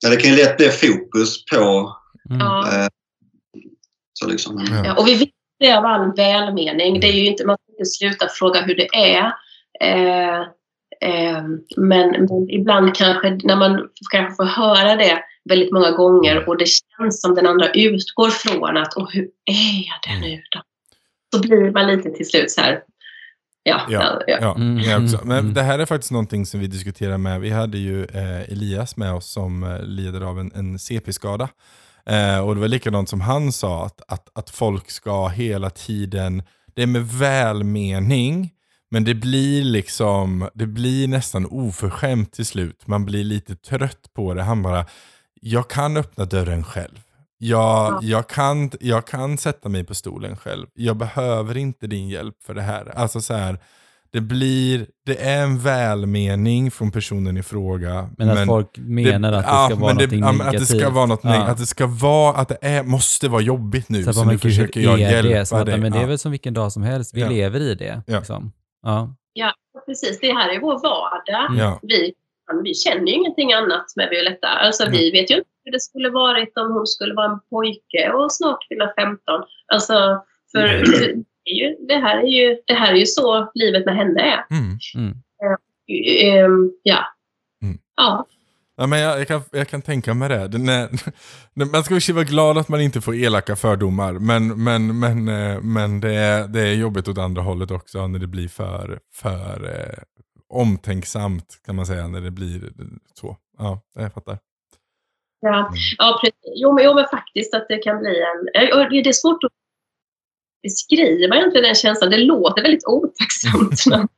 Ja, 0.00 0.10
det 0.10 0.16
kan 0.16 0.30
ju 0.30 0.36
lätt 0.36 0.56
bli 0.56 0.68
fokus 0.68 1.44
på... 1.44 1.92
Mm. 2.30 2.40
Eh, 2.40 2.88
så 4.12 4.28
liksom. 4.28 4.66
Ja. 4.84 4.94
och 4.94 5.08
vi 5.08 5.14
vet 5.14 5.28
det 5.58 5.72
av 5.72 5.84
all 5.84 6.14
välmening. 6.16 7.00
Det 7.00 7.06
är 7.06 7.12
ju 7.12 7.26
inte, 7.26 7.46
man 7.46 7.56
ska 7.56 7.72
inte 7.72 7.84
sluta 7.84 8.28
fråga 8.28 8.60
hur 8.60 8.74
det 8.74 8.88
är. 8.94 9.32
Eh, 9.80 10.40
eh, 11.00 11.42
men, 11.76 12.10
men, 12.10 12.50
ibland 12.50 12.94
kanske, 12.94 13.30
när 13.30 13.56
man 13.56 13.88
kanske 14.10 14.36
får 14.36 14.44
höra 14.44 14.96
det 14.96 15.18
väldigt 15.48 15.72
många 15.72 15.90
gånger 15.90 16.48
och 16.48 16.58
det 16.58 16.66
känns 16.68 17.20
som 17.20 17.34
den 17.34 17.46
andra 17.46 17.70
utgår 17.70 18.30
från 18.30 18.76
att 18.76 18.94
och 18.96 19.12
hur 19.12 19.28
är 19.44 20.08
det 20.08 20.20
nu 20.28 20.42
då? 20.50 20.62
Så 21.34 21.42
blir 21.42 21.70
man 21.70 21.86
lite 21.86 22.10
till 22.10 22.28
slut 22.28 22.50
så 22.50 22.60
här, 22.60 22.82
Ja, 23.68 23.80
ja, 23.88 24.22
ja. 24.26 24.38
ja 24.40 24.54
mm. 24.54 25.08
Men 25.24 25.38
mm. 25.38 25.54
det 25.54 25.62
här 25.62 25.78
är 25.78 25.86
faktiskt 25.86 26.12
någonting 26.12 26.46
som 26.46 26.60
vi 26.60 26.66
diskuterar 26.66 27.18
med. 27.18 27.40
Vi 27.40 27.50
hade 27.50 27.78
ju 27.78 28.04
eh, 28.04 28.52
Elias 28.52 28.96
med 28.96 29.14
oss 29.14 29.32
som 29.32 29.62
eh, 29.62 29.82
lider 29.82 30.20
av 30.20 30.40
en, 30.40 30.52
en 30.54 30.78
CP-skada. 30.78 31.48
Eh, 32.08 32.38
och 32.38 32.54
det 32.54 32.60
var 32.60 32.68
likadant 32.68 33.08
som 33.08 33.20
han 33.20 33.52
sa, 33.52 33.86
att, 33.86 34.02
att, 34.08 34.28
att 34.34 34.50
folk 34.50 34.90
ska 34.90 35.28
hela 35.28 35.70
tiden, 35.70 36.42
det 36.74 36.82
är 36.82 36.86
med 36.86 37.08
välmening, 37.08 38.50
men 38.90 39.04
det 39.04 39.14
blir 39.14 39.64
liksom, 39.64 40.48
det 40.54 40.66
blir 40.66 41.08
nästan 41.08 41.46
oförskämt 41.46 42.32
till 42.32 42.46
slut. 42.46 42.86
Man 42.86 43.04
blir 43.04 43.24
lite 43.24 43.56
trött 43.56 44.10
på 44.14 44.34
det. 44.34 44.42
Han 44.42 44.62
bara, 44.62 44.86
jag 45.40 45.70
kan 45.70 45.96
öppna 45.96 46.24
dörren 46.24 46.64
själv. 46.64 47.00
Jag, 47.38 47.92
ja. 47.92 47.98
jag, 48.02 48.28
kan, 48.28 48.70
jag 48.80 49.06
kan 49.06 49.38
sätta 49.38 49.68
mig 49.68 49.84
på 49.84 49.94
stolen 49.94 50.36
själv. 50.36 50.66
Jag 50.74 50.96
behöver 50.96 51.56
inte 51.56 51.86
din 51.86 52.08
hjälp 52.08 52.42
för 52.42 52.54
det 52.54 52.62
här. 52.62 52.92
Alltså 52.96 53.20
så 53.20 53.34
här, 53.34 53.58
det 54.10 54.20
blir, 54.20 54.86
det 55.06 55.22
är 55.22 55.42
en 55.42 55.58
välmening 55.58 56.70
från 56.70 56.90
personen 56.90 57.36
i 57.36 57.42
fråga. 57.42 58.10
Men 58.18 58.28
att 58.28 58.34
men 58.34 58.46
folk 58.46 58.78
menar 58.78 59.32
det, 59.32 59.38
att 59.38 59.44
det 59.44 59.50
ska 59.50 59.74
ja, 59.74 59.80
vara 59.80 59.92
något 59.92 60.12
negativt. 60.12 60.46
Att 60.46 60.58
det 60.58 60.66
ska 60.66 60.90
vara 60.90 61.06
något 61.06 61.20
ja. 61.22 61.46
Att 61.46 61.58
det 61.58 61.66
ska 61.66 61.86
vara, 61.86 62.36
att 62.36 62.48
det 62.48 62.58
är, 62.60 62.82
måste 62.82 63.28
vara 63.28 63.42
jobbigt 63.42 63.88
nu. 63.88 64.02
Så, 64.02 64.12
så 64.12 64.24
nu 64.24 64.38
försöker 64.38 64.80
jag 64.80 65.00
hjälpa 65.00 65.64
dig. 65.64 65.80
Men 65.80 65.92
det 65.92 65.98
är 65.98 66.06
väl 66.06 66.18
som 66.18 66.30
vilken 66.30 66.54
dag 66.54 66.72
som 66.72 66.82
helst. 66.82 67.14
Vi 67.14 67.24
lever 67.24 67.60
i 67.60 67.74
det. 67.74 68.02
Liksom. 68.06 68.52
Ja. 68.82 69.14
ja, 69.32 69.54
precis. 69.86 70.20
Det 70.20 70.32
här 70.32 70.48
är 70.48 70.60
vår 70.60 70.78
vardag. 70.82 71.60
Mm. 71.60 71.78
Vi, 71.82 72.12
vi 72.64 72.74
känner 72.74 73.06
ju 73.06 73.12
ingenting 73.12 73.52
annat 73.52 73.86
med 73.96 74.08
Violetta. 74.10 74.48
Alltså, 74.48 74.82
mm. 74.82 74.92
Vi 74.92 75.10
vet 75.10 75.30
ju 75.30 75.34
inte 75.34 75.50
hur 75.64 75.72
det 75.72 75.80
skulle 75.80 76.10
varit 76.10 76.58
om 76.58 76.72
hon 76.72 76.86
skulle 76.86 77.14
vara 77.14 77.32
en 77.32 77.40
pojke 77.50 78.12
och 78.14 78.32
snart 78.32 78.58
fylla 78.68 78.92
15. 78.96 79.18
Alltså, 79.72 80.22
för 80.52 80.64
mm 80.64 81.24
är 81.50 81.54
ju, 81.54 81.76
det, 81.88 81.94
här 81.94 82.18
är 82.18 82.28
ju, 82.28 82.56
det 82.66 82.74
här 82.74 82.92
är 82.92 82.96
ju 82.96 83.06
så 83.06 83.50
livet 83.54 83.86
med 83.86 83.96
henne 83.96 84.20
är. 84.20 84.56
Mm. 84.56 84.78
Mm. 84.94 85.14
Uh, 85.90 86.70
ja. 86.82 87.04
Mm. 87.62 87.78
ja. 87.96 88.26
Ja, 88.80 88.86
men 88.86 89.00
jag, 89.00 89.20
jag, 89.20 89.28
kan, 89.28 89.42
jag 89.52 89.68
kan 89.68 89.82
tänka 89.82 90.14
mig 90.14 90.28
det. 90.28 90.48
det 90.48 90.58
när, 90.58 91.64
man 91.72 91.84
ska 91.84 91.98
ju 91.98 92.12
vara 92.12 92.24
glad 92.24 92.58
att 92.58 92.68
man 92.68 92.80
inte 92.80 93.00
får 93.00 93.14
elaka 93.14 93.56
fördomar, 93.56 94.12
men, 94.12 94.64
men, 94.64 94.98
men, 94.98 95.28
eh, 95.28 95.60
men 95.60 96.00
det, 96.00 96.14
är, 96.14 96.48
det 96.48 96.60
är 96.60 96.74
jobbigt 96.74 97.08
åt 97.08 97.18
andra 97.18 97.42
hållet 97.42 97.70
också 97.70 98.06
när 98.06 98.18
det 98.18 98.26
blir 98.26 98.48
för, 98.48 98.98
för 99.14 99.64
eh, 99.64 100.02
omtänksamt 100.48 101.60
kan 101.66 101.76
man 101.76 101.86
säga, 101.86 102.08
när 102.08 102.20
det 102.20 102.30
blir 102.30 102.72
så. 103.14 103.36
Ja, 103.58 103.80
jag 103.94 104.12
fattar. 104.12 104.38
Ja, 105.40 105.58
mm. 105.58 105.72
ja 105.98 106.18
precis. 106.20 106.52
Jo 106.62 106.72
men, 106.72 106.84
jo, 106.84 106.94
men 106.94 107.04
faktiskt 107.10 107.54
att 107.54 107.66
det 107.68 107.78
kan 107.78 107.98
bli 107.98 108.10
en... 108.20 108.44
Det 108.90 109.08
är 109.08 109.12
svårt 109.12 109.44
att 109.44 109.52
beskriva 110.62 111.36
egentligen 111.36 111.64
den 111.64 111.74
känslan. 111.74 112.10
Det 112.10 112.18
låter 112.18 112.62
väldigt 112.62 112.86
otacksamt. 112.86 113.84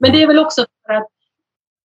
Men 0.00 0.12
det 0.12 0.22
är 0.22 0.26
väl 0.26 0.38
också 0.38 0.66
för 0.86 0.92
att 0.92 1.08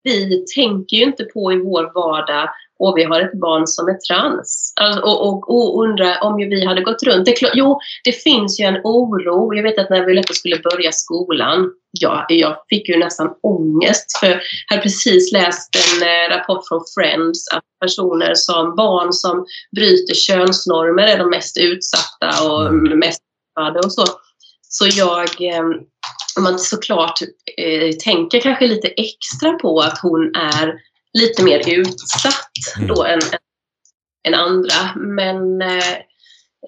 vi 0.04 0.46
tänker 0.56 0.98
ju 0.98 1.04
inte 1.04 1.24
på 1.24 1.54
i 1.54 1.58
vår 1.58 1.92
vardag 1.94 2.50
och 2.84 2.98
vi 2.98 3.04
har 3.04 3.22
ett 3.22 3.40
barn 3.40 3.68
som 3.68 3.88
är 3.88 3.98
trans. 4.08 4.74
Alltså, 4.82 5.02
och, 5.02 5.28
och, 5.28 5.50
och 5.50 5.84
undrar 5.84 6.24
om 6.24 6.36
vi 6.36 6.66
hade 6.66 6.82
gått 6.82 7.04
runt. 7.04 7.26
Det, 7.26 7.36
jo, 7.54 7.80
det 8.04 8.12
finns 8.12 8.60
ju 8.60 8.66
en 8.66 8.82
oro. 8.84 9.56
Jag 9.56 9.64
vet 9.64 9.80
att 9.80 9.90
när 9.90 10.06
Violetta 10.06 10.34
skulle 10.34 10.60
börja 10.60 10.92
skolan, 10.92 11.70
ja, 12.00 12.26
jag 12.30 12.58
fick 12.70 12.90
ju 12.90 12.98
nästan 13.00 13.30
ångest 13.44 14.18
för 14.20 14.28
jag 14.28 14.40
hade 14.68 14.82
precis 14.82 15.32
läst 15.32 15.70
en 15.76 16.08
eh, 16.08 16.38
rapport 16.38 16.68
från 16.68 16.82
Friends 16.96 17.48
att 17.54 17.64
personer 17.82 18.32
som 18.36 18.76
barn 18.76 19.14
som 19.14 19.46
bryter 19.76 20.14
könsnormer 20.14 21.04
är 21.04 21.18
de 21.18 21.30
mest 21.30 21.58
utsatta 21.58 22.50
och 22.50 22.68
mm. 22.68 23.00
mest 23.00 23.22
och 23.86 23.92
så. 23.92 24.06
Så 24.62 24.88
jag, 24.98 25.42
eh, 25.42 25.64
om 26.38 26.44
man 26.44 26.60
såklart 26.60 27.20
eh, 27.58 27.92
tänker 28.04 28.40
kanske 28.40 28.68
lite 28.68 28.88
extra 28.88 29.54
på 29.54 29.80
att 29.80 30.00
hon 30.02 30.36
är 30.36 30.74
lite 31.14 31.44
mer 31.44 31.70
utsatt 31.70 32.52
mm. 32.78 32.88
då 32.88 33.04
än, 33.04 33.22
än 34.28 34.34
andra. 34.34 34.96
Men, 34.96 35.62
eh, 35.62 35.94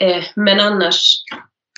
eh, 0.01 0.23
men 0.35 0.59
annars 0.59 1.15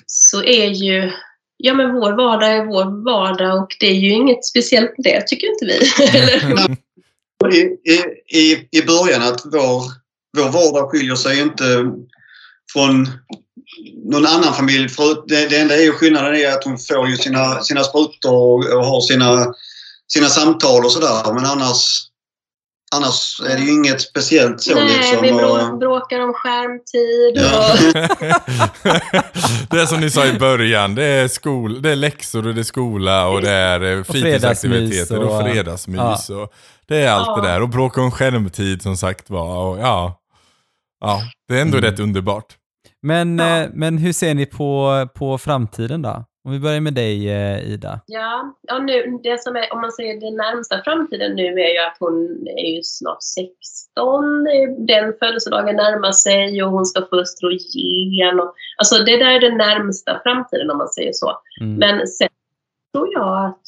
så 0.06 0.42
är 0.42 0.66
ju 0.66 1.12
Ja 1.60 1.74
men 1.74 1.94
vår 1.94 2.12
vardag 2.12 2.52
är 2.52 2.64
vår 2.64 3.04
vardag 3.04 3.62
och 3.62 3.76
det 3.80 3.86
är 3.86 3.94
ju 3.94 4.10
inget 4.10 4.46
speciellt 4.46 4.90
med 4.98 5.04
det, 5.04 5.26
tycker 5.26 5.46
inte 5.46 5.64
vi. 5.64 5.78
I, 7.54 7.60
i, 8.38 8.68
I 8.70 8.82
början 8.82 9.22
att 9.22 9.40
vår, 9.44 9.82
vår 10.38 10.48
vardag 10.48 10.90
skiljer 10.90 11.14
sig 11.14 11.40
inte 11.40 11.64
från 12.72 13.08
någon 14.04 14.26
annan 14.26 14.54
familj. 14.54 14.88
För 14.88 15.28
det, 15.28 15.48
det 15.48 15.58
enda 15.58 15.76
är 15.76 15.82
ju 15.82 15.92
skillnaden 15.92 16.34
är 16.34 16.52
att 16.52 16.64
hon 16.64 16.78
får 16.78 17.08
ju 17.08 17.16
sina, 17.16 17.62
sina 17.62 17.84
sprutor 17.84 18.32
och, 18.32 18.64
och 18.64 18.86
har 18.86 19.00
sina, 19.00 19.54
sina 20.12 20.26
samtal 20.26 20.84
och 20.84 20.92
sådär. 20.92 21.32
Men 21.34 21.44
annars 21.44 22.07
Annars 22.96 23.40
är 23.40 23.56
det 23.56 23.62
ju 23.62 23.72
inget 23.72 24.00
speciellt 24.00 24.60
så. 24.60 24.74
Nej, 24.74 24.96
liksom, 24.96 25.22
vi 25.22 25.32
och... 25.32 25.78
bråkar 25.78 26.20
om 26.20 26.32
skärmtid. 26.34 27.42
Ja. 27.42 27.72
Och... 27.72 28.08
det 29.70 29.82
är 29.82 29.86
som 29.86 30.00
ni 30.00 30.10
sa 30.10 30.26
i 30.26 30.38
början, 30.38 30.94
det 30.94 31.04
är, 31.04 31.28
skol, 31.28 31.82
det 31.82 31.90
är 31.90 31.96
läxor 31.96 32.46
och 32.46 32.54
det 32.54 32.60
är 32.60 32.64
skola 32.64 33.28
och 33.28 33.40
det 33.40 33.50
är 33.50 33.96
eh, 33.98 34.02
fritidsaktiviteter 34.02 35.18
och, 35.18 35.34
och 35.34 35.42
fredagsmys. 35.42 36.30
Och, 36.30 36.52
det 36.86 36.96
är 36.96 37.10
allt 37.10 37.26
ja. 37.26 37.36
det 37.36 37.48
där. 37.48 37.62
Och 37.62 37.68
bråka 37.68 38.00
om 38.00 38.10
skärmtid 38.10 38.82
som 38.82 38.96
sagt 38.96 39.30
var. 39.30 39.78
ja, 39.78 40.20
ja, 41.00 41.22
det 41.48 41.56
är 41.56 41.62
ändå 41.62 41.78
mm. 41.78 41.90
rätt 41.90 42.00
underbart. 42.00 42.56
Men, 43.02 43.38
ja. 43.38 43.58
eh, 43.58 43.68
men 43.72 43.98
hur 43.98 44.12
ser 44.12 44.34
ni 44.34 44.46
på, 44.46 45.08
på 45.14 45.38
framtiden 45.38 46.02
då? 46.02 46.24
Om 46.48 46.52
vi 46.52 46.60
börjar 46.60 46.80
med 46.80 46.94
dig 46.94 47.30
eh, 47.30 47.72
Ida. 47.72 48.00
Ja, 48.06 48.56
ja 48.62 48.78
nu, 48.78 49.18
det 49.22 49.42
som 49.42 49.56
är, 49.56 49.72
om 49.72 49.80
man 49.80 49.92
säger 49.92 50.20
den 50.20 50.36
närmsta 50.36 50.82
framtiden 50.82 51.36
nu 51.36 51.46
är 51.46 51.72
ju 51.72 51.78
att 51.78 51.96
hon 52.00 52.46
är 52.56 52.76
ju 52.76 52.82
snart 52.82 53.22
16. 53.22 54.44
Den 54.86 55.14
födelsedagen 55.18 55.76
närmar 55.76 56.12
sig 56.12 56.62
och 56.62 56.70
hon 56.70 56.86
ska 56.86 57.06
få 57.10 57.20
östrogen. 57.20 58.40
Och, 58.40 58.54
alltså 58.76 59.04
det 59.04 59.16
där 59.16 59.30
är 59.30 59.40
den 59.40 59.56
närmsta 59.56 60.20
framtiden 60.22 60.70
om 60.70 60.78
man 60.78 60.88
säger 60.88 61.12
så. 61.12 61.32
Mm. 61.60 61.74
Men 61.74 62.06
sen 62.06 62.28
tror 62.92 63.12
jag 63.12 63.46
att 63.46 63.62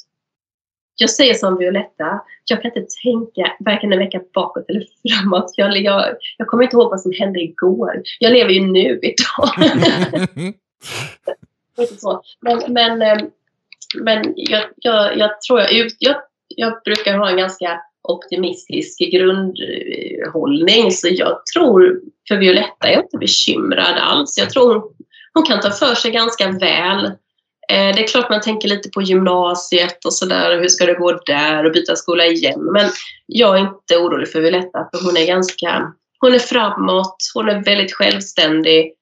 jag 0.97 1.11
säger 1.11 1.35
som 1.35 1.59
Violetta, 1.59 2.21
jag 2.45 2.63
kan 2.63 2.71
inte 2.77 2.87
tänka 3.03 3.53
varken 3.61 3.93
en 3.93 3.99
vecka 3.99 4.21
bakåt 4.35 4.65
eller 4.69 4.85
framåt. 5.09 5.55
Jag, 5.57 5.79
jag, 5.79 6.17
jag 6.39 6.49
kommer 6.49 6.63
inte 6.63 6.77
ihåg 6.77 6.91
vad 6.91 7.01
som 7.01 7.13
hände 7.13 7.41
igår. 7.41 8.03
Jag 8.19 8.33
lever 8.33 8.51
ju 8.51 8.61
nu 8.61 9.01
idag. 9.03 9.51
så. 11.87 12.23
Men, 12.41 12.73
men, 12.73 13.03
eh, 13.03 13.19
men 14.01 14.33
jag, 14.37 14.63
jag, 14.77 15.19
jag 15.19 15.41
tror 15.41 15.61
jag, 15.61 15.91
jag, 15.99 16.17
jag 16.49 16.83
brukar 16.85 17.19
ha 17.19 17.31
en 17.31 17.37
ganska 17.37 17.81
optimistisk 18.03 18.99
grundhållning. 18.99 20.93
Så 20.93 21.09
jag 21.11 21.47
tror, 21.55 22.01
för 22.29 22.37
Violetta 22.37 22.89
är 22.89 22.93
jag 22.93 23.05
inte 23.05 23.19
bekymrad 23.19 23.99
alls. 23.99 24.39
Jag 24.39 24.51
tror 24.51 24.83
hon, 25.35 25.47
kan 25.47 25.61
ta 25.61 25.71
för 25.71 25.95
sig 25.95 26.11
ganska 26.11 26.51
väl. 26.51 27.05
Eh, 27.69 27.95
det 27.95 28.03
är 28.03 28.07
klart 28.07 28.31
man 28.31 28.41
tänker 28.41 28.69
lite 28.69 28.89
på 28.89 29.03
gymnasiet 29.03 30.05
och 30.05 30.15
sådär. 30.15 30.59
Hur 30.59 30.69
ska 30.69 30.87
det 30.87 30.95
gå 30.95 31.13
där 31.13 31.65
och 31.65 31.73
byta 31.73 31.97
skola 31.97 32.27
igen? 32.27 32.65
Men 32.73 32.91
jag 33.27 33.57
är 33.57 33.61
inte 33.61 33.97
orolig 33.97 34.29
för 34.29 34.41
Violetta 34.41 34.89
för 34.93 35.05
hon 35.05 35.17
är 35.17 35.27
ganska... 35.27 35.93
Hon 36.23 36.35
är 36.35 36.39
framåt, 36.39 37.17
hon 37.35 37.49
är 37.49 37.65
väldigt 37.65 37.93
självständig 37.93 38.93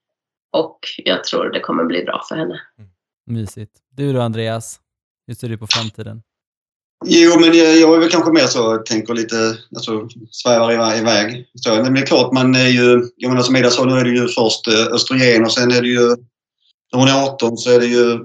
och 0.53 0.79
jag 1.05 1.25
tror 1.25 1.51
det 1.51 1.61
kommer 1.61 1.85
bli 1.85 2.05
bra 2.05 2.25
för 2.29 2.37
henne. 2.37 2.61
Mysigt. 3.27 3.73
Du 3.91 4.13
då 4.13 4.21
Andreas? 4.21 4.81
Hur 5.27 5.35
ser 5.35 5.49
du 5.49 5.59
på 5.59 5.67
framtiden? 5.67 6.23
Jo, 7.07 7.41
men 7.41 7.59
jag, 7.59 7.77
jag 7.77 7.95
är 7.95 7.99
väl 7.99 8.11
kanske 8.11 8.33
mer 8.33 8.47
så, 8.47 8.77
tänker 8.77 9.15
lite, 9.15 9.59
alltså 9.77 10.09
svävar 10.31 10.97
iväg. 10.99 11.47
Så, 11.55 11.75
men 11.75 11.95
det 11.95 12.01
är 12.01 12.07
klart, 12.07 12.33
man 12.33 12.55
är 12.55 12.69
ju, 12.69 13.09
jag 13.17 13.29
menar 13.29 13.43
som 13.43 13.57
Ida 13.57 13.71
sa, 13.71 13.85
nu 13.85 13.95
är 13.95 14.05
det 14.05 14.11
ju 14.11 14.29
först 14.29 14.69
eh, 14.69 14.87
östrogen 14.95 15.45
och 15.45 15.53
sen 15.53 15.71
är 15.71 15.83
det 15.83 15.89
ju, 15.89 16.07
när 16.93 16.99
hon 16.99 17.09
är 17.09 17.25
18 17.25 17.57
så 17.57 17.71
är 17.71 17.81
det 17.81 17.87
ju 17.87 18.19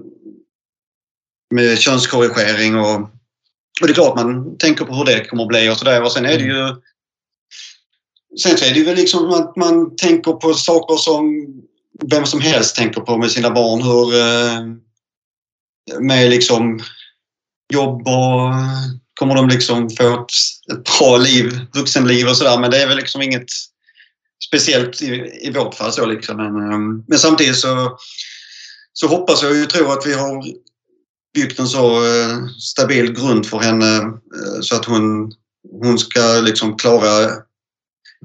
med 1.53 1.77
könskorrigering 1.77 2.75
och, 2.75 2.95
och 3.81 3.87
det 3.87 3.89
är 3.89 3.93
klart 3.93 4.15
man 4.15 4.57
tänker 4.57 4.85
på 4.85 4.93
hur 4.93 5.05
det 5.05 5.25
kommer 5.25 5.43
att 5.43 5.49
bli 5.49 5.69
och 5.69 5.77
sådär. 5.77 6.03
Och 6.03 6.11
sen 6.11 6.25
är 6.25 6.37
det 6.37 6.43
ju, 6.43 6.67
sen 8.41 8.57
så 8.57 8.65
är 8.65 8.69
det 8.69 8.79
ju 8.79 8.85
väl 8.85 8.95
liksom 8.95 9.29
att 9.29 9.55
man 9.55 9.95
tänker 9.95 10.31
på 10.31 10.53
saker 10.53 10.95
som 10.95 11.45
vem 12.01 12.25
som 12.25 12.41
helst 12.41 12.75
tänker 12.75 13.01
på 13.01 13.17
med 13.17 13.31
sina 13.31 13.51
barn. 13.51 13.81
Hur, 13.81 14.15
eh, 14.15 14.61
med 15.99 16.29
liksom 16.29 16.79
jobb 17.73 18.07
och 18.07 18.49
eh, 18.49 18.79
kommer 19.19 19.35
de 19.35 19.49
liksom 19.49 19.89
få 19.89 20.13
ett, 20.13 20.31
ett 20.73 20.83
bra 20.83 21.17
liv, 21.17 21.59
vuxenliv 21.73 22.27
och 22.27 22.37
sådär. 22.37 22.59
Men 22.59 22.71
det 22.71 22.81
är 22.81 22.87
väl 22.87 22.97
liksom 22.97 23.21
inget 23.21 23.45
speciellt 24.47 25.01
i, 25.01 25.39
i 25.41 25.51
vårt 25.51 25.75
fall. 25.75 25.91
Så 25.91 26.05
liksom. 26.05 26.37
men, 26.37 26.71
ehm, 26.71 27.03
men 27.07 27.19
samtidigt 27.19 27.57
så, 27.57 27.97
så 28.93 29.07
hoppas 29.07 29.43
jag 29.43 29.63
och 29.63 29.69
tror 29.69 29.93
att 29.93 30.05
vi 30.05 30.13
har 30.13 30.43
byggt 31.33 31.59
en 31.59 31.67
så 31.67 32.05
eh, 32.05 32.47
stabil 32.59 33.13
grund 33.13 33.45
för 33.45 33.59
henne 33.59 34.01
så 34.61 34.75
att 34.75 34.85
hon, 34.85 35.31
hon 35.83 35.99
ska 35.99 36.41
liksom 36.41 36.77
klara 36.77 37.29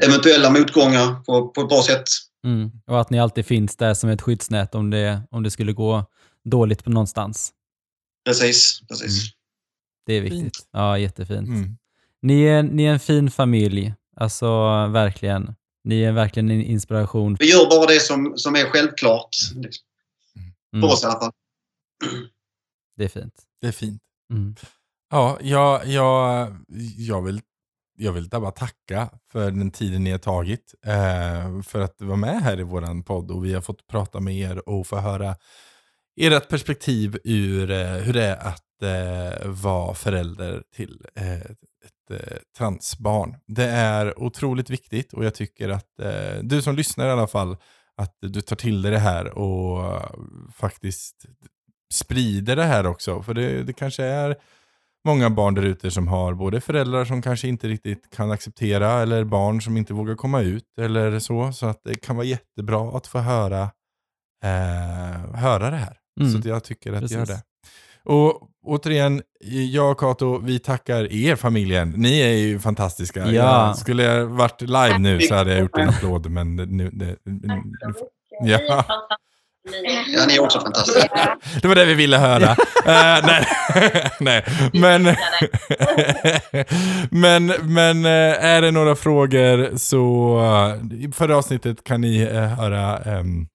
eventuella 0.05 0.51
motgångar 0.51 1.25
på, 1.25 1.49
på 1.49 1.61
ett 1.61 1.69
bra 1.69 1.83
sätt. 1.83 2.09
Mm. 2.45 2.71
Och 2.87 3.01
att 3.01 3.11
ni 3.11 3.21
alltid 3.21 3.47
finns 3.47 3.77
där 3.77 3.95
som 3.95 4.11
ett 4.11 4.23
skyddsnät 4.23 4.75
om 4.75 4.91
det, 4.91 5.23
om 5.31 5.43
det 5.43 5.51
skulle 5.51 5.73
gå 5.73 6.05
dåligt 6.45 6.85
på 6.85 6.91
någonstans. 6.91 7.53
Precis, 8.25 8.81
precis. 8.89 9.23
Mm. 9.25 9.33
Det 10.07 10.13
är 10.15 10.21
viktigt. 10.21 10.41
Fint. 10.41 10.69
Ja, 10.73 10.99
jättefint. 10.99 11.49
Mm. 11.49 11.77
Ni, 12.23 12.43
är, 12.43 12.63
ni 12.63 12.85
är 12.85 12.93
en 12.93 13.01
fin 13.01 13.31
familj. 13.31 13.95
Alltså 14.17 14.47
verkligen. 14.87 15.55
Ni 15.85 16.03
är 16.03 16.13
verkligen 16.13 16.51
en 16.51 16.63
inspiration. 16.63 17.37
Vi 17.41 17.51
gör 17.51 17.71
bara 17.71 17.87
det 17.87 18.01
som, 18.01 18.33
som 18.37 18.55
är 18.55 18.65
självklart. 18.65 19.29
Liksom, 19.55 19.85
Mm. 20.73 20.83
för 20.83 20.95
oss 20.95 21.03
i 21.03 21.07
alla 21.07 21.21
fall. 21.21 21.33
Det 22.97 23.05
är 23.05 23.09
fint. 23.09 23.35
Det 23.61 23.67
är 23.67 23.73
fint. 23.73 24.03
Mm. 24.33 24.55
Ja, 25.11 25.39
jag, 25.43 25.87
jag, 25.87 26.57
jag, 26.97 27.23
vill, 27.23 27.41
jag 27.99 28.13
vill 28.13 28.29
bara 28.29 28.51
tacka 28.51 29.09
för 29.33 29.51
den 29.51 29.71
tiden 29.71 30.05
ni 30.05 30.11
har 30.11 30.19
tagit. 30.19 30.75
Eh, 30.87 31.63
för 31.63 31.81
att 31.81 32.03
vara 32.03 32.17
med 32.17 32.43
här 32.43 32.61
i 32.61 32.63
vår 32.63 33.03
podd 33.03 33.31
och 33.31 33.45
vi 33.45 33.55
har 33.55 33.61
fått 33.61 33.87
prata 33.87 34.21
med 34.21 34.35
er 34.35 34.69
och 34.69 34.87
få 34.87 34.97
höra 34.97 35.37
ert 36.21 36.49
perspektiv 36.49 37.19
ur 37.25 37.71
eh, 37.71 37.87
hur 37.87 38.13
det 38.13 38.25
är 38.25 38.37
att 38.37 38.83
eh, 38.83 39.49
vara 39.49 39.95
förälder 39.95 40.63
till 40.77 41.07
eh, 41.15 41.41
ett 41.41 42.11
eh, 42.11 42.37
transbarn. 42.59 43.37
Det 43.47 43.67
är 43.67 44.23
otroligt 44.23 44.71
viktigt 44.71 45.13
och 45.13 45.25
jag 45.25 45.35
tycker 45.35 45.69
att 45.69 46.01
eh, 46.01 46.43
du 46.43 46.63
som 46.63 46.77
lyssnar 46.77 47.09
i 47.09 47.11
alla 47.11 47.27
fall, 47.27 47.57
att 47.97 48.17
du 48.21 48.41
tar 48.41 48.57
till 48.57 48.83
dig 48.83 48.93
det 48.93 48.99
här 48.99 49.39
och 49.39 50.03
faktiskt 50.55 51.27
sprider 51.93 52.57
det 52.57 52.65
här 52.65 52.87
också. 52.87 53.23
För 53.23 53.35
det, 53.35 53.63
det 53.63 53.73
kanske 53.73 54.05
är 54.05 54.37
många 55.05 55.31
barn 55.31 55.55
där 55.55 55.63
ute 55.63 55.91
som 55.91 56.09
har 56.09 56.35
både 56.35 56.61
föräldrar 56.61 57.05
som 57.05 57.23
kanske 57.23 57.49
inte 57.49 57.69
riktigt 57.69 58.11
kan 58.17 58.31
acceptera 58.31 59.03
eller 59.03 59.25
barn 59.25 59.63
som 59.63 59.77
inte 59.77 59.95
vågar 59.95 60.15
komma 60.15 60.41
ut 60.41 60.79
eller 60.81 61.19
så. 61.19 61.53
Så 61.53 61.67
att 61.67 61.81
det 61.85 61.95
kan 61.95 62.17
vara 62.17 62.27
jättebra 62.27 62.97
att 62.97 63.07
få 63.07 63.19
höra, 63.19 63.63
eh, 64.45 65.35
höra 65.35 65.71
det 65.71 65.77
här. 65.77 65.97
Mm. 66.21 66.43
Så 66.43 66.49
jag 66.49 66.65
tycker 66.65 66.93
att 66.93 67.11
gör 67.11 67.19
Precis. 67.21 67.29
det. 67.29 67.43
Och 68.05 68.49
återigen, 68.65 69.23
jag 69.71 69.91
och 69.91 70.01
Kato, 70.01 70.39
vi 70.39 70.59
tackar 70.59 71.13
er 71.13 71.37
familjen. 71.37 71.91
Ni 71.91 72.21
är 72.21 72.37
ju 72.37 72.59
fantastiska. 72.59 73.21
Ja. 73.21 73.33
Jag, 73.33 73.79
skulle 73.79 74.03
jag 74.03 74.27
varit 74.27 74.61
live 74.61 74.99
nu 74.99 75.21
så 75.21 75.35
hade 75.35 75.51
jag 75.51 75.61
gjort 75.61 75.79
en 75.79 75.89
applåd. 75.89 76.31
Men 76.31 76.57
nu, 76.57 76.91
det, 76.91 77.17
nu, 77.25 77.63
ja. 78.41 78.85
Ja, 80.09 80.27
ni 80.27 80.37
är 80.37 80.43
också 80.43 80.61
fantastiska. 80.61 81.39
Det 81.63 81.69
var 81.69 81.75
det 81.75 81.85
vi 81.85 81.95
ville 81.95 82.17
höra. 82.17 82.51
Eh, 82.87 83.27
nej. 83.27 83.47
nej. 84.21 84.45
Men, 84.73 85.03
men, 87.11 87.47
men 87.75 88.05
eh, 88.05 88.45
är 88.45 88.63
det 88.63 88.71
några 88.71 88.97
frågor 88.97 89.77
så 89.77 90.35
uh, 90.39 91.05
i 91.05 91.13
förra 91.13 91.37
avsnittet 91.37 91.85
kan 91.85 92.01
ni 92.01 92.21
eh, 92.21 92.43
höra 92.43 92.99
ehm, 92.99 93.47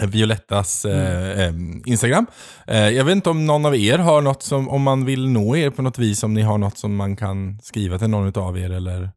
Violettas 0.00 0.84
eh, 0.84 1.48
em, 1.48 1.82
Instagram. 1.86 2.26
Eh, 2.66 2.88
jag 2.88 3.04
vet 3.04 3.16
inte 3.16 3.30
om 3.30 3.46
någon 3.46 3.66
av 3.66 3.76
er 3.76 3.98
har 3.98 4.22
något 4.22 4.42
som, 4.42 4.68
om 4.68 4.82
man 4.82 5.04
vill 5.04 5.28
nå 5.28 5.56
er 5.56 5.70
på 5.70 5.82
något 5.82 5.98
vis, 5.98 6.22
om 6.22 6.34
ni 6.34 6.42
har 6.42 6.58
något 6.58 6.78
som 6.78 6.96
man 6.96 7.16
kan 7.16 7.58
skriva 7.62 7.98
till 7.98 8.10
någon 8.10 8.42
av 8.42 8.58
er 8.58 8.70
eller 8.70 9.10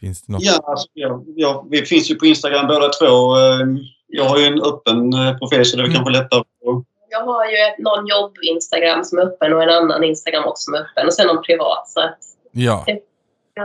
finns 0.00 0.22
det 0.22 0.32
något? 0.32 0.42
Ja, 0.42 0.60
alltså, 0.66 0.88
ja, 0.92 1.22
ja, 1.26 1.66
vi 1.70 1.82
finns 1.82 2.10
ju 2.10 2.14
på 2.14 2.26
Instagram 2.26 2.66
båda 2.66 2.88
två. 2.88 3.36
Eh, 3.36 3.66
Jag 4.08 4.24
har 4.24 4.38
ju 4.38 4.44
en 4.44 4.62
öppen 4.62 5.12
eh, 5.12 5.38
profil 5.38 5.64
så 5.64 5.76
det 5.76 5.82
är 5.82 5.84
Mm. 5.84 5.94
kanske 5.96 6.12
lättare. 6.12 6.40
att- 6.40 6.46
Jag 7.10 7.24
har 7.26 7.44
ju 7.46 7.56
ett- 7.56 7.78
någon 7.78 8.06
jobb-instagram 8.06 9.04
som 9.04 9.18
är 9.18 9.22
öppen 9.22 9.52
och 9.52 9.62
en 9.62 9.68
annan 9.70 10.04
instagram 10.04 10.44
också 10.44 10.62
som 10.62 10.74
är 10.74 10.78
öppen 10.78 11.06
och 11.06 11.14
sen 11.14 11.26
någon 11.26 11.42
privat. 11.42 11.88
Så 11.88 12.00
att, 12.00 12.18
Ja. 12.52 12.84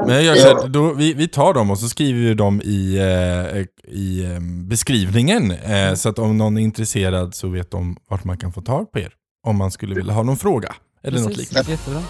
Men 0.06 0.26
jag 0.26 0.36
här, 0.36 0.68
då, 0.68 0.94
vi, 0.94 1.14
vi 1.14 1.28
tar 1.28 1.54
dem 1.54 1.72
och 1.72 1.78
så 1.80 1.90
skriver 1.90 2.20
vi 2.20 2.34
dem 2.34 2.62
i, 2.64 2.98
eh, 2.98 3.62
i 3.96 4.24
eh, 4.24 4.40
beskrivningen. 4.70 5.52
Eh, 5.52 5.94
så 5.94 6.10
att 6.10 6.20
om 6.20 6.38
någon 6.38 6.58
är 6.58 6.62
intresserad 6.62 7.36
så 7.36 7.48
vet 7.48 7.72
de 7.72 7.98
vart 8.10 8.24
man 8.24 8.38
kan 8.38 8.54
få 8.54 8.62
tag 8.62 8.92
på 8.92 9.00
er. 9.00 9.14
Om 9.48 9.58
man 9.58 9.72
skulle 9.72 9.96
vilja 9.96 10.14
ha 10.14 10.24
någon 10.24 10.38
fråga. 10.38 10.76
Eller 11.04 11.20
något 11.20 11.28
Precis. 11.28 11.50
liknande. 11.50 11.72
Jättebra. 11.72 12.02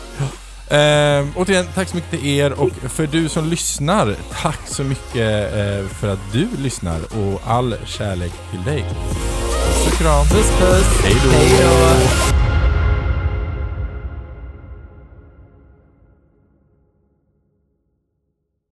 Eh, 0.72 1.26
återigen, 1.36 1.66
tack 1.76 1.90
så 1.90 1.96
mycket 1.96 2.12
till 2.12 2.26
er 2.26 2.52
och 2.52 2.70
för 2.70 3.08
du 3.08 3.30
som 3.30 3.46
lyssnar, 3.46 4.16
tack 4.42 4.60
så 4.66 4.84
mycket 4.84 5.54
eh, 5.54 5.88
för 5.88 6.08
att 6.14 6.20
du 6.34 6.48
lyssnar 6.58 7.00
och 7.00 7.42
all 7.46 7.76
kärlek 7.86 8.32
till 8.52 8.64
dig. 8.64 8.84
Puss 8.84 9.88
och 9.88 9.94
kram. 9.94 10.26
Puss 10.26 10.52
puss. 10.60 11.02
Hej 11.04 11.16
då. 11.24 11.32
Hej 11.32 11.64
då. 11.64 12.41